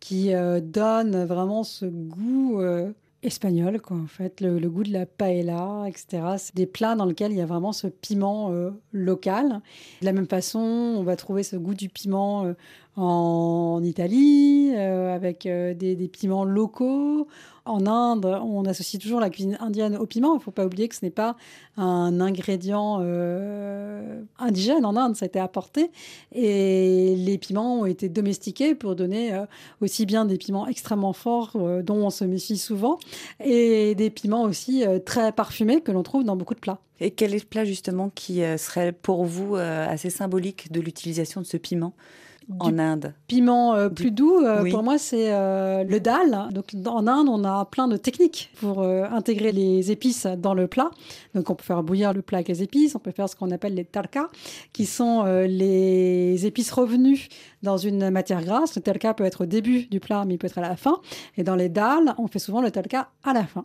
qui 0.00 0.30
donnent 0.62 1.24
vraiment 1.24 1.64
ce 1.64 1.84
goût 1.84 2.62
espagnol, 3.22 3.80
quoi, 3.80 3.96
en 3.96 4.06
fait, 4.06 4.40
le, 4.40 4.68
goût 4.68 4.84
de 4.84 4.92
la 4.92 5.06
paella, 5.06 5.84
etc. 5.88 6.22
C'est 6.38 6.54
des 6.54 6.66
plats 6.66 6.94
dans 6.94 7.04
lesquels 7.04 7.32
il 7.32 7.38
y 7.38 7.40
a 7.40 7.46
vraiment 7.46 7.72
ce 7.72 7.86
piment 7.86 8.52
euh, 8.52 8.70
local. 8.92 9.60
De 10.00 10.06
la 10.06 10.12
même 10.12 10.28
façon, 10.28 10.58
on 10.60 11.02
va 11.02 11.16
trouver 11.16 11.42
ce 11.42 11.56
goût 11.56 11.74
du 11.74 11.88
piment 11.88 12.44
euh, 12.44 12.54
en 12.98 13.82
Italie, 13.82 14.72
euh, 14.74 15.14
avec 15.14 15.44
des, 15.44 15.74
des, 15.74 16.08
piments 16.08 16.44
locaux. 16.44 17.28
En 17.68 17.86
Inde, 17.86 18.24
on 18.24 18.64
associe 18.64 19.00
toujours 19.00 19.20
la 19.20 19.28
cuisine 19.28 19.58
indienne 19.60 19.96
au 19.96 20.06
piment. 20.06 20.32
Il 20.32 20.38
ne 20.38 20.42
faut 20.42 20.50
pas 20.50 20.64
oublier 20.64 20.88
que 20.88 20.94
ce 20.94 21.04
n'est 21.04 21.10
pas 21.10 21.36
un 21.76 22.18
ingrédient 22.20 22.98
euh, 23.02 24.22
indigène 24.38 24.86
en 24.86 24.96
Inde, 24.96 25.16
ça 25.16 25.26
a 25.26 25.28
été 25.28 25.38
apporté. 25.38 25.90
Et 26.32 27.14
les 27.14 27.36
piments 27.36 27.80
ont 27.80 27.86
été 27.86 28.08
domestiqués 28.08 28.74
pour 28.74 28.96
donner 28.96 29.34
euh, 29.34 29.44
aussi 29.82 30.06
bien 30.06 30.24
des 30.24 30.38
piments 30.38 30.66
extrêmement 30.66 31.12
forts, 31.12 31.52
euh, 31.56 31.82
dont 31.82 32.06
on 32.06 32.10
se 32.10 32.24
méfie 32.24 32.56
souvent, 32.56 32.98
et 33.44 33.94
des 33.94 34.08
piments 34.08 34.42
aussi 34.42 34.84
très 35.04 35.32
parfumés 35.32 35.82
que 35.82 35.92
l'on 35.92 36.02
trouve 36.02 36.24
dans 36.24 36.36
beaucoup 36.36 36.54
de 36.54 36.60
plats. 36.60 36.80
Et 37.00 37.10
quel 37.10 37.34
est 37.34 37.38
le 37.38 37.44
plat 37.44 37.64
justement 37.66 38.10
qui 38.14 38.40
serait 38.56 38.92
pour 38.92 39.24
vous 39.24 39.54
assez 39.56 40.10
symbolique 40.10 40.72
de 40.72 40.80
l'utilisation 40.80 41.40
de 41.40 41.46
ce 41.46 41.56
piment? 41.56 41.92
En 42.60 42.78
Inde 42.78 43.14
Piment 43.26 43.74
euh, 43.74 43.88
plus 43.88 44.10
doux, 44.10 44.38
euh, 44.38 44.68
pour 44.70 44.82
moi, 44.82 44.98
c'est 44.98 45.32
euh, 45.32 45.84
le 45.84 46.00
dal. 46.00 46.48
Donc, 46.52 46.74
en 46.86 47.06
Inde, 47.06 47.28
on 47.28 47.44
a 47.44 47.64
plein 47.66 47.88
de 47.88 47.96
techniques 47.96 48.50
pour 48.60 48.82
intégrer 48.82 49.52
les 49.52 49.90
épices 49.90 50.26
dans 50.26 50.54
le 50.54 50.66
plat. 50.66 50.90
Donc, 51.34 51.50
on 51.50 51.54
peut 51.54 51.64
faire 51.64 51.82
bouillir 51.82 52.12
le 52.12 52.22
plat 52.22 52.38
avec 52.38 52.48
les 52.48 52.62
épices. 52.62 52.94
On 52.94 52.98
peut 52.98 53.10
faire 53.10 53.28
ce 53.28 53.36
qu'on 53.36 53.50
appelle 53.50 53.74
les 53.74 53.84
tarkas, 53.84 54.28
qui 54.72 54.86
sont 54.86 55.24
les 55.24 56.46
épices 56.46 56.70
revenues 56.72 57.28
dans 57.62 57.76
une 57.76 58.10
matière 58.10 58.44
grasse. 58.44 58.76
Le 58.76 58.82
talka 58.82 59.14
peut 59.14 59.24
être 59.24 59.42
au 59.42 59.46
début 59.46 59.86
du 59.86 60.00
plat, 60.00 60.24
mais 60.26 60.34
il 60.34 60.38
peut 60.38 60.46
être 60.46 60.58
à 60.58 60.62
la 60.62 60.76
fin. 60.76 61.00
Et 61.36 61.42
dans 61.42 61.56
les 61.56 61.68
dalles, 61.68 62.14
on 62.18 62.28
fait 62.28 62.38
souvent 62.38 62.60
le 62.60 62.70
talka 62.70 63.10
à 63.24 63.32
la 63.32 63.44
fin. 63.44 63.64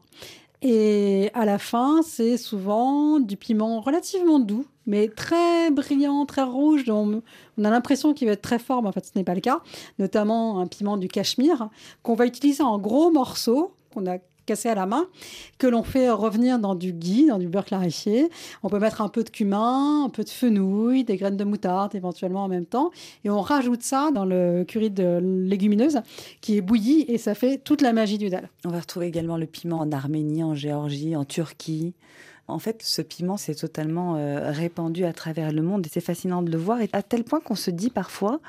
Et 0.66 1.30
à 1.34 1.44
la 1.44 1.60
fin, 1.60 2.02
c'est 2.04 2.38
souvent 2.38 3.20
du 3.20 3.36
piment 3.36 3.82
relativement 3.82 4.40
doux, 4.40 4.66
mais 4.86 5.10
très 5.10 5.70
brillant, 5.72 6.26
très 6.26 6.44
rouge. 6.44 6.86
On, 6.88 7.22
on 7.58 7.66
a 7.66 7.70
l'impression 7.70 8.14
qu'il 8.14 8.28
va 8.28 8.34
être 8.34 8.42
très 8.42 8.60
fort, 8.60 8.82
mais 8.82 8.88
en 8.88 8.94
fait, 8.94 9.06
ce 9.06 9.12
n'est 9.16 9.26
pas 9.26 9.36
le 9.36 9.42
cas. 9.42 9.60
Notamment 10.00 10.62
un 10.62 10.68
piment 10.68 10.96
du 10.96 11.10
Cachemire 11.10 11.70
qu'on 12.02 12.14
va 12.16 12.26
utiliser 12.26 12.64
en 12.64 12.80
gros 12.80 13.12
morceaux 13.12 13.74
qu'on 13.94 14.08
a 14.08 14.20
cassé 14.46 14.70
à 14.70 14.76
la 14.76 14.86
main, 14.86 15.08
que 15.58 15.68
l'on 15.68 15.84
fait 15.84 16.10
revenir 16.10 16.60
dans 16.60 16.76
du 16.76 16.94
ghee, 16.94 17.28
dans 17.28 17.38
du 17.38 17.48
beurre 17.48 17.66
clarifié. 17.66 18.30
On 18.64 18.70
peut 18.70 18.80
mettre 18.80 19.02
un 19.02 19.10
peu 19.10 19.24
de 19.24 19.30
cumin, 19.30 20.06
un 20.06 20.10
peu 20.10 20.24
de 20.24 20.30
fenouil, 20.30 21.04
des 21.04 21.18
graines 21.18 21.38
de 21.38 21.44
moutarde 21.44 21.96
éventuellement 21.96 22.44
en 22.44 22.48
même 22.48 22.66
temps. 22.66 22.92
Et 23.24 23.30
on 23.30 23.42
rajoute 23.42 23.84
ça 23.84 24.12
dans 24.12 24.26
le 24.26 24.64
curry 24.68 24.90
de 24.90 25.20
légumineuse 25.22 26.00
qui 26.42 26.58
est 26.58 26.62
bouilli 26.62 27.06
et 27.08 27.18
ça 27.18 27.36
fait 27.36 27.58
toute 27.58 27.82
la 27.82 27.94
magie 27.94 28.18
du 28.18 28.30
dal. 28.30 28.50
On 28.66 28.70
va 28.70 28.80
retrouver 28.80 29.08
également 29.08 29.38
le 29.38 29.46
piment 29.46 29.80
en 29.80 29.92
Arménie, 29.92 30.44
en 30.44 30.56
Géorgie, 30.56 31.16
en 31.16 31.26
Turquie. 31.26 31.94
En 32.48 32.60
fait, 32.60 32.82
ce 32.84 33.02
piment 33.02 33.38
s'est 33.38 33.56
totalement 33.56 34.18
euh, 34.18 34.52
répandu 34.52 35.06
à 35.06 35.14
travers 35.14 35.54
le 35.54 35.62
monde 35.62 35.86
et 35.86 35.90
c'est 35.90 36.02
fascinant 36.02 36.42
de 36.42 36.52
le 36.52 36.58
voir, 36.58 36.82
et 36.82 36.90
à 36.92 37.02
tel 37.02 37.24
point 37.24 37.40
qu'on 37.40 37.56
se 37.56 37.72
dit 37.72 37.90
parfois 37.90 38.42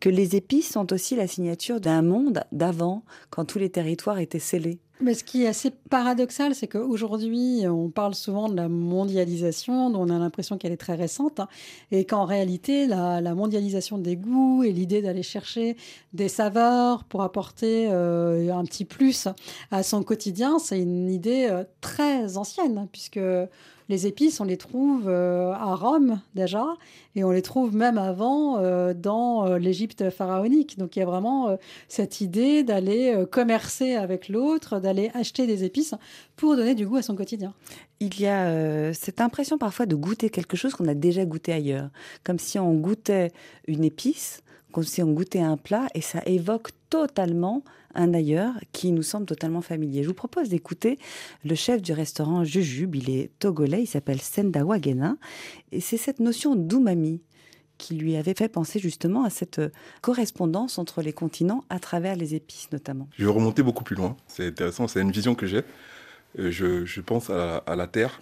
que 0.00 0.08
les 0.08 0.36
épices 0.36 0.70
sont 0.70 0.92
aussi 0.92 1.16
la 1.16 1.26
signature 1.26 1.80
d'un 1.80 2.02
monde 2.02 2.44
d'avant, 2.52 3.02
quand 3.30 3.44
tous 3.44 3.58
les 3.58 3.70
territoires 3.70 4.20
étaient 4.20 4.38
scellés. 4.38 4.78
Mais 5.00 5.14
ce 5.14 5.24
qui 5.24 5.44
est 5.44 5.48
assez 5.48 5.70
paradoxal, 5.70 6.54
c'est 6.54 6.68
qu'aujourd'hui, 6.68 7.64
on 7.66 7.90
parle 7.90 8.14
souvent 8.14 8.48
de 8.48 8.54
la 8.54 8.68
mondialisation, 8.68 9.90
dont 9.90 10.02
on 10.02 10.10
a 10.10 10.18
l'impression 10.18 10.58
qu'elle 10.58 10.72
est 10.72 10.76
très 10.76 10.94
récente, 10.94 11.40
hein, 11.40 11.48
et 11.90 12.04
qu'en 12.04 12.24
réalité, 12.24 12.86
la, 12.86 13.20
mondialisation 13.34 13.98
des 13.98 14.16
goûts 14.16 14.62
et 14.62 14.70
l'idée 14.72 15.02
d'aller 15.02 15.22
chercher 15.22 15.76
des 16.12 16.28
saveurs 16.28 17.04
pour 17.04 17.22
apporter 17.22 17.88
euh, 17.90 18.54
un 18.54 18.64
petit 18.64 18.84
plus 18.84 19.26
à 19.70 19.82
son 19.82 20.02
quotidien, 20.02 20.58
c'est 20.58 20.78
une 20.78 21.10
idée 21.10 21.48
euh, 21.50 21.64
très 21.80 22.36
ancienne, 22.36 22.86
puisque 22.92 23.20
les 23.92 24.06
épices, 24.06 24.40
on 24.40 24.44
les 24.44 24.56
trouve 24.56 25.04
euh, 25.06 25.52
à 25.52 25.74
Rome 25.74 26.20
déjà, 26.34 26.64
et 27.14 27.24
on 27.24 27.30
les 27.30 27.42
trouve 27.42 27.76
même 27.76 27.98
avant 27.98 28.58
euh, 28.58 28.94
dans 28.94 29.46
euh, 29.46 29.58
l'Égypte 29.58 30.08
pharaonique. 30.08 30.78
Donc 30.78 30.96
il 30.96 31.00
y 31.00 31.02
a 31.02 31.06
vraiment 31.06 31.58
cette 31.88 32.22
idée 32.22 32.64
d'aller 32.64 33.24
commercer 33.30 33.94
avec 33.94 34.30
l'autre, 34.30 34.80
d'aller 34.80 35.10
acheter 35.14 35.46
des 35.46 35.64
épices 35.64 35.94
pour 36.36 36.56
donner 36.56 36.74
du 36.74 36.86
goût 36.86 36.96
à 36.96 37.02
son 37.02 37.14
quotidien. 37.14 37.52
Il 38.00 38.18
y 38.18 38.26
a 38.26 38.92
cette 38.94 39.20
impression 39.20 39.58
parfois 39.58 39.86
de 39.86 39.94
goûter 39.94 40.30
quelque 40.30 40.56
chose 40.56 40.74
qu'on 40.74 40.88
a 40.88 40.94
déjà 40.94 41.24
goûté 41.24 41.52
ailleurs, 41.52 41.90
comme 42.24 42.38
si 42.38 42.58
on 42.58 42.72
goûtait 42.74 43.30
une 43.68 43.84
épice, 43.84 44.42
comme 44.72 44.84
si 44.84 45.02
on 45.02 45.12
goûtait 45.12 45.40
un 45.40 45.58
plat, 45.58 45.86
et 45.94 46.00
ça 46.00 46.20
évoque 46.24 46.70
totalement 46.88 47.62
un 47.94 48.14
ailleurs 48.14 48.54
qui 48.72 48.92
nous 48.92 49.02
semble 49.02 49.26
totalement 49.26 49.62
familier. 49.62 50.02
Je 50.02 50.08
vous 50.08 50.14
propose 50.14 50.48
d'écouter 50.48 50.98
le 51.44 51.54
chef 51.54 51.82
du 51.82 51.92
restaurant 51.92 52.44
Jujube, 52.44 52.94
il 52.94 53.10
est 53.10 53.30
togolais, 53.38 53.82
il 53.82 53.86
s'appelle 53.86 54.20
Senda 54.20 54.64
Wagena, 54.64 55.16
et 55.70 55.80
c'est 55.80 55.96
cette 55.96 56.20
notion 56.20 56.54
d'umami 56.56 57.20
qui 57.78 57.94
lui 57.94 58.16
avait 58.16 58.34
fait 58.34 58.48
penser 58.48 58.78
justement 58.78 59.24
à 59.24 59.30
cette 59.30 59.60
correspondance 60.02 60.78
entre 60.78 61.02
les 61.02 61.12
continents 61.12 61.64
à 61.68 61.80
travers 61.80 62.14
les 62.16 62.34
épices 62.34 62.68
notamment. 62.70 63.08
Je 63.16 63.24
vais 63.24 63.32
remonter 63.32 63.62
beaucoup 63.62 63.84
plus 63.84 63.96
loin, 63.96 64.16
c'est 64.26 64.46
intéressant, 64.46 64.86
c'est 64.86 65.00
une 65.00 65.10
vision 65.10 65.34
que 65.34 65.46
j'ai. 65.46 65.62
Euh, 66.38 66.50
je, 66.50 67.00
pense 67.00 67.28
à 67.30 67.76
la 67.76 67.86
Terre 67.86 68.20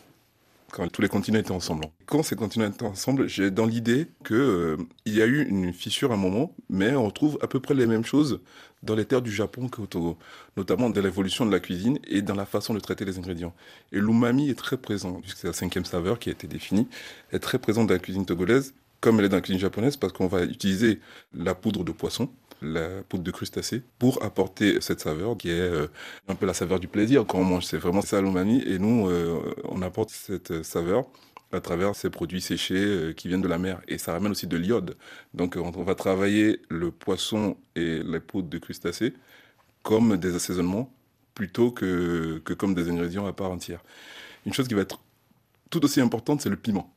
quand 0.70 0.90
tous 0.90 1.02
les 1.02 1.08
continents 1.08 1.38
étaient 1.38 1.50
ensemble. 1.52 1.86
Quand 2.06 2.22
ces 2.22 2.36
continents 2.36 2.66
étaient 2.66 2.84
ensemble, 2.84 3.28
j'ai 3.28 3.50
dans 3.50 3.66
l'idée 3.66 4.08
qu'il 4.24 4.36
euh, 4.36 4.76
y 5.06 5.20
a 5.22 5.26
eu 5.26 5.46
une 5.46 5.72
fissure 5.72 6.10
à 6.12 6.14
un 6.14 6.18
moment, 6.18 6.54
mais 6.68 6.94
on 6.94 7.06
retrouve 7.06 7.38
à 7.42 7.46
peu 7.46 7.60
près 7.60 7.74
les 7.74 7.86
mêmes 7.86 8.04
choses 8.04 8.40
dans 8.82 8.94
les 8.94 9.04
terres 9.04 9.22
du 9.22 9.32
Japon 9.32 9.68
qu'au 9.68 9.86
Togo, 9.86 10.16
notamment 10.56 10.88
dans 10.90 11.00
l'évolution 11.00 11.44
de 11.44 11.50
la 11.50 11.60
cuisine 11.60 11.98
et 12.06 12.22
dans 12.22 12.34
la 12.34 12.46
façon 12.46 12.72
de 12.72 12.80
traiter 12.80 13.04
les 13.04 13.18
ingrédients. 13.18 13.54
Et 13.92 13.98
l'umami 13.98 14.48
est 14.48 14.58
très 14.58 14.76
présent, 14.76 15.20
puisque 15.20 15.38
c'est 15.38 15.48
la 15.48 15.52
cinquième 15.52 15.84
saveur 15.84 16.18
qui 16.18 16.30
a 16.30 16.32
été 16.32 16.46
définie, 16.46 16.88
est 17.32 17.40
très 17.40 17.58
présente 17.58 17.88
dans 17.88 17.94
la 17.94 18.00
cuisine 18.00 18.24
togolaise, 18.24 18.74
comme 19.00 19.18
elle 19.18 19.26
est 19.26 19.28
dans 19.28 19.36
la 19.36 19.42
cuisine 19.42 19.60
japonaise, 19.60 19.96
parce 19.96 20.12
qu'on 20.12 20.26
va 20.26 20.44
utiliser 20.44 21.00
la 21.34 21.54
poudre 21.54 21.84
de 21.84 21.92
poisson, 21.92 22.30
la 22.62 23.02
poudre 23.08 23.24
de 23.24 23.30
crustacé 23.30 23.82
pour 23.98 24.22
apporter 24.22 24.80
cette 24.80 25.00
saveur 25.00 25.36
qui 25.36 25.50
est 25.50 25.61
euh, 25.61 25.88
un 26.28 26.34
peu 26.34 26.46
la 26.46 26.54
saveur 26.54 26.80
du 26.80 26.88
plaisir 26.88 27.24
quand 27.26 27.38
on 27.38 27.44
mange. 27.44 27.64
C'est 27.64 27.78
vraiment 27.78 28.02
ça 28.02 28.18
et 28.18 28.78
nous, 28.78 29.08
euh, 29.08 29.54
on 29.64 29.82
apporte 29.82 30.11
cette 30.11 30.62
saveur 30.62 31.06
à 31.52 31.61
travers 31.61 31.96
ces 31.96 32.11
produits 32.11 32.40
séchés 32.40 32.74
euh, 32.76 33.12
qui 33.12 33.28
viennent 33.28 33.42
de 33.42 33.48
la 33.48 33.58
mer. 33.58 33.80
Et 33.88 33.98
ça 33.98 34.12
ramène 34.12 34.32
aussi 34.32 34.46
de 34.46 34.56
l'iode. 34.56 34.96
Donc 35.34 35.56
on 35.56 35.70
va 35.70 35.94
travailler 35.94 36.61
le 36.68 36.90
poisson 36.90 37.56
et 37.76 38.02
la 38.02 38.20
poudre 38.20 38.48
de 38.48 38.58
crustacés 38.58 39.14
comme 39.82 40.16
des 40.16 40.34
assaisonnements 40.34 40.92
plutôt 41.34 41.70
que, 41.70 42.40
que 42.44 42.52
comme 42.52 42.74
des 42.74 42.90
ingrédients 42.90 43.26
à 43.26 43.32
part 43.32 43.50
entière. 43.50 43.82
Une 44.46 44.52
chose 44.52 44.68
qui 44.68 44.74
va 44.74 44.82
être 44.82 45.00
tout 45.70 45.84
aussi 45.84 46.00
importante, 46.00 46.40
c'est 46.42 46.48
le 46.48 46.56
piment. 46.56 46.92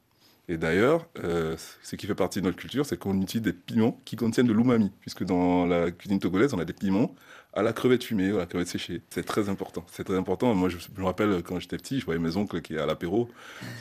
Et 0.50 0.58
d'ailleurs, 0.58 1.08
euh, 1.24 1.56
ce 1.84 1.96
qui 1.96 2.06
fait 2.06 2.16
partie 2.16 2.40
de 2.40 2.46
notre 2.46 2.58
culture, 2.58 2.86
c'est 2.86 2.98
qu'on 2.98 3.22
utilise 3.22 3.44
des 3.44 3.54
piments 3.54 4.02
qui 4.04 4.18
contiennent 4.18 4.48
de 4.48 4.54
l'umami, 4.54 4.92
puisque 5.00 5.24
dans 5.24 5.66
la 5.66 5.90
cuisine 5.90 6.20
togolaise, 6.20 6.54
on 6.54 6.60
a 6.60 6.66
des 6.66 6.74
piments 6.74 7.16
à 7.54 7.62
la 7.62 7.72
crevette 7.72 8.04
fumée 8.04 8.32
à 8.32 8.38
la 8.38 8.46
crevette 8.46 8.68
séchée. 8.68 9.02
C'est 9.10 9.24
très 9.24 9.48
important. 9.48 9.86
C'est 9.90 10.04
très 10.04 10.18
important. 10.18 10.54
Moi, 10.54 10.68
je, 10.68 10.78
me 10.98 11.06
rappelle 11.06 11.44
quand 11.44 11.60
j'étais 11.60 11.78
petit, 11.78 12.00
je 12.00 12.06
voyais 12.06 12.20
mes 12.20 12.36
oncles 12.36 12.62
qui, 12.62 12.78
à 12.78 12.86
l'apéro, 12.86 13.30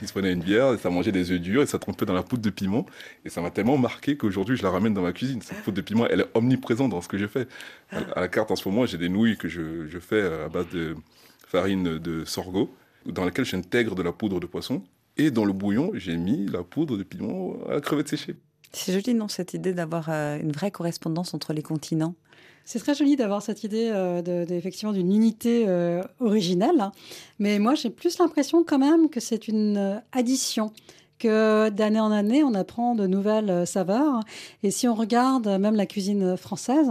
ils 0.03 0.09
se 0.09 0.13
prenaient 0.13 0.33
une 0.33 0.43
bière, 0.43 0.73
et 0.73 0.79
ça 0.79 0.89
mangeait 0.91 1.11
des 1.11 1.33
œufs 1.33 1.41
durs 1.41 1.63
et 1.63 1.67
ça 1.67 1.81
trempait 1.81 2.07
dans 2.07 2.13
la 2.13 2.23
poudre 2.23 2.43
de 2.43 2.51
piment. 2.51 2.87
Et 3.25 3.31
ça 3.31 3.41
m'a 3.41 3.51
tellement 3.51 3.79
marqué 3.79 4.17
qu'aujourd'hui, 4.17 4.57
je 4.57 4.63
la 4.63 4.71
ramène 4.71 4.95
dans 4.95 5.03
ma 5.03 5.13
cuisine. 5.13 5.43
Cette 5.43 5.63
poudre 5.63 5.79
de 5.79 5.83
piment, 5.83 6.07
elle 6.07 6.21
est 6.21 6.29
omniprésente 6.35 6.91
dans 6.91 7.01
ce 7.01 7.09
que 7.09 7.19
je 7.19 7.27
fais. 7.27 7.49
À, 7.91 8.21
la 8.21 8.29
carte, 8.29 8.53
en 8.53 8.57
ce 8.57 8.69
moment, 8.69 8.87
j'ai 8.87 8.99
des 8.99 9.09
nouilles 9.09 9.37
que 9.37 9.49
je, 9.49 9.89
je 9.89 9.99
fais 9.99 10.23
à 10.23 10.49
base 10.49 10.69
de 10.69 10.95
farine 11.49 11.99
de 11.99 12.25
sorgho 12.25 12.73
dans 13.07 13.25
laquelle 13.25 13.45
j'intègre 13.45 13.95
de 13.95 14.03
la 14.03 14.13
poudre 14.13 14.39
de 14.39 14.47
poisson. 14.47 14.83
Et 15.17 15.31
dans 15.31 15.45
le 15.45 15.53
bouillon, 15.53 15.91
j'ai 15.95 16.17
mis 16.17 16.47
la 16.47 16.63
poudre 16.63 16.97
de 16.97 17.03
piment 17.03 17.55
à 17.69 17.75
la 17.75 17.81
crevette 17.81 18.09
séchée. 18.09 18.37
C'est 18.73 18.93
joli, 18.93 19.15
non, 19.15 19.29
cette 19.29 19.53
idée 19.53 19.75
d'avoir 19.75 20.09
euh, 20.09 20.39
une 20.41 20.53
vraie 20.53 20.71
correspondance 20.71 21.35
entre 21.35 21.53
les 21.53 21.63
continents 21.63 22.15
c'est 22.65 22.79
très 22.79 22.95
joli 22.95 23.17
d'avoir 23.17 23.43
cette 23.43 23.65
idée 23.65 23.91
euh, 23.93 24.47
effectivement 24.47 24.93
d'une 24.93 25.13
unité 25.13 25.65
euh, 25.67 26.01
originelle, 26.21 26.91
mais 27.39 27.59
moi 27.59 27.75
j'ai 27.75 27.91
plus 27.91 28.19
l'impression 28.19 28.63
quand 28.63 28.79
même 28.79 29.11
que 29.11 29.21
c'est 29.21 29.49
une 29.49 30.01
addition 30.13 30.73
que 31.19 31.69
d'année 31.71 32.01
en 32.01 32.11
année, 32.11 32.43
on 32.43 32.55
apprend 32.55 32.95
de 32.95 33.07
nouvelles 33.07 33.67
saveurs. 33.67 34.21
Et 34.63 34.71
si 34.71 34.89
on 34.89 34.95
regarde 34.95 35.47
même 35.47 35.77
la 35.77 35.87
cuisine 35.87 36.37
française, 36.37 36.89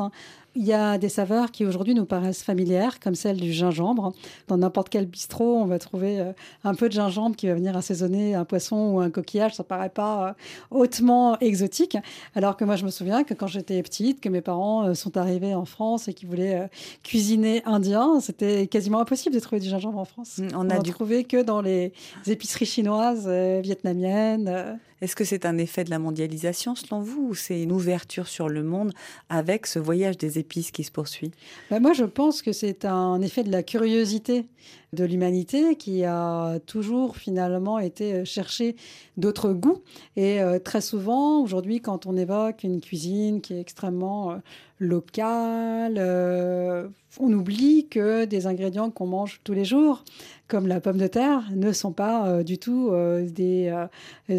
il 0.55 0.65
y 0.65 0.73
a 0.73 0.97
des 0.97 1.09
saveurs 1.09 1.51
qui 1.51 1.65
aujourd'hui 1.65 1.93
nous 1.93 2.05
paraissent 2.05 2.43
familières, 2.43 2.99
comme 2.99 3.15
celle 3.15 3.37
du 3.37 3.53
gingembre. 3.53 4.13
Dans 4.47 4.57
n'importe 4.57 4.89
quel 4.89 5.05
bistrot, 5.05 5.57
on 5.57 5.65
va 5.65 5.79
trouver 5.79 6.19
euh, 6.19 6.33
un 6.63 6.75
peu 6.75 6.89
de 6.89 6.93
gingembre 6.93 7.35
qui 7.35 7.47
va 7.47 7.53
venir 7.53 7.77
assaisonner 7.77 8.35
un 8.35 8.43
poisson 8.43 8.93
ou 8.93 8.99
un 8.99 9.09
coquillage. 9.09 9.55
Ça 9.55 9.63
ne 9.63 9.67
paraît 9.67 9.89
pas 9.89 10.29
euh, 10.29 10.33
hautement 10.71 11.39
exotique. 11.39 11.97
Alors 12.35 12.57
que 12.57 12.65
moi, 12.65 12.75
je 12.75 12.83
me 12.83 12.89
souviens 12.89 13.23
que 13.23 13.33
quand 13.33 13.47
j'étais 13.47 13.81
petite, 13.81 14.19
que 14.19 14.27
mes 14.27 14.41
parents 14.41 14.87
euh, 14.87 14.93
sont 14.93 15.15
arrivés 15.15 15.55
en 15.55 15.65
France 15.65 16.09
et 16.09 16.13
qu'ils 16.13 16.27
voulaient 16.27 16.69
cuisiner 17.03 17.61
indien, 17.65 18.19
c'était 18.19 18.67
quasiment 18.67 18.99
impossible 18.99 19.33
de 19.33 19.39
trouver 19.39 19.61
du 19.61 19.69
gingembre 19.69 19.99
en 19.99 20.05
France. 20.05 20.39
Mm, 20.39 20.47
on, 20.55 20.69
a 20.69 20.79
dû 20.79 20.91
trouvé 20.91 21.23
que 21.23 21.41
dans 21.41 21.61
les 21.61 21.93
épiceries 22.27 22.65
chinoises, 22.65 23.27
vietnamiennes. 23.61 24.79
Est-ce 25.01 25.15
que 25.15 25.23
c'est 25.23 25.45
un 25.45 25.57
effet 25.57 25.83
de 25.83 25.89
la 25.89 25.97
mondialisation 25.97 26.75
selon 26.75 27.01
vous 27.01 27.29
ou 27.29 27.35
c'est 27.35 27.61
une 27.61 27.71
ouverture 27.71 28.27
sur 28.27 28.49
le 28.49 28.61
monde 28.61 28.93
avec 29.29 29.65
ce 29.65 29.79
voyage 29.79 30.17
des 30.17 30.37
épices 30.37 30.69
qui 30.69 30.83
se 30.83 30.91
poursuit? 30.91 31.31
Ben 31.71 31.79
Moi, 31.81 31.93
je 31.93 32.05
pense 32.05 32.43
que 32.43 32.51
c'est 32.51 32.85
un 32.85 33.19
effet 33.21 33.43
de 33.43 33.51
la 33.51 33.63
curiosité 33.63 34.45
de 34.93 35.05
l'humanité 35.05 35.75
qui 35.75 36.03
a 36.03 36.59
toujours 36.65 37.15
finalement 37.15 37.79
été 37.79 38.25
chercher 38.25 38.75
d'autres 39.17 39.53
goûts. 39.53 39.81
Et 40.17 40.41
euh, 40.41 40.59
très 40.59 40.81
souvent, 40.81 41.41
aujourd'hui, 41.41 41.79
quand 41.79 42.05
on 42.05 42.17
évoque 42.17 42.63
une 42.63 42.81
cuisine 42.81 43.39
qui 43.41 43.53
est 43.53 43.61
extrêmement 43.61 44.31
euh, 44.31 44.35
locale, 44.81 45.95
euh, 45.99 46.87
on 47.19 47.31
oublie 47.31 47.87
que 47.87 48.25
des 48.25 48.47
ingrédients 48.47 48.89
qu'on 48.89 49.05
mange 49.05 49.39
tous 49.43 49.53
les 49.53 49.63
jours, 49.63 50.03
comme 50.47 50.67
la 50.67 50.81
pomme 50.81 50.97
de 50.97 51.07
terre, 51.07 51.43
ne 51.55 51.71
sont 51.71 51.91
pas 51.91 52.27
euh, 52.27 52.43
du 52.43 52.57
tout 52.57 52.89
euh, 52.91 53.29
des, 53.29 53.71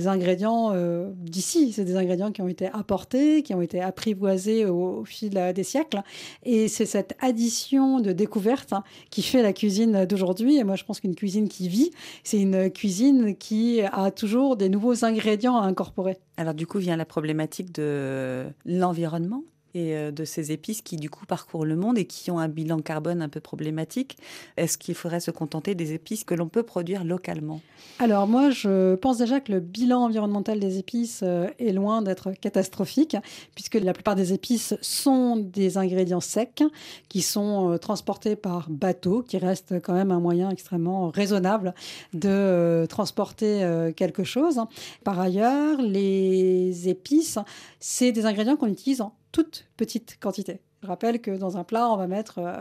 ingrédients 0.07 0.74
d'ici. 1.16 1.72
C'est 1.72 1.84
des 1.84 1.96
ingrédients 1.96 2.32
qui 2.32 2.42
ont 2.42 2.48
été 2.48 2.66
apportés, 2.72 3.42
qui 3.42 3.55
ont 3.55 3.62
été 3.62 3.80
apprivoisés 3.80 4.66
au, 4.66 5.05
fil 5.05 5.53
des 5.55 5.62
siècles. 5.62 6.03
Et 6.44 6.66
c'est 6.66 6.86
cette 6.86 7.14
addition 7.20 8.00
de 8.00 8.12
découvertes 8.12 8.72
hein, 8.72 8.82
qui 9.11 9.22
fait 9.22 9.42
la 9.42 9.53
cuisine 9.53 10.07
d'aujourd'hui. 10.07 10.41
Et 10.51 10.64
moi, 10.64 10.76
je 10.76 10.84
pense 10.84 11.01
qu'une 11.01 11.14
cuisine 11.14 11.49
qui 11.49 11.68
vit, 11.68 11.90
c'est 12.24 12.40
une 12.40 12.70
cuisine 12.70 13.36
qui 13.36 13.80
a 13.82 14.11
toujours 14.11 14.57
des 14.57 14.68
nouveaux 14.68 15.05
ingrédients 15.05 15.57
à 15.57 15.66
incorporer. 15.66 16.18
Alors 16.36 16.55
du 16.55 16.66
coup 16.66 16.78
vient 16.78 16.97
la 16.97 17.05
problématique 17.05 17.72
de 17.72 18.47
l'environnement 18.64 19.43
et 19.75 19.97
euh, 19.97 20.11
de 20.11 20.25
ces 20.25 20.53
épices 20.53 20.83
qui 20.83 20.97
du 20.97 21.11
coup 21.11 21.27
parcourent 21.27 21.64
le 21.64 21.77
monde 21.77 21.99
et 21.99 22.05
qui 22.05 22.31
ont 22.31 22.39
un 22.39 22.49
bilan 22.49 22.81
carbone 22.81 23.23
un 23.23 23.29
peu 23.29 23.41
problématique. 23.41 24.16
Est-ce 24.57 24.79
qu'il 24.79 24.95
faudrait 24.95 25.20
se 25.20 25.31
contenter 25.31 25.75
des 25.75 25.93
épices 25.93 26.25
que 26.25 26.35
l'on 26.35 26.49
peut 26.49 26.62
produire 26.62 27.05
localement? 27.05 27.61
Alors 27.99 28.27
moi, 28.27 28.51
je 28.51 28.95
pense 28.97 29.18
déjà 29.18 29.41
que 29.41 29.53
le 29.53 29.61
bilan 29.61 30.05
environnemental 30.05 30.61
des 30.61 30.79
épices 30.79 31.20
euh, 31.23 31.49
est 31.59 31.73
loin 31.73 32.03
d'être 32.03 32.33
catastrophique, 32.33 33.16
puisque 33.55 33.75
la 33.75 33.93
plupart 33.93 34.14
des 34.14 34.33
épices 34.33 34.75
sont 34.81 35.37
des 35.37 35.79
ingrédients 35.79 36.20
secs 36.20 36.62
qui 37.09 37.23
sont 37.23 37.73
euh, 37.73 37.79
transportés 37.79 38.37
par 38.37 38.68
bateau, 38.68 39.23
qui 39.23 39.39
reste 39.39 39.81
quand 39.81 39.95
même 39.95 40.11
un 40.11 40.20
moyen 40.20 40.51
extrêmement 40.51 41.11
raisonnable 41.11 41.75
de 42.12 42.87
transporter 42.89 43.93
quelque 43.97 44.25
chose. 44.25 44.61
Par 45.05 45.18
ailleurs, 45.18 45.81
les 45.81 46.89
épices, 46.89 47.39
c'est 47.81 48.12
des 48.12 48.27
ingrédients 48.27 48.57
qu'on 48.57 48.68
utilise 48.68 49.03
toute 49.33 49.66
petite 49.76 50.18
quantité. 50.20 50.61
Je 50.83 50.89
rappelle 50.89 51.20
que 51.20 51.30
dans 51.30 51.57
un 51.57 51.64
plat, 51.64 51.89
on 51.89 51.97
va 51.97 52.09
mettre 52.09 52.39
euh, 52.39 52.57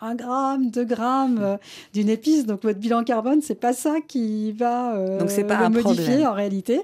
un 0.00 0.14
gramme, 0.14 0.70
deux 0.70 0.84
grammes 0.84 1.38
euh, 1.40 1.56
d'une 1.92 2.08
épice. 2.08 2.46
Donc 2.46 2.64
votre 2.64 2.80
bilan 2.80 3.04
carbone, 3.04 3.42
c'est 3.42 3.54
pas 3.54 3.72
ça 3.72 3.96
qui 4.06 4.50
va 4.52 4.96
euh, 4.96 5.18
Donc 5.20 5.28
pas 5.46 5.68
le 5.68 5.68
modifier 5.68 6.26
en 6.26 6.32
réalité. 6.32 6.80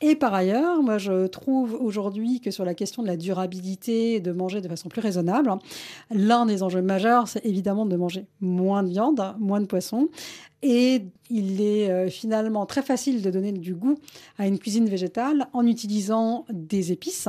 Et 0.00 0.14
par 0.14 0.32
ailleurs, 0.32 0.82
moi 0.82 0.96
je 0.98 1.26
trouve 1.26 1.74
aujourd'hui 1.74 2.40
que 2.40 2.50
sur 2.50 2.64
la 2.64 2.74
question 2.74 3.02
de 3.02 3.08
la 3.08 3.16
durabilité, 3.16 4.20
de 4.20 4.32
manger 4.32 4.62
de 4.62 4.68
façon 4.68 4.88
plus 4.88 5.02
raisonnable, 5.02 5.52
l'un 6.10 6.46
des 6.46 6.62
enjeux 6.62 6.82
majeurs, 6.82 7.28
c'est 7.28 7.44
évidemment 7.44 7.84
de 7.84 7.96
manger 7.96 8.26
moins 8.40 8.82
de 8.82 8.88
viande, 8.88 9.22
moins 9.38 9.60
de 9.60 9.66
poisson. 9.66 10.08
Et 10.62 11.02
il 11.30 11.62
est 11.62 11.90
euh, 11.90 12.08
finalement 12.08 12.66
très 12.66 12.82
facile 12.82 13.22
de 13.22 13.30
donner 13.30 13.52
du 13.52 13.74
goût 13.74 13.98
à 14.36 14.46
une 14.46 14.58
cuisine 14.58 14.88
végétale 14.88 15.46
en 15.52 15.64
utilisant 15.66 16.44
des 16.52 16.92
épices. 16.92 17.28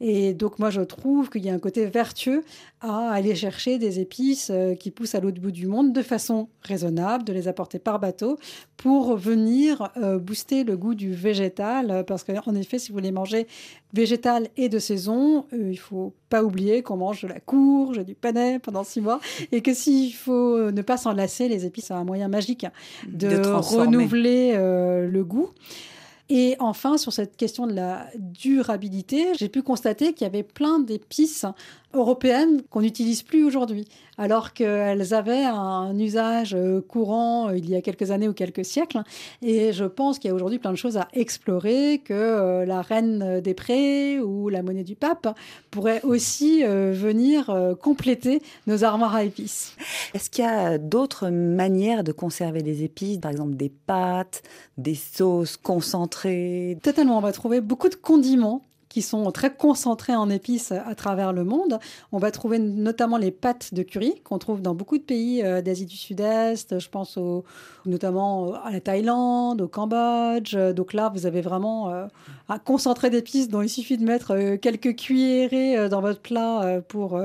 Et 0.00 0.34
donc 0.34 0.58
moi 0.58 0.68
je 0.68 0.82
trouve 0.82 1.30
qu'il 1.30 1.46
y 1.46 1.48
a 1.48 1.54
un 1.54 1.58
côté 1.58 1.86
vertueux 1.86 2.44
à 2.80 3.10
aller 3.10 3.34
chercher 3.34 3.78
des 3.78 4.00
épices 4.00 4.50
euh, 4.50 4.74
qui 4.74 4.90
poussent 4.90 5.14
à 5.14 5.20
l'autre 5.20 5.40
bout 5.40 5.52
du 5.52 5.66
monde 5.66 5.92
de 5.92 6.02
façon 6.02 6.48
raisonnable, 6.60 7.24
de 7.24 7.32
les 7.32 7.48
apporter 7.48 7.78
par 7.78 8.00
bateau 8.00 8.38
pour 8.76 9.16
venir 9.16 9.90
euh, 9.96 10.18
booster 10.18 10.64
le 10.64 10.76
goût 10.76 10.94
du 10.94 11.14
végétal. 11.14 12.04
Parce 12.06 12.24
qu'en 12.24 12.54
effet, 12.54 12.78
si 12.78 12.90
vous 12.90 12.98
voulez 12.98 13.12
manger 13.12 13.46
végétal 13.94 14.48
et 14.56 14.68
de 14.68 14.78
saison, 14.78 15.46
il 15.52 15.78
faut 15.78 16.12
pas 16.28 16.42
oublier 16.42 16.82
qu'on 16.82 16.96
mange 16.96 17.22
de 17.22 17.28
la 17.28 17.40
courge, 17.40 18.04
du 18.04 18.14
panais 18.14 18.58
pendant 18.58 18.84
six 18.84 19.00
mois 19.00 19.20
et 19.52 19.62
que 19.62 19.72
s'il 19.72 20.12
faut 20.12 20.70
ne 20.70 20.82
pas 20.82 20.96
s'en 20.96 21.12
lasser, 21.12 21.48
les 21.48 21.64
épices 21.64 21.86
sont 21.86 21.94
un 21.94 22.04
moyen 22.04 22.28
magique 22.28 22.65
de 23.06 23.42
renouveler 23.46 24.52
euh, 24.54 25.08
le 25.08 25.24
goût. 25.24 25.50
Et 26.28 26.56
enfin, 26.58 26.96
sur 26.98 27.12
cette 27.12 27.36
question 27.36 27.66
de 27.66 27.72
la 27.72 28.08
durabilité, 28.16 29.28
j'ai 29.38 29.48
pu 29.48 29.62
constater 29.62 30.12
qu'il 30.12 30.24
y 30.24 30.26
avait 30.26 30.42
plein 30.42 30.80
d'épices 30.80 31.46
européennes 31.94 32.62
qu'on 32.70 32.82
n'utilise 32.82 33.22
plus 33.22 33.44
aujourd'hui, 33.44 33.86
alors 34.18 34.52
qu'elles 34.52 35.14
avaient 35.14 35.44
un 35.44 35.98
usage 35.98 36.54
euh, 36.54 36.80
courant 36.80 37.48
euh, 37.48 37.58
il 37.58 37.68
y 37.68 37.74
a 37.74 37.80
quelques 37.80 38.10
années 38.10 38.28
ou 38.28 38.32
quelques 38.32 38.64
siècles. 38.64 39.02
Et 39.42 39.72
je 39.72 39.84
pense 39.84 40.18
qu'il 40.18 40.28
y 40.28 40.32
a 40.32 40.34
aujourd'hui 40.34 40.58
plein 40.58 40.72
de 40.72 40.76
choses 40.76 40.96
à 40.96 41.08
explorer, 41.12 42.00
que 42.04 42.12
euh, 42.14 42.64
la 42.64 42.82
reine 42.82 43.40
des 43.40 43.54
prés 43.54 44.20
ou 44.20 44.48
la 44.48 44.62
monnaie 44.62 44.84
du 44.84 44.96
pape 44.96 45.36
pourraient 45.70 46.02
aussi 46.02 46.62
venir 46.64 47.76
compléter 47.82 48.42
nos 48.66 48.84
armoires 48.84 49.14
à 49.14 49.24
épices. 49.24 49.76
Est-ce 50.14 50.30
qu'il 50.30 50.44
y 50.44 50.48
a 50.48 50.78
d'autres 50.78 51.28
manières 51.28 52.04
de 52.04 52.12
conserver 52.12 52.62
des 52.62 52.82
épices, 52.82 53.18
par 53.18 53.30
exemple 53.30 53.54
des 53.54 53.68
pâtes, 53.68 54.42
des 54.78 54.94
sauces 54.94 55.56
concentrées? 55.56 56.78
Totalement, 56.82 57.18
on 57.18 57.20
va 57.20 57.32
trouver 57.32 57.60
beaucoup 57.60 57.88
de 57.88 57.94
condiments 57.94 58.62
sont 59.02 59.30
très 59.30 59.54
concentrés 59.54 60.14
en 60.14 60.30
épices 60.30 60.72
à 60.72 60.94
travers 60.94 61.32
le 61.32 61.44
monde. 61.44 61.78
On 62.12 62.18
va 62.18 62.30
trouver 62.30 62.58
notamment 62.58 63.16
les 63.16 63.30
pâtes 63.30 63.74
de 63.74 63.82
curry 63.82 64.20
qu'on 64.24 64.38
trouve 64.38 64.62
dans 64.62 64.74
beaucoup 64.74 64.98
de 64.98 65.02
pays 65.02 65.42
euh, 65.42 65.62
d'Asie 65.62 65.86
du 65.86 65.96
Sud-Est. 65.96 66.78
Je 66.78 66.88
pense 66.88 67.16
au, 67.16 67.44
notamment 67.84 68.54
à 68.54 68.70
la 68.70 68.80
Thaïlande, 68.80 69.60
au 69.60 69.68
Cambodge. 69.68 70.56
Donc 70.56 70.92
là, 70.92 71.10
vous 71.14 71.26
avez 71.26 71.40
vraiment 71.40 72.08
euh, 72.50 72.54
un 72.54 72.58
concentré 72.58 73.10
d'épices 73.10 73.48
dont 73.48 73.62
il 73.62 73.68
suffit 73.68 73.96
de 73.98 74.04
mettre 74.04 74.32
euh, 74.32 74.56
quelques 74.56 74.96
cuillerées 74.96 75.88
dans 75.88 76.00
votre 76.00 76.20
plat 76.20 76.80
pour 76.88 77.20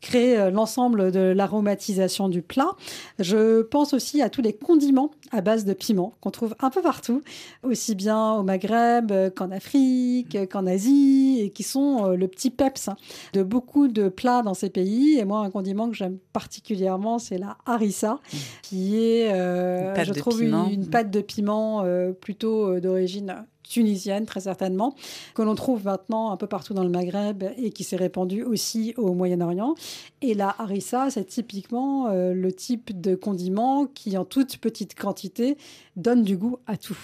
créer 0.00 0.50
l'ensemble 0.50 1.10
de 1.12 1.20
l'aromatisation 1.20 2.28
du 2.28 2.42
plat. 2.42 2.72
Je 3.18 3.62
pense 3.62 3.94
aussi 3.94 4.22
à 4.22 4.28
tous 4.28 4.42
les 4.42 4.52
condiments 4.52 5.10
à 5.32 5.40
base 5.40 5.64
de 5.64 5.72
piment 5.72 6.14
qu'on 6.20 6.30
trouve 6.30 6.54
un 6.60 6.70
peu 6.70 6.82
partout, 6.82 7.22
aussi 7.62 7.94
bien 7.94 8.32
au 8.34 8.42
Maghreb 8.42 9.12
qu'en 9.34 9.50
Afrique, 9.50 10.36
qu'en 10.50 10.66
Asie 10.66 11.40
et 11.40 11.50
qui 11.50 11.62
sont 11.62 12.06
euh, 12.06 12.16
le 12.16 12.28
petit 12.28 12.50
peps 12.50 12.90
de 13.32 13.42
beaucoup 13.42 13.88
de 13.88 14.08
plats 14.08 14.42
dans 14.42 14.54
ces 14.54 14.70
pays. 14.70 15.18
Et 15.18 15.24
moi, 15.24 15.40
un 15.40 15.50
condiment 15.50 15.88
que 15.88 15.96
j'aime 15.96 16.18
particulièrement, 16.32 17.18
c'est 17.18 17.38
la 17.38 17.56
harissa, 17.66 18.14
mmh. 18.14 18.36
qui 18.62 18.96
est, 18.96 19.32
euh, 19.32 19.94
je 20.04 20.12
trouve, 20.12 20.42
une, 20.42 20.88
pâte 20.90 21.10
de 21.10 21.20
piment 21.20 21.82
euh, 21.82 22.12
plutôt 22.12 22.78
d'origine 22.80 23.44
tunisienne 23.64 24.26
très 24.26 24.40
certainement, 24.40 24.94
que 25.34 25.42
l'on 25.42 25.54
trouve 25.54 25.84
maintenant 25.84 26.30
un 26.30 26.36
peu 26.36 26.46
partout 26.46 26.74
dans 26.74 26.84
le 26.84 26.90
Maghreb 26.90 27.42
et 27.56 27.70
qui 27.70 27.82
s'est 27.82 27.96
répandue 27.96 28.42
aussi 28.44 28.94
au 28.96 29.14
Moyen-Orient. 29.14 29.74
Et 30.22 30.34
la 30.34 30.54
harissa, 30.58 31.10
c'est 31.10 31.24
typiquement 31.24 32.08
le 32.10 32.52
type 32.52 33.00
de 33.00 33.14
condiment 33.14 33.86
qui, 33.86 34.16
en 34.16 34.24
toute 34.24 34.58
petite 34.58 34.94
quantité, 34.94 35.56
donne 35.96 36.22
du 36.22 36.36
goût 36.36 36.58
à 36.66 36.76
tout. 36.76 36.98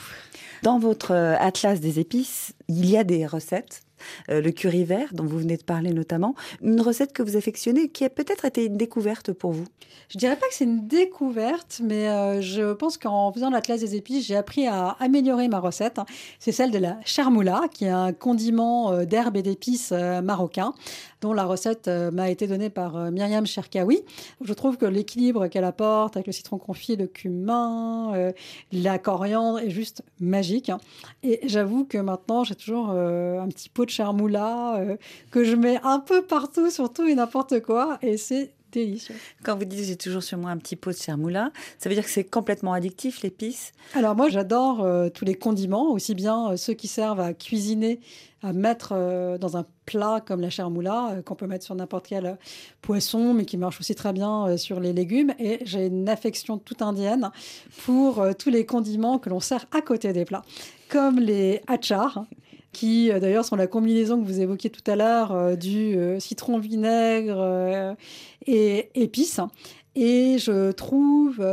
Dans 0.63 0.79
votre 0.79 1.13
atlas 1.13 1.81
des 1.81 1.99
épices, 1.99 2.55
il 2.69 2.89
y 2.89 2.97
a 2.97 3.05
des 3.05 3.27
recettes 3.27 3.83
euh, 4.31 4.41
le 4.41 4.51
curry 4.51 4.85
vert 4.85 5.09
dont 5.13 5.25
vous 5.25 5.39
venez 5.39 5.57
de 5.57 5.63
parler 5.63 5.93
notamment. 5.93 6.35
Une 6.63 6.81
recette 6.81 7.13
que 7.13 7.23
vous 7.23 7.37
affectionnez 7.37 7.89
qui 7.89 8.05
a 8.05 8.11
peut-être 8.11 8.45
été 8.45 8.67
une 8.67 8.77
découverte 8.77 9.33
pour 9.33 9.53
vous 9.53 9.65
Je 10.09 10.19
dirais 10.19 10.37
pas 10.37 10.47
que 10.49 10.55
c'est 10.55 10.65
une 10.65 10.87
découverte, 10.87 11.81
mais 11.83 12.09
euh, 12.09 12.41
je 12.41 12.73
pense 12.73 12.99
qu'en 12.99 13.33
faisant 13.33 13.51
l'atlas 13.51 13.81
des 13.81 13.97
épices, 13.97 14.27
j'ai 14.27 14.37
appris 14.37 14.67
à 14.67 14.97
améliorer 15.01 15.49
ma 15.49 15.61
recette. 15.61 16.01
C'est 16.39 16.53
celle 16.53 16.71
de 16.71 16.79
la 16.79 16.97
charmoula, 17.05 17.63
qui 17.73 17.85
est 17.85 17.91
un 17.91 18.13
condiment 18.13 18.93
euh, 18.93 19.05
d'herbes 19.05 19.37
et 19.37 19.43
d'épices 19.43 19.93
marocain. 20.23 20.75
Dont 21.21 21.33
la 21.33 21.45
recette 21.45 21.89
euh, 21.89 22.11
m'a 22.11 22.31
été 22.31 22.47
donnée 22.47 22.71
par 22.71 22.97
euh, 22.97 23.11
Myriam 23.11 23.47
Cherkaoui. 23.47 24.03
Je 24.43 24.53
trouve 24.55 24.77
que 24.77 24.87
l'équilibre 24.87 25.49
qu'elle 25.49 25.65
apporte 25.65 26.17
avec 26.17 26.27
le 26.27 26.33
citron 26.33 26.59
confit, 26.59 26.97
le 26.97 27.07
cumin, 27.07 28.15
euh, 28.15 28.33
la 28.73 28.99
coriandre 28.99 29.59
est 29.59 29.71
juste 29.71 30.03
magique. 30.19 30.73
Et 31.23 31.41
j'avoue 31.45 31.85
que 31.85 31.99
maintenant, 31.99 32.45
j'ai 32.45 32.55
toujours 32.55 32.91
un 32.91 33.49
petit 33.49 33.69
pot 33.69 33.85
de 33.85 33.91
charmoula 33.91 34.81
que 35.31 35.45
je 35.45 35.55
mets 35.55 35.79
un 35.83 36.01
peu 36.01 36.23
partout, 36.23 36.71
surtout 36.71 37.07
et 37.07 37.15
n'importe 37.15 37.61
quoi. 37.61 37.99
Et 38.03 38.17
c'est 38.17 38.53
délicieux. 38.73 39.15
Quand 39.43 39.57
vous 39.57 39.65
dites 39.65 39.85
j'ai 39.85 39.97
toujours 39.97 40.23
sur 40.23 40.39
moi 40.39 40.51
un 40.51 40.57
petit 40.57 40.77
pot 40.77 40.91
de 40.91 40.97
sermoula, 40.97 41.51
ça 41.79 41.89
veut 41.89 41.95
dire 41.95 42.05
que 42.05 42.11
c'est 42.11 42.25
complètement 42.25 42.73
addictif 42.73 43.23
l'épice? 43.23 43.73
Alors 43.95 44.15
moi 44.15 44.29
j'adore 44.29 44.83
euh, 44.83 45.09
tous 45.09 45.25
les 45.25 45.35
condiments, 45.35 45.91
aussi 45.93 46.15
bien 46.15 46.51
euh, 46.51 46.57
ceux 46.57 46.75
qui 46.75 46.89
servent 46.89 47.21
à 47.21 47.35
cuisiner, 47.35 48.01
à 48.43 48.53
mettre 48.53 48.93
euh, 48.93 49.39
dans 49.39 49.57
un 49.57 49.67
plat 49.87 50.23
comme 50.25 50.41
la 50.41 50.51
chermoula, 50.51 51.17
qu'on 51.25 51.35
peut 51.35 51.47
mettre 51.47 51.65
sur 51.65 51.75
n'importe 51.75 52.07
quel 52.09 52.39
poisson, 52.81 53.35
mais 53.35 53.45
qui 53.45 53.57
marche 53.57 53.81
aussi 53.81 53.95
très 53.95 54.13
bien 54.13 54.57
sur 54.57 54.81
les 54.81 54.93
légumes. 54.93 55.35
Et 55.39 55.61
j'ai 55.65 55.87
une 55.87 56.09
affection 56.09 56.59
toute 56.59 56.81
indienne 56.81 57.31
pour 57.85 58.25
tous 58.39 58.51
les 58.51 58.65
condiments 58.65 59.19
que 59.19 59.29
l'on 59.29 59.41
sert 59.41 59.67
à 59.73 59.81
côté 59.81 60.13
des 60.13 60.25
plats, 60.25 60.45
comme 60.89 61.19
les 61.19 61.61
achars 61.67 62.25
qui 62.73 63.11
euh, 63.11 63.21
d'ailleurs 63.21 63.45
sont 63.45 63.57
la 63.57 63.67
combinaison 63.67 64.21
que 64.21 64.27
vous 64.27 64.41
évoquiez 64.41 64.71
tout 64.71 64.89
à 64.91 64.97
l'heure 64.97 65.33
euh, 65.33 65.57
du 65.57 65.97
euh, 65.97 66.21
citron 66.21 66.59
vinaigre 66.59 67.97
et 68.47 68.91
épices. 68.95 69.41
Et 69.97 70.39
je 70.39 70.71
trouve, 70.71 71.45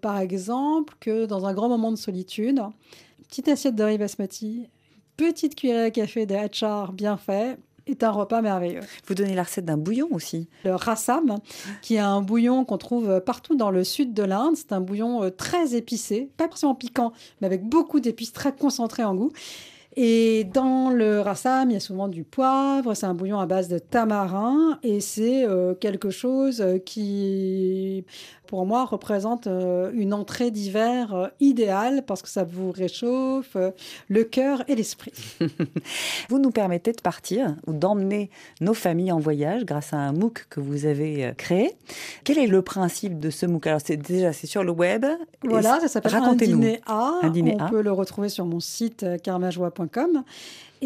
par 0.00 0.18
exemple, 0.18 0.94
que 1.00 1.26
dans 1.26 1.44
un 1.44 1.52
grand 1.52 1.68
moment 1.68 1.90
de 1.90 1.96
solitude, 1.96 2.60
une 2.60 3.24
petite 3.28 3.48
assiette 3.48 3.74
de 3.74 3.82
riz 3.82 3.98
basmati, 3.98 4.68
petite 5.16 5.56
cuillerée 5.56 5.86
à 5.86 5.90
café 5.90 6.24
de 6.24 6.36
hachar 6.36 6.92
bien 6.92 7.16
fait, 7.16 7.58
est 7.86 8.04
un 8.04 8.12
repas 8.12 8.40
merveilleux. 8.42 8.80
Vous 9.06 9.14
donnez 9.14 9.34
la 9.34 9.42
recette 9.42 9.64
d'un 9.64 9.76
bouillon 9.76 10.08
aussi. 10.12 10.48
Le 10.64 10.76
rasam, 10.76 11.38
qui 11.82 11.96
est 11.96 11.98
un 11.98 12.22
bouillon 12.22 12.64
qu'on 12.64 12.78
trouve 12.78 13.20
partout 13.20 13.56
dans 13.56 13.70
le 13.72 13.82
sud 13.82 14.14
de 14.14 14.22
l'Inde. 14.22 14.54
C'est 14.56 14.72
un 14.72 14.80
bouillon 14.80 15.30
très 15.36 15.74
épicé, 15.74 16.30
pas 16.36 16.46
forcément 16.46 16.76
piquant, 16.76 17.12
mais 17.40 17.46
avec 17.48 17.68
beaucoup 17.68 17.98
d'épices 17.98 18.32
très 18.32 18.54
concentrées 18.54 19.04
en 19.04 19.16
goût. 19.16 19.32
Et 19.96 20.42
dans 20.44 20.90
le 20.90 21.20
rassam, 21.20 21.70
il 21.70 21.74
y 21.74 21.76
a 21.76 21.80
souvent 21.80 22.08
du 22.08 22.24
poivre, 22.24 22.94
c'est 22.94 23.06
un 23.06 23.14
bouillon 23.14 23.38
à 23.38 23.46
base 23.46 23.68
de 23.68 23.78
tamarin 23.78 24.80
et 24.82 24.98
c'est 25.00 25.46
euh, 25.46 25.74
quelque 25.74 26.10
chose 26.10 26.60
euh, 26.60 26.78
qui 26.78 28.04
pour 28.46 28.66
moi, 28.66 28.84
représente 28.84 29.46
euh, 29.46 29.90
une 29.94 30.12
entrée 30.12 30.50
d'hiver 30.50 31.14
euh, 31.14 31.28
idéale 31.40 32.04
parce 32.06 32.22
que 32.22 32.28
ça 32.28 32.44
vous 32.44 32.70
réchauffe 32.70 33.56
euh, 33.56 33.70
le 34.08 34.24
cœur 34.24 34.62
et 34.68 34.74
l'esprit. 34.74 35.12
vous 36.28 36.38
nous 36.38 36.50
permettez 36.50 36.92
de 36.92 37.00
partir 37.00 37.56
ou 37.66 37.72
d'emmener 37.72 38.30
nos 38.60 38.74
familles 38.74 39.12
en 39.12 39.18
voyage 39.18 39.64
grâce 39.64 39.92
à 39.92 39.96
un 39.96 40.12
MOOC 40.12 40.46
que 40.50 40.60
vous 40.60 40.86
avez 40.86 41.32
créé. 41.36 41.72
Quel 42.24 42.38
est 42.38 42.46
le 42.46 42.62
principe 42.62 43.18
de 43.18 43.30
ce 43.30 43.46
MOOC? 43.46 43.66
Alors, 43.66 43.80
c'est 43.84 43.96
déjà 43.96 44.32
c'est 44.32 44.46
sur 44.46 44.62
le 44.62 44.72
web. 44.72 45.06
Voilà, 45.42 45.80
ça 45.80 45.88
s'appelle 45.88 46.14
un 46.14 46.34
dîner 46.34 46.80
A. 46.86 47.20
Un 47.22 47.30
dîner 47.30 47.56
On 47.60 47.68
peut 47.68 47.82
le 47.82 47.92
retrouver 47.92 48.28
sur 48.28 48.44
mon 48.44 48.60
site 48.60 49.06
karmajoie.com. 49.22 50.22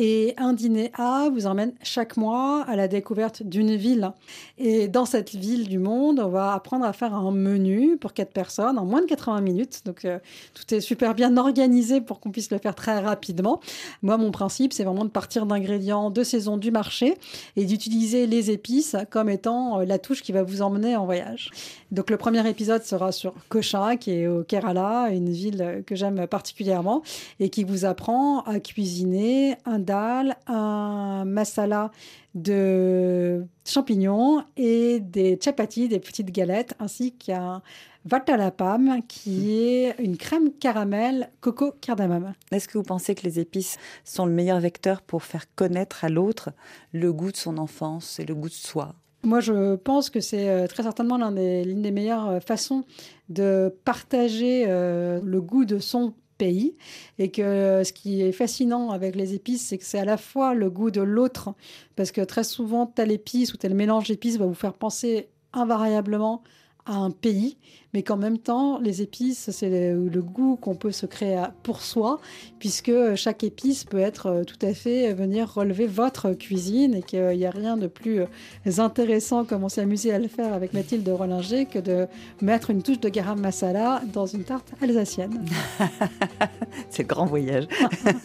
Et 0.01 0.35
un 0.37 0.53
dîner 0.53 0.93
A 0.95 1.29
vous 1.29 1.47
emmène 1.47 1.73
chaque 1.83 2.17
mois 2.17 2.63
à 2.69 2.77
la 2.77 2.87
découverte 2.87 3.43
d'une 3.43 3.75
ville. 3.75 4.13
Et 4.57 4.87
dans 4.87 5.05
cette 5.05 5.35
ville 5.35 5.67
du 5.67 5.81
monde, 5.81 6.21
on 6.21 6.29
va 6.29 6.53
apprendre 6.53 6.85
à 6.85 6.93
faire 6.93 7.15
un 7.15 7.33
menu 7.33 7.97
pour 7.97 8.13
quatre 8.13 8.33
personnes 8.33 8.79
en 8.79 8.85
moins 8.85 9.01
de 9.01 9.07
80 9.07 9.41
minutes. 9.41 9.81
Donc 9.87 10.05
euh, 10.05 10.21
tout 10.55 10.73
est 10.73 10.81
super 10.81 11.17
bien 11.17 11.37
organisé 11.37 12.01
pour 12.01 12.21
qu'on 12.21 12.31
puisse 12.31 12.53
le 12.53 12.59
faire 12.59 12.77
très 12.77 13.01
rapidement. 13.01 13.59
Moi, 14.03 14.17
mon 14.19 14.31
principe, 14.31 14.73
c'est 14.73 14.85
vraiment 14.85 15.05
de 15.05 15.11
partir 15.11 15.47
d'ingrédients 15.47 16.11
de 16.11 16.23
saison 16.23 16.59
du 16.59 16.71
marché 16.71 17.15
et 17.57 17.65
d'utiliser 17.65 18.29
les 18.29 18.53
épices 18.53 18.95
comme 19.11 19.29
étant 19.29 19.81
euh, 19.81 19.85
la 19.85 19.99
touche 19.99 20.23
qui 20.23 20.31
va 20.31 20.45
vous 20.45 20.63
emmener 20.63 20.95
en 20.95 21.07
voyage. 21.07 21.51
Donc 21.91 22.11
le 22.11 22.19
premier 22.19 22.47
épisode 22.49 22.83
sera 22.83 23.13
sur 23.13 23.35
Cochin, 23.49 23.97
qui 23.97 24.11
est 24.11 24.27
au 24.27 24.45
Kerala, 24.45 25.09
une 25.11 25.31
ville 25.31 25.83
que 25.87 25.95
j'aime 25.95 26.27
particulièrement, 26.27 27.03
et 27.41 27.49
qui 27.49 27.65
vous 27.65 27.87
apprend 27.87 28.41
à 28.43 28.61
cuisiner 28.61 29.57
un 29.65 29.79
dal, 29.79 30.37
un 30.47 31.25
masala 31.25 31.91
de 32.35 33.47
champignons 33.67 34.45
et 34.57 35.01
des 35.01 35.39
chapatis, 35.43 35.89
des 35.89 35.99
petites 35.99 36.31
galettes, 36.31 36.75
ainsi 36.79 37.13
qu'un 37.13 37.63
vatalapam 38.05 39.01
qui 39.09 39.59
est 39.59 39.97
une 39.99 40.17
crème 40.17 40.53
caramel 40.53 41.31
coco 41.41 41.73
cardamome. 41.81 42.35
Est-ce 42.53 42.69
que 42.69 42.79
vous 42.79 42.85
pensez 42.85 43.15
que 43.15 43.23
les 43.23 43.39
épices 43.41 43.79
sont 44.05 44.27
le 44.27 44.33
meilleur 44.33 44.61
vecteur 44.61 45.03
pour 45.03 45.23
faire 45.23 45.47
connaître 45.55 46.05
à 46.05 46.09
l'autre 46.09 46.51
le 46.93 47.13
goût 47.13 47.33
de 47.33 47.37
son 47.37 47.59
enfance 47.59 48.19
et 48.21 48.25
le 48.25 48.35
goût 48.35 48.49
de 48.49 48.55
soi? 48.55 48.95
Moi, 49.25 49.41
je 49.41 49.77
pense 49.77 50.11
que 50.11 50.21
c'est 50.21 50.49
euh, 50.49 50.67
très 50.67 50.85
certainement 50.85 51.17
l'une 51.17 51.83
des, 51.83 51.91
meilleures 51.91 52.29
euh, 52.29 52.41
façons 52.41 52.85
de 53.29 53.75
partager 53.85 54.65
euh, 54.69 55.21
le 55.23 55.41
goût 55.41 55.65
de 55.65 55.79
son 55.79 56.15
pays. 56.39 56.77
Et 57.19 57.31
que 57.31 57.83
ce 57.85 57.93
qui 57.93 58.23
est 58.23 58.33
fascinant 58.33 58.91
avec 58.91 59.17
les 59.17 59.35
épices, 59.35 59.67
c'est 59.67 59.79
que 59.79 59.85
c'est 59.85 59.99
à 59.99 60.05
la 60.05 60.17
fois 60.17 60.55
le 60.55 60.71
goût 60.71 60.93
de 60.93 61.01
l'autre, 61.01 61.53
parce 61.97 62.13
que 62.13 62.21
très 62.21 62.45
souvent, 62.45 62.87
telle 62.87 63.11
épice 63.11 63.53
ou 63.53 63.57
tel 63.57 63.75
mélange 63.75 64.07
d'épices 64.07 64.37
va 64.37 64.47
vous 64.47 64.55
faire 64.55 64.75
penser 64.75 65.29
invariablement 65.53 66.43
à 66.87 66.95
un 66.95 67.11
pays, 67.11 67.59
mais 67.95 68.03
qu'en 68.03 68.17
même 68.17 68.39
temps, 68.39 68.79
les 68.79 69.01
épices, 69.01 69.51
c'est 69.51 69.71
le, 69.71 70.23
goût 70.23 70.57
qu'on 70.57 70.75
peut 70.75 70.91
se 70.91 71.07
créer 71.07 71.43
pour 71.63 71.81
soi, 71.81 72.21
puisque 72.59 72.93
chaque 73.15 73.45
épice 73.45 73.85
peut 73.85 73.99
être 73.99 74.27
euh, 74.27 74.45
tout 74.45 74.59
à 74.61 74.75
fait 74.75 75.11
euh, 75.11 75.15
venir 75.15 75.55
relever 75.55 75.87
votre 75.87 76.33
cuisine 76.33 76.95
et 76.95 77.03
qu'il 77.03 77.25
n'y 77.29 77.47
a 77.47 77.51
rien 77.51 77.77
de 77.77 77.87
plus 77.87 78.21
euh, 78.21 78.79
intéressant, 78.79 79.45
comme 79.45 79.65
on 79.65 79.69
s'est 79.69 79.81
amusé 79.81 80.13
à 80.13 80.19
le 80.19 80.29
faire 80.29 80.53
avec 80.53 80.75
Mathilde 80.75 81.09
Rollinger, 81.09 81.65
que 81.67 81.79
de 81.79 82.07
mettre 82.43 82.71
une 82.71 82.83
touche 82.83 83.01
de 83.01 83.09
garam 83.09 83.41
masala 83.41 84.03
dans 84.13 84.27
une 84.27 84.45
tarte 84.45 84.71
alsacienne. 84.83 85.45
c'est 86.91 87.03
le 87.05 87.09
grand 87.09 87.27
voyage. 87.27 87.69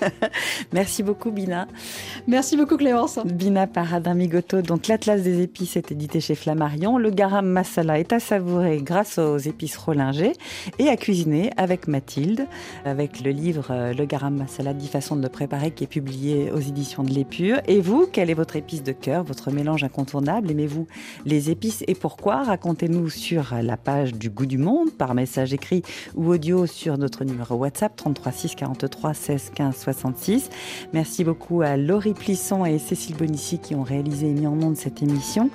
Merci 0.74 1.04
beaucoup, 1.04 1.32
Bina. 1.32 1.68
Merci 2.28 2.58
beaucoup, 2.58 2.76
Clémence. 2.76 3.20
Bina 3.26 3.68
Paradamigoto, 3.68 4.62
donc 4.62 4.88
l'Atlas 4.88 5.22
des 5.22 5.42
épices 5.42 5.78
est 5.78 5.92
édité 5.92 6.20
chez 6.20 6.36
Flammarion. 6.36 6.98
Le 6.98 7.12
garam 7.12 7.46
masala 7.46 8.00
est 8.00 8.12
à 8.12 8.20
savourer 8.20 8.82
grâce 8.82 9.20
aux 9.20 9.38
épices 9.38 9.53
épices 9.54 9.78
Rollinger 9.78 10.34
et 10.80 10.90
à 10.90 10.98
cuisiner 10.98 11.52
avec 11.58 11.88
Mathilde, 11.88 12.48
avec 12.86 13.22
le 13.22 13.32
livre 13.32 13.68
euh, 13.70 13.94
Le 13.94 14.06
garam 14.06 14.36
masala, 14.36 14.74
10 14.74 14.88
façons 14.88 15.16
de 15.16 15.22
le 15.22 15.30
préparer 15.30 15.72
qui 15.72 15.84
est 15.84 15.88
publié 15.88 16.52
aux 16.52 16.60
éditions 16.60 17.04
de 17.04 17.12
l'Épure. 17.12 17.60
Et 17.68 17.80
vous, 17.82 18.08
quelle 18.12 18.30
est 18.30 18.34
votre 18.34 18.56
épice 18.56 18.84
de 18.84 18.92
cœur, 18.92 19.24
votre 19.24 19.52
mélange 19.52 19.84
incontournable? 19.84 20.50
Aimez-vous 20.50 20.88
les 21.26 21.52
épices 21.52 21.84
et 21.88 21.96
pourquoi? 21.96 22.44
Racontez-nous 22.44 23.10
sur 23.10 23.54
la 23.62 23.78
page 23.78 24.14
du 24.14 24.30
Goût 24.30 24.48
du 24.48 24.58
Monde 24.58 24.92
par 24.92 25.14
message 25.14 25.54
écrit 25.54 25.84
ou 26.16 26.30
audio 26.30 26.66
sur 26.66 26.98
notre 26.98 27.24
numéro 27.24 27.56
WhatsApp 27.56 27.96
33 27.96 28.32
6 28.32 28.56
43 28.56 29.14
16 29.14 29.52
15 29.54 29.78
66. 29.78 30.50
Merci 30.94 31.24
beaucoup 31.24 31.62
à 31.62 31.78
Laurie 31.78 32.14
Plisson 32.14 32.66
et 32.66 32.80
Cécile 32.80 33.16
Bonissi 33.16 33.60
qui 33.60 33.76
ont 33.76 33.84
réalisé 33.84 34.28
et 34.28 34.34
mis 34.34 34.48
en 34.48 34.56
monde 34.56 34.76
cette 34.78 35.02
émission. 35.02 35.50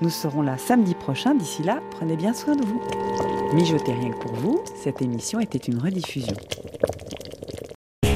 Nous 0.00 0.10
serons 0.10 0.42
là 0.42 0.56
samedi 0.58 0.94
prochain. 0.94 1.34
D'ici 1.34 1.62
là, 1.62 1.80
prenez 1.90 2.16
bien 2.16 2.32
soin 2.32 2.56
de 2.56 2.64
vous. 2.64 3.41
Mijotez 3.54 3.92
rien 3.92 4.10
que 4.10 4.18
pour 4.18 4.32
vous, 4.34 4.64
cette 4.74 5.02
émission 5.02 5.38
était 5.40 5.58
une 5.58 5.78
rediffusion. 5.78 6.34